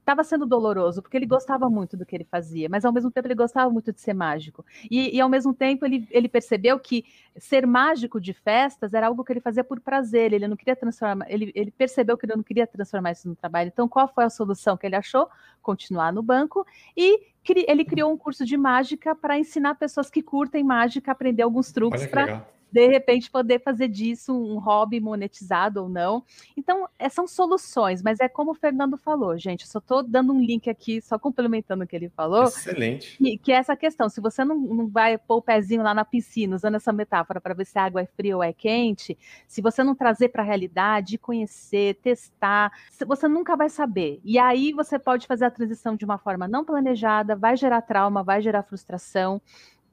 estava 0.09 0.25
sendo 0.25 0.47
doloroso, 0.47 1.03
porque 1.03 1.18
ele 1.18 1.27
gostava 1.27 1.68
muito 1.68 1.94
do 1.94 2.07
que 2.07 2.16
ele 2.16 2.25
fazia, 2.25 2.66
mas 2.71 2.85
ao 2.87 2.92
mesmo 2.92 3.11
tempo 3.11 3.29
ele 3.29 3.35
gostava 3.35 3.71
muito 3.71 3.92
de 3.92 4.01
ser 4.01 4.14
mágico. 4.14 4.64
E, 4.90 5.14
e, 5.14 5.21
ao 5.21 5.29
mesmo 5.29 5.53
tempo 5.53 5.85
ele, 5.85 6.09
ele 6.11 6.29
percebeu 6.29 6.81
que 6.81 7.05
ser 7.37 7.66
mágico 7.66 8.18
de 8.18 8.33
festas 8.33 8.94
era 8.94 9.07
algo 9.07 9.23
que 9.23 9.33
ele 9.33 9.40
fazia 9.40 9.62
por 9.62 9.81
prazer, 9.81 10.33
ele 10.33 10.49
não 10.49 10.57
queria 10.57 10.75
transformar, 10.75 11.27
ele, 11.29 11.53
ele 11.55 11.71
percebeu 11.71 12.16
que 12.16 12.25
ele 12.25 12.35
não 12.35 12.42
queria 12.42 12.66
transformar 12.66 13.12
isso 13.12 13.29
no 13.29 13.37
trabalho. 13.37 13.68
Então, 13.68 13.87
qual 13.87 14.09
foi 14.09 14.25
a 14.25 14.31
solução 14.31 14.79
que 14.79 14.87
ele 14.87 14.97
achou? 14.97 15.29
Continuar 15.61 16.11
no 16.11 16.23
banco 16.23 16.66
e 16.97 17.21
ele 17.66 17.85
criou 17.85 18.11
um 18.11 18.16
curso 18.16 18.44
de 18.44 18.57
mágica 18.57 19.14
para 19.14 19.38
ensinar 19.38 19.75
pessoas 19.75 20.11
que 20.11 20.23
curtem 20.23 20.64
mágica 20.64 21.11
a 21.11 21.12
aprender 21.12 21.42
alguns 21.42 21.71
truques 21.71 22.07
para 22.07 22.47
de 22.70 22.87
repente 22.87 23.31
poder 23.31 23.61
fazer 23.61 23.88
disso 23.88 24.33
um 24.33 24.59
hobby 24.59 25.00
monetizado 25.00 25.83
ou 25.83 25.88
não. 25.88 26.22
Então, 26.57 26.88
é, 26.98 27.09
são 27.09 27.26
soluções, 27.26 28.02
mas 28.02 28.20
é 28.20 28.28
como 28.28 28.52
o 28.52 28.54
Fernando 28.54 28.96
falou, 28.96 29.37
gente, 29.38 29.62
eu 29.62 29.70
só 29.70 29.78
estou 29.78 30.02
dando 30.02 30.33
um 30.33 30.40
link 30.40 30.68
aqui, 30.68 31.00
só 31.00 31.18
complementando 31.18 31.85
o 31.85 31.87
que 31.87 31.96
ele 31.96 32.09
falou. 32.09 32.44
Excelente. 32.44 33.16
Que, 33.18 33.38
que 33.38 33.52
é 33.52 33.57
essa 33.57 33.76
questão, 33.76 34.09
se 34.09 34.20
você 34.20 34.44
não, 34.44 34.57
não 34.57 34.88
vai 34.88 35.16
pôr 35.16 35.37
o 35.37 35.42
pezinho 35.42 35.83
lá 35.83 35.94
na 35.94 36.04
piscina, 36.04 36.57
usando 36.57 36.74
essa 36.76 36.92
metáfora 36.92 37.40
para 37.40 37.54
ver 37.54 37.64
se 37.66 37.78
a 37.78 37.85
água 37.85 38.02
é 38.02 38.07
fria 38.07 38.37
ou 38.37 38.42
é 38.42 38.52
quente, 38.52 39.16
se 39.46 39.62
você 39.62 39.83
não 39.83 39.94
trazer 39.94 40.28
para 40.28 40.42
a 40.42 40.46
realidade, 40.46 41.18
conhecer, 41.18 41.94
testar, 41.96 42.72
você 43.07 43.26
nunca 43.28 43.57
vai 43.57 43.68
saber. 43.68 44.20
E 44.24 44.38
aí 44.38 44.72
você 44.72 44.98
pode 44.98 45.26
fazer 45.26 45.46
a 45.46 45.50
transição 45.50 45.96
de 45.96 46.04
uma 46.04 46.18
forma 46.18 46.46
não 46.46 46.64
planejada, 46.64 47.35
vai 47.35 47.57
gerar 47.57 47.83
trauma, 47.83 48.22
vai 48.22 48.42
gerar 48.42 48.62
frustração 48.62 49.40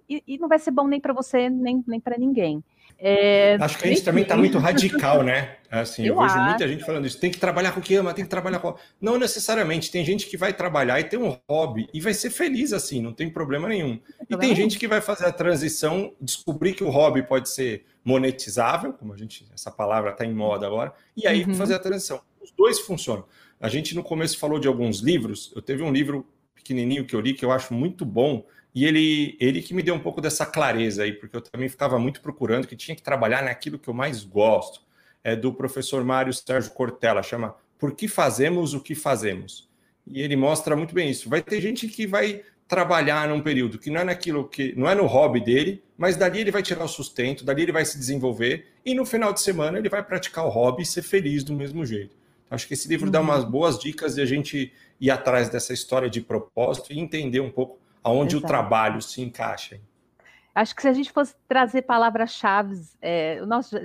e, 0.09 0.23
e 0.27 0.37
não 0.37 0.47
vai 0.47 0.59
ser 0.59 0.71
bom 0.71 0.87
nem 0.87 0.99
para 0.99 1.13
você, 1.13 1.49
nem, 1.49 1.83
nem 1.87 1.99
para 1.99 2.17
ninguém. 2.17 2.63
É, 2.97 3.57
Acho 3.59 3.77
que 3.77 3.85
a 3.85 3.87
gente 3.89 4.03
também 4.03 4.23
está 4.23 4.37
muito 4.37 4.57
radical, 4.57 5.21
né? 5.21 5.57
Assim, 5.69 6.03
eu, 6.03 6.13
eu 6.13 6.21
vejo 6.21 6.33
acho. 6.33 6.43
muita 6.45 6.67
gente 6.67 6.85
falando 6.85 7.05
isso. 7.05 7.19
Tem 7.19 7.29
que 7.29 7.37
trabalhar 7.37 7.73
com 7.73 7.81
o 7.81 7.83
que 7.83 7.93
ama, 7.95 8.13
tem 8.13 8.23
que 8.23 8.29
trabalhar 8.29 8.59
com. 8.59 8.73
Não 9.01 9.17
necessariamente. 9.17 9.91
Tem 9.91 10.05
gente 10.05 10.27
que 10.27 10.37
vai 10.37 10.53
trabalhar 10.53 10.99
e 10.99 11.03
tem 11.03 11.19
um 11.19 11.37
hobby 11.49 11.89
e 11.93 11.99
vai 11.99 12.13
ser 12.13 12.29
feliz 12.29 12.71
assim, 12.71 13.01
não 13.01 13.11
tem 13.11 13.29
problema 13.29 13.67
nenhum. 13.67 13.99
E 14.29 14.37
tem 14.37 14.55
gente 14.55 14.79
que 14.79 14.87
vai 14.87 15.01
fazer 15.01 15.25
a 15.25 15.31
transição, 15.31 16.13
descobrir 16.21 16.73
que 16.73 16.83
o 16.83 16.89
hobby 16.89 17.21
pode 17.23 17.49
ser 17.49 17.85
monetizável, 18.03 18.93
como 18.93 19.13
a 19.13 19.17
gente, 19.17 19.45
essa 19.53 19.71
palavra 19.71 20.11
está 20.11 20.25
em 20.25 20.33
moda 20.33 20.65
agora, 20.65 20.93
e 21.17 21.27
aí 21.27 21.43
uhum. 21.43 21.55
fazer 21.55 21.73
a 21.73 21.79
transição. 21.79 22.21
Os 22.41 22.51
dois 22.51 22.79
funcionam. 22.79 23.25
A 23.59 23.67
gente 23.67 23.95
no 23.95 24.03
começo 24.03 24.37
falou 24.37 24.59
de 24.59 24.67
alguns 24.67 24.99
livros. 24.99 25.51
Eu 25.55 25.61
teve 25.61 25.83
um 25.83 25.91
livro 25.91 26.25
pequenininho 26.53 27.05
que 27.05 27.15
eu 27.15 27.19
li 27.19 27.33
que 27.33 27.43
eu 27.43 27.51
acho 27.51 27.73
muito 27.73 28.05
bom, 28.05 28.45
e 28.75 28.85
ele, 28.85 29.37
ele 29.39 29.61
que 29.61 29.73
me 29.73 29.81
deu 29.81 29.95
um 29.95 29.99
pouco 29.99 30.19
dessa 30.19 30.45
clareza 30.45 31.03
aí, 31.03 31.13
porque 31.13 31.37
eu 31.37 31.41
também 31.41 31.69
ficava 31.69 31.97
muito 31.97 32.19
procurando 32.19 32.67
que 32.67 32.75
tinha 32.75 32.93
que 32.93 33.01
trabalhar 33.01 33.41
naquilo 33.41 33.79
que 33.79 33.87
eu 33.87 33.93
mais 33.93 34.25
gosto. 34.25 34.81
É 35.23 35.33
do 35.33 35.53
professor 35.53 36.03
Mário 36.03 36.33
Sérgio 36.33 36.71
Cortella, 36.71 37.23
chama 37.23 37.55
Por 37.79 37.95
que 37.95 38.09
fazemos 38.09 38.73
o 38.73 38.81
que 38.81 38.93
fazemos? 38.93 39.69
E 40.05 40.21
ele 40.21 40.35
mostra 40.35 40.75
muito 40.75 40.93
bem 40.93 41.09
isso. 41.09 41.29
Vai 41.29 41.41
ter 41.41 41.61
gente 41.61 41.87
que 41.87 42.05
vai 42.05 42.43
trabalhar 42.67 43.29
num 43.29 43.41
período 43.41 43.79
que 43.79 43.89
não 43.89 44.01
é 44.01 44.03
naquilo 44.03 44.47
que 44.47 44.75
não 44.75 44.89
é 44.89 44.93
no 44.93 45.05
hobby 45.05 45.39
dele, 45.39 45.81
mas 45.97 46.17
dali 46.17 46.41
ele 46.41 46.51
vai 46.51 46.61
tirar 46.61 46.83
o 46.83 46.87
sustento, 46.87 47.45
dali 47.45 47.63
ele 47.63 47.71
vai 47.71 47.85
se 47.85 47.97
desenvolver 47.97 48.67
e 48.85 48.93
no 48.93 49.05
final 49.05 49.31
de 49.31 49.39
semana 49.39 49.79
ele 49.79 49.87
vai 49.87 50.03
praticar 50.03 50.45
o 50.45 50.49
hobby 50.49 50.83
e 50.83 50.85
ser 50.85 51.01
feliz 51.01 51.45
do 51.45 51.53
mesmo 51.53 51.85
jeito. 51.85 52.15
Acho 52.51 52.67
que 52.67 52.73
esse 52.73 52.89
livro 52.89 53.05
uhum. 53.05 53.11
dá 53.11 53.21
umas 53.21 53.45
boas 53.45 53.79
dicas 53.79 54.15
de 54.15 54.21
a 54.21 54.25
gente 54.25 54.73
ir 54.99 55.09
atrás 55.09 55.47
dessa 55.47 55.73
história 55.73 56.09
de 56.09 56.19
propósito 56.19 56.91
e 56.91 56.99
entender 56.99 57.39
um 57.39 57.49
pouco 57.49 57.84
aonde 58.05 58.35
Exato. 58.35 58.45
o 58.45 58.47
trabalho 58.47 59.01
se 59.01 59.19
encaixa. 59.21 59.81
Acho 60.53 60.73
que 60.73 60.83
se 60.83 60.87
a 60.87 60.93
gente 60.93 61.11
fosse 61.11 61.35
trazer 61.49 61.81
palavras-chave, 61.81 62.79
é, 63.01 63.41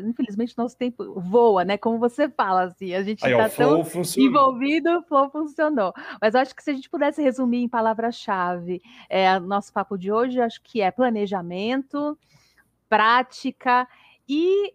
infelizmente 0.06 0.54
o 0.56 0.62
nosso 0.62 0.76
tempo 0.76 1.18
voa, 1.18 1.64
né? 1.64 1.76
Como 1.76 1.98
você 1.98 2.28
fala, 2.28 2.64
assim, 2.64 2.94
a 2.94 3.02
gente 3.02 3.26
está 3.26 3.48
tão 3.48 3.82
funcionou. 3.84 4.30
envolvido, 4.30 4.98
o 4.98 5.02
flow 5.02 5.30
funcionou. 5.30 5.92
Mas 6.22 6.36
acho 6.36 6.54
que 6.54 6.62
se 6.62 6.70
a 6.70 6.74
gente 6.74 6.88
pudesse 6.88 7.20
resumir 7.20 7.64
em 7.64 7.68
palavras-chave, 7.68 8.80
é, 9.08 9.36
nosso 9.40 9.72
papo 9.72 9.98
de 9.98 10.12
hoje, 10.12 10.40
acho 10.40 10.62
que 10.62 10.80
é 10.80 10.92
planejamento, 10.92 12.16
prática 12.88 13.88
e, 14.28 14.72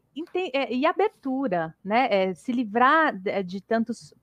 é, 0.53 0.73
e 0.73 0.85
abertura, 0.85 1.73
né? 1.81 2.07
É, 2.11 2.33
se 2.33 2.51
livrar 2.51 3.15
de, 3.15 3.41
de 3.41 3.61
tantos 3.61 4.13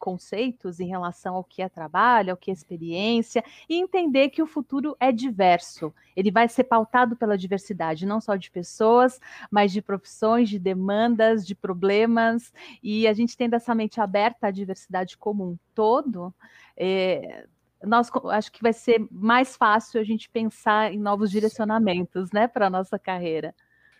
pré-conceitos 0.00 0.80
em 0.80 0.88
relação 0.88 1.36
ao 1.36 1.44
que 1.44 1.60
é 1.60 1.68
trabalho, 1.68 2.30
ao 2.30 2.36
que 2.36 2.50
é 2.50 2.54
experiência, 2.54 3.44
e 3.68 3.76
entender 3.76 4.30
que 4.30 4.42
o 4.42 4.46
futuro 4.46 4.96
é 4.98 5.12
diverso. 5.12 5.92
Ele 6.16 6.30
vai 6.30 6.48
ser 6.48 6.64
pautado 6.64 7.14
pela 7.14 7.36
diversidade, 7.36 8.06
não 8.06 8.20
só 8.20 8.34
de 8.34 8.50
pessoas, 8.50 9.20
mas 9.50 9.70
de 9.70 9.82
profissões, 9.82 10.48
de 10.48 10.58
demandas, 10.58 11.46
de 11.46 11.54
problemas, 11.54 12.52
e 12.82 13.06
a 13.06 13.12
gente 13.12 13.36
tendo 13.36 13.54
essa 13.54 13.74
mente 13.74 14.00
aberta 14.00 14.48
à 14.48 14.50
diversidade 14.50 15.16
como 15.18 15.44
um 15.44 15.58
todo, 15.74 16.34
é, 16.76 17.46
nós 17.84 18.10
acho 18.30 18.50
que 18.50 18.62
vai 18.62 18.72
ser 18.72 19.06
mais 19.10 19.56
fácil 19.56 20.00
a 20.00 20.04
gente 20.04 20.28
pensar 20.28 20.92
em 20.92 20.98
novos 20.98 21.30
direcionamentos, 21.30 22.32
né, 22.32 22.48
para 22.48 22.66
a 22.66 22.70
nossa 22.70 22.98
carreira. 22.98 23.54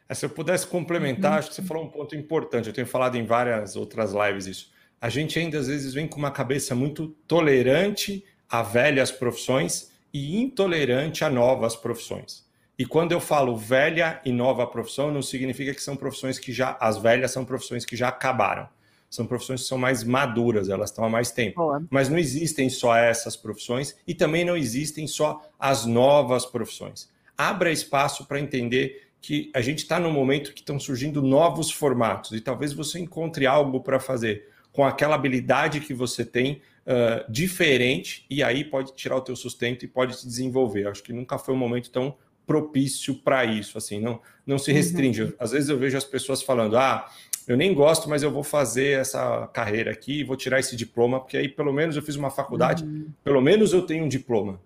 É, 0.08 0.14
se 0.14 0.26
eu 0.26 0.30
pudesse 0.30 0.66
complementar, 0.66 1.32
uhum. 1.32 1.38
acho 1.38 1.48
que 1.50 1.54
você 1.54 1.62
falou 1.62 1.84
um 1.84 1.88
ponto 1.88 2.16
importante. 2.16 2.66
Eu 2.66 2.74
tenho 2.74 2.86
falado 2.86 3.14
em 3.14 3.24
várias 3.24 3.76
outras 3.76 4.12
lives 4.12 4.46
isso. 4.46 4.79
A 5.00 5.08
gente 5.08 5.38
ainda 5.38 5.58
às 5.58 5.66
vezes 5.66 5.94
vem 5.94 6.06
com 6.06 6.18
uma 6.18 6.30
cabeça 6.30 6.74
muito 6.74 7.08
tolerante 7.26 8.22
a 8.48 8.62
velhas 8.62 9.10
profissões 9.10 9.90
e 10.12 10.36
intolerante 10.36 11.24
a 11.24 11.30
novas 11.30 11.74
profissões. 11.74 12.44
E 12.78 12.84
quando 12.84 13.12
eu 13.12 13.20
falo 13.20 13.56
velha 13.56 14.20
e 14.24 14.32
nova 14.32 14.66
profissão, 14.66 15.10
não 15.10 15.22
significa 15.22 15.72
que 15.72 15.82
são 15.82 15.96
profissões 15.96 16.38
que 16.38 16.52
já 16.52 16.76
as 16.80 16.98
velhas 16.98 17.30
são 17.30 17.44
profissões 17.44 17.84
que 17.84 17.96
já 17.96 18.08
acabaram. 18.08 18.68
São 19.08 19.26
profissões 19.26 19.62
que 19.62 19.68
são 19.68 19.78
mais 19.78 20.04
maduras, 20.04 20.68
elas 20.68 20.90
estão 20.90 21.04
há 21.04 21.08
mais 21.08 21.30
tempo. 21.30 21.56
Boa. 21.56 21.82
Mas 21.90 22.08
não 22.08 22.18
existem 22.18 22.68
só 22.68 22.94
essas 22.94 23.36
profissões 23.36 23.96
e 24.06 24.14
também 24.14 24.44
não 24.44 24.56
existem 24.56 25.06
só 25.06 25.42
as 25.58 25.84
novas 25.86 26.44
profissões. 26.44 27.08
Abra 27.36 27.72
espaço 27.72 28.26
para 28.26 28.38
entender 28.38 29.08
que 29.20 29.50
a 29.54 29.60
gente 29.60 29.78
está 29.78 29.98
num 29.98 30.12
momento 30.12 30.52
que 30.52 30.60
estão 30.60 30.78
surgindo 30.78 31.22
novos 31.22 31.70
formatos 31.70 32.32
e 32.32 32.40
talvez 32.40 32.72
você 32.72 32.98
encontre 32.98 33.46
algo 33.46 33.80
para 33.80 33.98
fazer 33.98 34.48
com 34.72 34.84
aquela 34.84 35.14
habilidade 35.14 35.80
que 35.80 35.92
você 35.92 36.24
tem 36.24 36.60
uh, 36.86 37.30
diferente 37.30 38.24
e 38.30 38.42
aí 38.42 38.64
pode 38.64 38.94
tirar 38.94 39.16
o 39.16 39.20
teu 39.20 39.36
sustento 39.36 39.84
e 39.84 39.88
pode 39.88 40.16
se 40.16 40.26
desenvolver. 40.26 40.86
Acho 40.86 41.02
que 41.02 41.12
nunca 41.12 41.38
foi 41.38 41.54
um 41.54 41.58
momento 41.58 41.90
tão 41.90 42.16
propício 42.46 43.14
para 43.14 43.44
isso, 43.44 43.78
assim, 43.78 44.00
não, 44.00 44.20
não 44.44 44.58
se 44.58 44.72
restringe. 44.72 45.22
Uhum. 45.22 45.32
Às 45.38 45.52
vezes 45.52 45.68
eu 45.68 45.78
vejo 45.78 45.96
as 45.96 46.04
pessoas 46.04 46.42
falando, 46.42 46.76
ah, 46.76 47.08
eu 47.46 47.56
nem 47.56 47.72
gosto, 47.72 48.08
mas 48.08 48.22
eu 48.22 48.30
vou 48.30 48.42
fazer 48.42 48.98
essa 48.98 49.46
carreira 49.52 49.90
aqui, 49.90 50.24
vou 50.24 50.36
tirar 50.36 50.58
esse 50.58 50.74
diploma, 50.74 51.20
porque 51.20 51.36
aí 51.36 51.48
pelo 51.48 51.72
menos 51.72 51.96
eu 51.96 52.02
fiz 52.02 52.16
uma 52.16 52.30
faculdade, 52.30 52.84
uhum. 52.84 53.06
pelo 53.22 53.40
menos 53.40 53.72
eu 53.72 53.82
tenho 53.82 54.04
um 54.04 54.08
diploma 54.08 54.60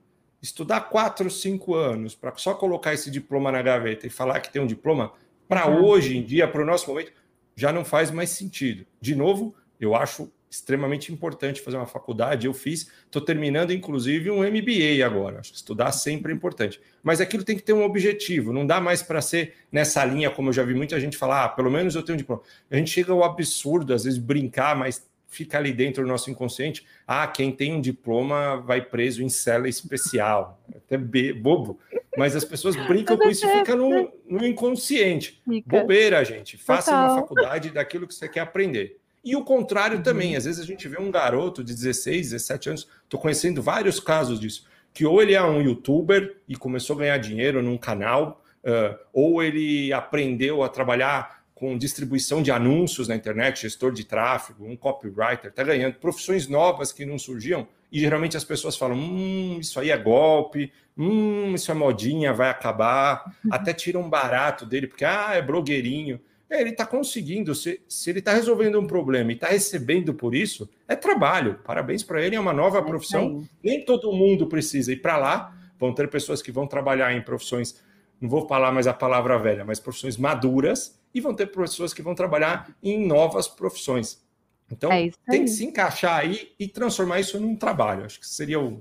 estudar 0.45 0.83
quatro, 0.83 1.31
cinco 1.31 1.75
anos 1.75 2.15
para 2.15 2.37
só 2.37 2.53
colocar 2.53 2.93
esse 2.93 3.11
diploma 3.11 3.51
na 3.51 3.63
gaveta 3.63 4.07
e 4.07 4.11
falar 4.11 4.41
que 4.41 4.53
tem 4.53 4.61
um 4.61 4.67
diploma, 4.67 5.13
para 5.49 5.67
uhum. 5.67 5.83
hoje 5.83 6.19
em 6.19 6.23
dia, 6.23 6.47
para 6.47 6.61
o 6.61 6.67
nosso 6.67 6.87
momento, 6.89 7.13
já 7.57 7.73
não 7.73 7.83
faz 7.83 8.11
mais 8.11 8.29
sentido. 8.29 8.85
De 9.01 9.15
novo, 9.15 9.55
eu 9.85 9.95
acho 9.95 10.30
extremamente 10.55 11.12
importante 11.12 11.61
fazer 11.61 11.76
uma 11.76 11.87
faculdade. 11.87 12.47
Eu 12.47 12.55
fiz, 12.55 12.91
estou 13.05 13.20
terminando 13.20 13.72
inclusive 13.72 14.30
um 14.30 14.39
MBA 14.39 15.05
agora. 15.05 15.41
Acho 15.41 15.51
que 15.51 15.57
estudar 15.57 15.91
sempre 15.93 16.32
é 16.32 16.35
importante. 16.35 16.80
Mas 17.03 17.20
aquilo 17.20 17.43
tem 17.43 17.57
que 17.57 17.62
ter 17.62 17.72
um 17.72 17.82
objetivo, 17.82 18.53
não 18.53 18.66
dá 18.66 18.80
mais 18.80 19.03
para 19.03 19.20
ser 19.20 19.55
nessa 19.70 20.05
linha, 20.05 20.30
como 20.30 20.51
eu 20.51 20.53
já 20.53 20.62
vi 20.62 20.74
muita 20.74 20.99
gente 21.01 21.16
falar, 21.16 21.45
ah, 21.45 21.49
pelo 21.49 21.70
menos 21.70 21.95
eu 21.95 22.03
tenho 22.03 22.14
um 22.14 22.18
diploma. 22.18 22.43
A 22.70 22.76
gente 22.76 22.91
chega 22.91 23.12
ao 23.12 23.24
absurdo, 23.24 23.93
às 23.93 24.05
vezes, 24.05 24.18
brincar, 24.18 24.76
mas 24.76 25.05
fica 25.26 25.59
ali 25.59 25.72
dentro 25.72 26.05
do 26.05 26.09
nosso 26.09 26.30
inconsciente. 26.30 26.87
Ah, 27.07 27.26
quem 27.26 27.51
tem 27.51 27.72
um 27.72 27.80
diploma 27.80 28.59
vai 28.59 28.80
preso 28.80 29.22
em 29.22 29.28
cela 29.28 29.68
especial. 29.68 30.61
É 30.72 30.78
até 30.78 30.97
bobo. 30.97 31.78
Mas 32.16 32.37
as 32.37 32.45
pessoas 32.45 32.76
brincam 32.76 33.18
com 33.18 33.28
isso 33.28 33.45
e 33.45 33.59
fica 33.59 33.74
no, 33.74 34.12
no 34.28 34.47
inconsciente. 34.47 35.43
Fica. 35.45 35.80
Bobeira, 35.80 36.24
gente. 36.24 36.57
Faça 36.57 36.93
Total. 36.93 37.11
uma 37.11 37.20
faculdade 37.20 37.70
daquilo 37.70 38.07
que 38.07 38.14
você 38.14 38.28
quer 38.28 38.41
aprender. 38.41 39.01
E 39.25 39.35
o 39.35 39.43
contrário 39.43 39.97
uhum. 39.97 40.03
também. 40.03 40.37
Às 40.37 40.45
vezes 40.45 40.61
a 40.61 40.66
gente 40.66 40.87
vê 40.87 41.01
um 41.01 41.11
garoto 41.11 41.64
de 41.64 41.75
16, 41.75 42.31
17 42.31 42.68
anos, 42.68 42.89
estou 43.05 43.18
conhecendo 43.18 43.62
vários 43.62 43.99
casos 43.99 44.39
disso, 44.39 44.66
que 44.93 45.07
ou 45.07 45.22
ele 45.22 45.35
é 45.35 45.43
um 45.43 45.62
youtuber 45.62 46.37
e 46.49 46.55
começou 46.55 46.97
a 46.97 46.99
ganhar 47.01 47.18
dinheiro 47.18 47.62
num 47.62 47.79
canal, 47.79 48.45
uh, 48.64 48.99
ou 49.12 49.43
ele 49.43 49.93
aprendeu 49.93 50.62
a 50.62 50.68
trabalhar 50.68 51.43
com 51.55 51.79
distribuição 51.79 52.43
de 52.43 52.51
anúncios 52.51 53.09
na 53.09 53.16
internet, 53.16 53.62
gestor 53.62 53.93
de 53.93 54.05
tráfego, 54.05 54.66
um 54.66 54.77
copywriter, 54.77 55.51
está 55.51 55.62
ganhando 55.62 55.95
profissões 55.95 56.47
novas 56.47 56.93
que 56.93 57.07
não 57.07 57.18
surgiam 57.18 57.66
e 57.95 58.01
geralmente 58.01 58.37
as 58.37 58.45
pessoas 58.45 58.77
falam: 58.77 58.97
hum, 58.97 59.59
isso 59.61 59.79
aí 59.79 59.91
é 59.91 59.97
golpe, 59.97 60.72
hum, 60.99 61.55
isso 61.55 61.70
é 61.70 61.75
modinha, 61.75 62.33
vai 62.33 62.51
acabar, 62.51 63.33
até 63.49 63.72
tiram 63.72 64.03
um 64.03 64.11
barato 64.11 64.66
dele, 64.66 64.89
porque 64.89 65.05
ah, 65.05 65.31
é 65.33 65.41
blogueirinho. 65.41 66.20
É, 66.55 66.61
ele 66.61 66.71
está 66.71 66.87
conseguindo, 66.87 67.53
se, 67.53 67.81
se 67.89 68.11
ele 68.11 68.21
está 68.21 68.33
resolvendo 68.33 68.79
um 68.79 68.87
problema 68.87 69.33
e 69.33 69.35
está 69.35 69.49
recebendo 69.49 70.15
por 70.15 70.37
isso, 70.37 70.71
é 70.87 70.95
trabalho. 70.95 71.59
Parabéns 71.65 72.05
para 72.05 72.23
ele, 72.23 72.37
é 72.37 72.41
uma 72.41 72.53
nova 72.53 72.79
é 72.79 72.83
profissão. 72.83 73.45
Nem 73.61 73.85
todo 73.85 74.13
mundo 74.13 74.47
precisa 74.47 74.93
ir 74.93 75.03
para 75.03 75.17
lá. 75.17 75.53
Vão 75.81 75.93
ter 75.93 76.09
pessoas 76.09 76.41
que 76.41 76.53
vão 76.53 76.65
trabalhar 76.69 77.13
em 77.13 77.21
profissões, 77.21 77.83
não 78.21 78.29
vou 78.29 78.47
falar 78.47 78.71
mais 78.71 78.87
a 78.87 78.95
palavra 78.95 79.37
velha, 79.37 79.65
mas 79.65 79.81
profissões 79.81 80.17
maduras 80.17 80.97
e 81.13 81.21
vão 81.21 81.35
ter 81.35 81.47
pessoas 81.47 81.93
que 81.93 82.03
vão 82.03 82.15
trabalhar 82.15 82.73
em 82.81 83.05
novas 83.05 83.49
profissões. 83.49 84.23
Então, 84.71 84.93
é 84.93 85.11
tem 85.29 85.45
que 85.45 85.51
se 85.51 85.65
encaixar 85.65 86.21
aí 86.21 86.53
e 86.57 86.69
transformar 86.69 87.19
isso 87.19 87.39
num 87.41 87.57
trabalho. 87.57 88.05
Acho 88.05 88.21
que 88.21 88.29
seria 88.29 88.61
o, 88.61 88.81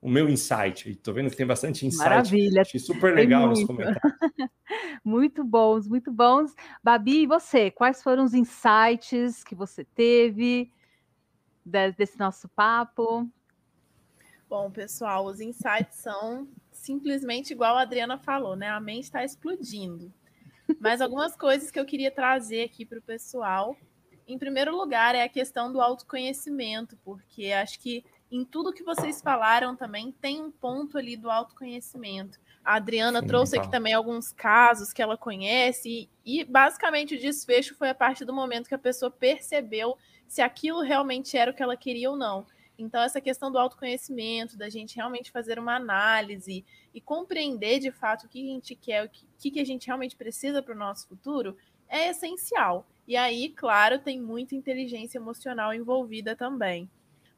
o 0.00 0.08
meu 0.08 0.28
insight. 0.28 0.90
Estou 0.90 1.12
vendo 1.12 1.30
que 1.30 1.36
tem 1.36 1.46
bastante 1.46 1.86
insight. 1.86 2.08
Maravilha. 2.08 2.62
Achei 2.62 2.80
super 2.80 3.14
legal 3.14 3.48
nos 3.48 3.64
comentários. 3.64 4.00
muito 5.04 5.44
bons, 5.44 5.86
muito 5.86 6.10
bons. 6.10 6.54
Babi, 6.82 7.22
e 7.22 7.26
você? 7.26 7.70
Quais 7.70 8.02
foram 8.02 8.24
os 8.24 8.32
insights 8.32 9.44
que 9.44 9.54
você 9.54 9.84
teve 9.84 10.72
desse 11.96 12.18
nosso 12.18 12.48
papo? 12.48 13.28
Bom, 14.48 14.70
pessoal, 14.70 15.26
os 15.26 15.40
insights 15.40 15.96
são 15.96 16.48
simplesmente 16.72 17.52
igual 17.52 17.76
a 17.76 17.82
Adriana 17.82 18.18
falou, 18.18 18.56
né? 18.56 18.68
A 18.68 18.80
mente 18.80 19.04
está 19.04 19.22
explodindo. 19.22 20.12
Mas 20.80 21.00
algumas 21.02 21.36
coisas 21.36 21.70
que 21.70 21.78
eu 21.78 21.84
queria 21.84 22.10
trazer 22.10 22.64
aqui 22.64 22.86
para 22.86 22.98
o 22.98 23.02
pessoal. 23.02 23.76
Em 24.26 24.38
primeiro 24.38 24.74
lugar, 24.74 25.14
é 25.14 25.22
a 25.22 25.28
questão 25.28 25.70
do 25.70 25.80
autoconhecimento, 25.80 26.96
porque 27.04 27.52
acho 27.52 27.78
que 27.78 28.04
em 28.30 28.44
tudo 28.44 28.72
que 28.72 28.84
vocês 28.84 29.20
falaram 29.20 29.74
também 29.74 30.12
tem 30.12 30.40
um 30.40 30.50
ponto 30.50 30.96
ali 30.96 31.16
do 31.16 31.30
autoconhecimento. 31.30 32.38
A 32.64 32.76
Adriana 32.76 33.20
Sim, 33.20 33.26
trouxe 33.26 33.58
aqui 33.58 33.70
também 33.70 33.92
alguns 33.92 34.32
casos 34.32 34.92
que 34.92 35.02
ela 35.02 35.16
conhece, 35.16 36.08
e, 36.24 36.40
e 36.40 36.44
basicamente 36.44 37.14
o 37.14 37.20
desfecho 37.20 37.74
foi 37.74 37.88
a 37.88 37.94
partir 37.94 38.24
do 38.24 38.32
momento 38.32 38.68
que 38.68 38.74
a 38.74 38.78
pessoa 38.78 39.10
percebeu 39.10 39.96
se 40.28 40.40
aquilo 40.40 40.80
realmente 40.80 41.36
era 41.36 41.50
o 41.50 41.54
que 41.54 41.62
ela 41.62 41.76
queria 41.76 42.10
ou 42.10 42.16
não. 42.16 42.46
Então, 42.78 43.02
essa 43.02 43.20
questão 43.20 43.50
do 43.50 43.58
autoconhecimento, 43.58 44.56
da 44.56 44.70
gente 44.70 44.96
realmente 44.96 45.30
fazer 45.30 45.58
uma 45.58 45.76
análise 45.76 46.64
e 46.94 47.00
compreender 47.00 47.78
de 47.78 47.90
fato 47.90 48.24
o 48.24 48.28
que 48.28 48.42
a 48.42 48.52
gente 48.54 48.74
quer, 48.74 49.04
o 49.04 49.10
que, 49.38 49.50
que 49.50 49.60
a 49.60 49.66
gente 49.66 49.86
realmente 49.86 50.16
precisa 50.16 50.62
para 50.62 50.74
o 50.74 50.78
nosso 50.78 51.06
futuro, 51.06 51.56
é 51.88 52.08
essencial. 52.08 52.86
E 53.06 53.16
aí, 53.16 53.50
claro, 53.50 53.98
tem 53.98 54.20
muita 54.20 54.54
inteligência 54.54 55.18
emocional 55.18 55.74
envolvida 55.74 56.34
também. 56.34 56.88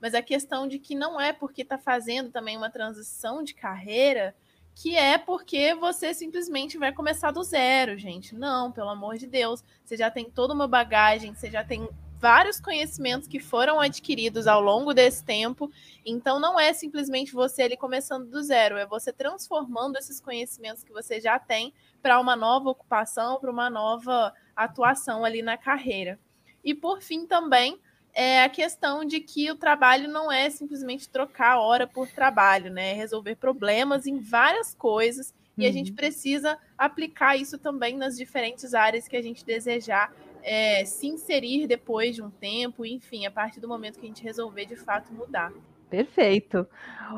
Mas 0.03 0.15
a 0.15 0.21
questão 0.21 0.67
de 0.67 0.81
que 0.81 0.97
não 0.97 1.21
é 1.21 1.33
porque 1.33 1.63
está 1.63 1.79
fazendo 1.79 2.33
também 2.33 2.57
uma 2.57 2.69
transição 2.69 3.41
de 3.41 3.55
carreira 3.55 4.35
que 4.75 4.97
é 4.97 5.17
porque 5.17 5.75
você 5.75 6.13
simplesmente 6.13 6.77
vai 6.77 6.93
começar 6.93 7.31
do 7.31 7.45
zero, 7.45 7.97
gente. 7.97 8.35
Não, 8.35 8.73
pelo 8.73 8.89
amor 8.89 9.17
de 9.17 9.29
Deus. 9.29 9.63
Você 9.85 9.97
já 9.97 10.11
tem 10.11 10.29
toda 10.29 10.55
uma 10.55 10.67
bagagem, 10.67 11.33
você 11.33 11.49
já 11.49 11.63
tem 11.63 11.89
vários 12.19 12.61
conhecimentos 12.61 13.29
que 13.29 13.39
foram 13.39 13.79
adquiridos 13.79 14.47
ao 14.47 14.61
longo 14.61 14.93
desse 14.93 15.23
tempo. 15.25 15.71
Então, 16.05 16.41
não 16.41 16.59
é 16.59 16.73
simplesmente 16.73 17.33
você 17.33 17.63
ali 17.63 17.77
começando 17.77 18.29
do 18.29 18.43
zero, 18.43 18.79
é 18.79 18.87
você 18.87 19.13
transformando 19.13 19.99
esses 19.99 20.21
conhecimentos 20.21 20.83
que 20.83 20.93
você 20.93 21.21
já 21.21 21.39
tem 21.39 21.73
para 22.01 22.19
uma 22.19 22.35
nova 22.35 22.71
ocupação, 22.71 23.39
para 23.39 23.51
uma 23.51 23.69
nova 23.69 24.33
atuação 24.57 25.25
ali 25.25 25.43
na 25.43 25.57
carreira. 25.57 26.19
E 26.65 26.75
por 26.75 27.03
fim, 27.03 27.27
também 27.27 27.79
é 28.15 28.43
a 28.43 28.49
questão 28.49 29.05
de 29.05 29.21
que 29.21 29.51
o 29.51 29.57
trabalho 29.57 30.09
não 30.09 30.31
é 30.31 30.51
simplesmente 30.51 31.09
trocar 31.09 31.59
hora 31.59 31.87
por 31.87 32.09
trabalho, 32.09 32.71
né? 32.71 32.91
É 32.91 32.95
resolver 32.95 33.37
problemas 33.37 34.07
em 34.07 34.19
várias 34.19 34.75
coisas. 34.75 35.35
E 35.57 35.63
uhum. 35.63 35.69
a 35.69 35.73
gente 35.73 35.91
uhum. 35.91 35.97
precisa 35.97 36.59
aplicar 36.77 37.37
isso 37.37 37.59
também 37.59 37.97
nas 37.97 38.17
diferentes 38.17 38.75
áreas 38.75 39.09
que 39.09 39.17
a 39.17 39.23
gente 39.23 39.45
desejar 39.45 40.13
é, 40.43 40.85
se 40.85 41.07
inserir 41.07 41.67
depois 41.67 42.15
de 42.15 42.23
um 42.23 42.31
tempo, 42.31 42.85
enfim, 42.85 43.27
a 43.27 43.31
partir 43.31 43.61
do 43.61 43.69
momento 43.69 43.99
que 43.99 44.05
a 44.05 44.09
gente 44.09 44.23
resolver 44.23 44.67
de 44.67 44.77
fato 44.77 45.13
mudar. 45.13 45.53
Perfeito. 45.93 46.67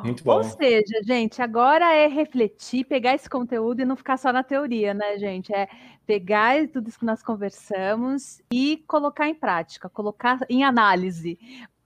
Muito 0.03 0.25
bom. 0.25 0.33
Ou 0.33 0.43
seja, 0.43 1.01
gente, 1.05 1.41
agora 1.41 1.95
é 1.95 2.09
refletir, 2.09 2.85
pegar 2.85 3.15
esse 3.15 3.31
conteúdo 3.31 3.81
e 3.81 3.85
não 3.85 3.95
ficar 3.95 4.17
só 4.17 4.33
na 4.33 4.43
teoria, 4.43 4.93
né, 4.93 5.17
gente? 5.17 5.55
É 5.55 5.69
pegar 6.05 6.67
tudo 6.69 6.89
isso 6.89 6.99
que 6.99 7.05
nós 7.05 7.23
conversamos 7.23 8.43
e 8.53 8.83
colocar 8.89 9.29
em 9.29 9.35
prática, 9.35 9.89
colocar 9.89 10.41
em 10.51 10.65
análise 10.65 11.39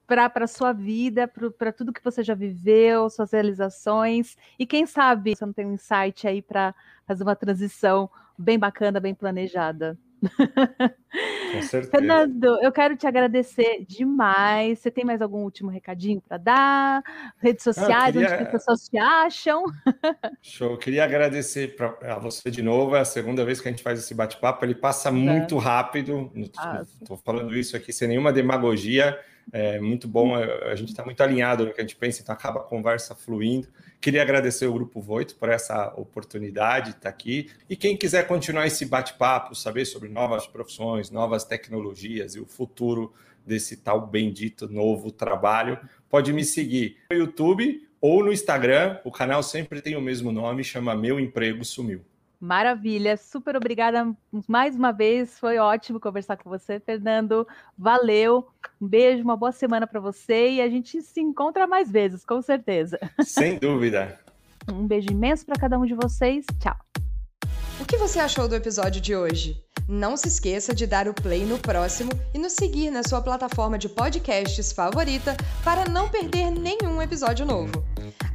para 0.06 0.32
a 0.34 0.46
sua 0.46 0.72
vida, 0.72 1.28
para 1.58 1.70
tudo 1.70 1.92
que 1.92 2.02
você 2.02 2.22
já 2.22 2.34
viveu, 2.34 3.10
suas 3.10 3.32
realizações. 3.32 4.34
E 4.58 4.64
quem 4.64 4.86
sabe 4.86 5.36
você 5.36 5.44
não 5.44 5.52
tem 5.52 5.66
um 5.66 5.74
insight 5.74 6.26
aí 6.26 6.40
para 6.40 6.74
fazer 7.06 7.22
uma 7.22 7.36
transição 7.36 8.08
bem 8.38 8.58
bacana, 8.58 8.98
bem 8.98 9.14
planejada. 9.14 9.98
Com 11.60 11.68
certeza. 11.68 11.90
Fernando, 11.90 12.58
eu 12.62 12.72
quero 12.72 12.96
te 12.96 13.06
agradecer 13.06 13.84
demais. 13.86 14.78
Você 14.78 14.90
tem 14.90 15.04
mais 15.04 15.20
algum 15.20 15.42
último 15.42 15.70
recadinho 15.70 16.20
para 16.20 16.36
dar? 16.36 17.02
Redes 17.38 17.62
sociais, 17.64 18.14
queria... 18.14 18.34
onde 18.34 18.42
as 18.42 18.50
pessoas 18.50 18.88
te 18.88 18.98
acham? 18.98 19.64
Show. 20.42 20.72
Eu 20.72 20.78
queria 20.78 21.04
agradecer 21.04 21.76
pra, 21.76 21.96
a 22.02 22.18
você 22.18 22.50
de 22.50 22.62
novo. 22.62 22.96
É 22.96 23.00
a 23.00 23.04
segunda 23.04 23.44
vez 23.44 23.60
que 23.60 23.68
a 23.68 23.70
gente 23.70 23.82
faz 23.82 23.98
esse 23.98 24.14
bate-papo. 24.14 24.64
Ele 24.64 24.74
passa 24.74 25.10
muito 25.10 25.56
rápido. 25.58 26.30
Estou 26.34 27.16
falando 27.16 27.56
isso 27.56 27.76
aqui 27.76 27.92
sem 27.92 28.08
nenhuma 28.08 28.32
demagogia. 28.32 29.18
É 29.52 29.80
muito 29.80 30.06
bom, 30.06 30.34
a 30.34 30.74
gente 30.74 30.90
está 30.90 31.04
muito 31.04 31.22
alinhado 31.22 31.64
no 31.64 31.72
que 31.72 31.80
a 31.80 31.84
gente 31.84 31.96
pensa, 31.96 32.20
então 32.20 32.34
acaba 32.34 32.60
a 32.60 32.64
conversa 32.64 33.14
fluindo. 33.14 33.68
Queria 34.00 34.22
agradecer 34.22 34.66
o 34.66 34.72
Grupo 34.72 35.00
Voito 35.00 35.34
por 35.36 35.48
essa 35.48 35.92
oportunidade 35.96 36.90
de 36.90 36.96
estar 36.98 37.08
aqui. 37.08 37.50
E 37.68 37.74
quem 37.74 37.96
quiser 37.96 38.26
continuar 38.26 38.66
esse 38.66 38.84
bate-papo, 38.84 39.54
saber 39.54 39.84
sobre 39.86 40.08
novas 40.08 40.46
profissões, 40.46 41.10
novas 41.10 41.44
tecnologias 41.44 42.34
e 42.34 42.40
o 42.40 42.46
futuro 42.46 43.12
desse 43.46 43.78
tal 43.78 44.06
bendito 44.06 44.68
novo 44.68 45.10
trabalho, 45.10 45.78
pode 46.08 46.32
me 46.32 46.44
seguir 46.44 46.98
no 47.10 47.16
YouTube 47.16 47.88
ou 48.00 48.22
no 48.22 48.32
Instagram. 48.32 48.98
O 49.04 49.10
canal 49.10 49.42
sempre 49.42 49.80
tem 49.80 49.96
o 49.96 50.00
mesmo 50.00 50.30
nome, 50.30 50.62
chama 50.62 50.94
Meu 50.94 51.18
Emprego 51.18 51.64
Sumiu. 51.64 52.02
Maravilha, 52.40 53.16
super 53.16 53.56
obrigada 53.56 54.14
mais 54.46 54.76
uma 54.76 54.92
vez. 54.92 55.38
Foi 55.38 55.58
ótimo 55.58 55.98
conversar 55.98 56.36
com 56.36 56.48
você, 56.48 56.78
Fernando. 56.78 57.46
Valeu. 57.76 58.46
Um 58.80 58.86
beijo, 58.86 59.24
uma 59.24 59.36
boa 59.36 59.50
semana 59.50 59.86
para 59.86 59.98
você 59.98 60.50
e 60.52 60.60
a 60.60 60.68
gente 60.68 61.02
se 61.02 61.20
encontra 61.20 61.66
mais 61.66 61.90
vezes, 61.90 62.24
com 62.24 62.40
certeza. 62.40 62.98
Sem 63.24 63.58
dúvida. 63.58 64.20
Um 64.72 64.86
beijo 64.86 65.10
imenso 65.10 65.44
para 65.44 65.58
cada 65.58 65.78
um 65.78 65.84
de 65.84 65.94
vocês. 65.94 66.46
Tchau. 66.60 66.76
O 67.80 67.84
que 67.84 67.96
você 67.96 68.20
achou 68.20 68.46
do 68.46 68.54
episódio 68.54 69.00
de 69.00 69.16
hoje? 69.16 69.60
Não 69.88 70.16
se 70.16 70.28
esqueça 70.28 70.74
de 70.74 70.86
dar 70.86 71.08
o 71.08 71.14
play 71.14 71.44
no 71.44 71.58
próximo 71.58 72.10
e 72.34 72.38
nos 72.38 72.52
seguir 72.52 72.90
na 72.90 73.02
sua 73.02 73.22
plataforma 73.22 73.78
de 73.78 73.88
podcasts 73.88 74.72
favorita 74.72 75.36
para 75.64 75.88
não 75.88 76.08
perder 76.08 76.50
nenhum 76.50 77.00
episódio 77.00 77.46
novo. 77.46 77.84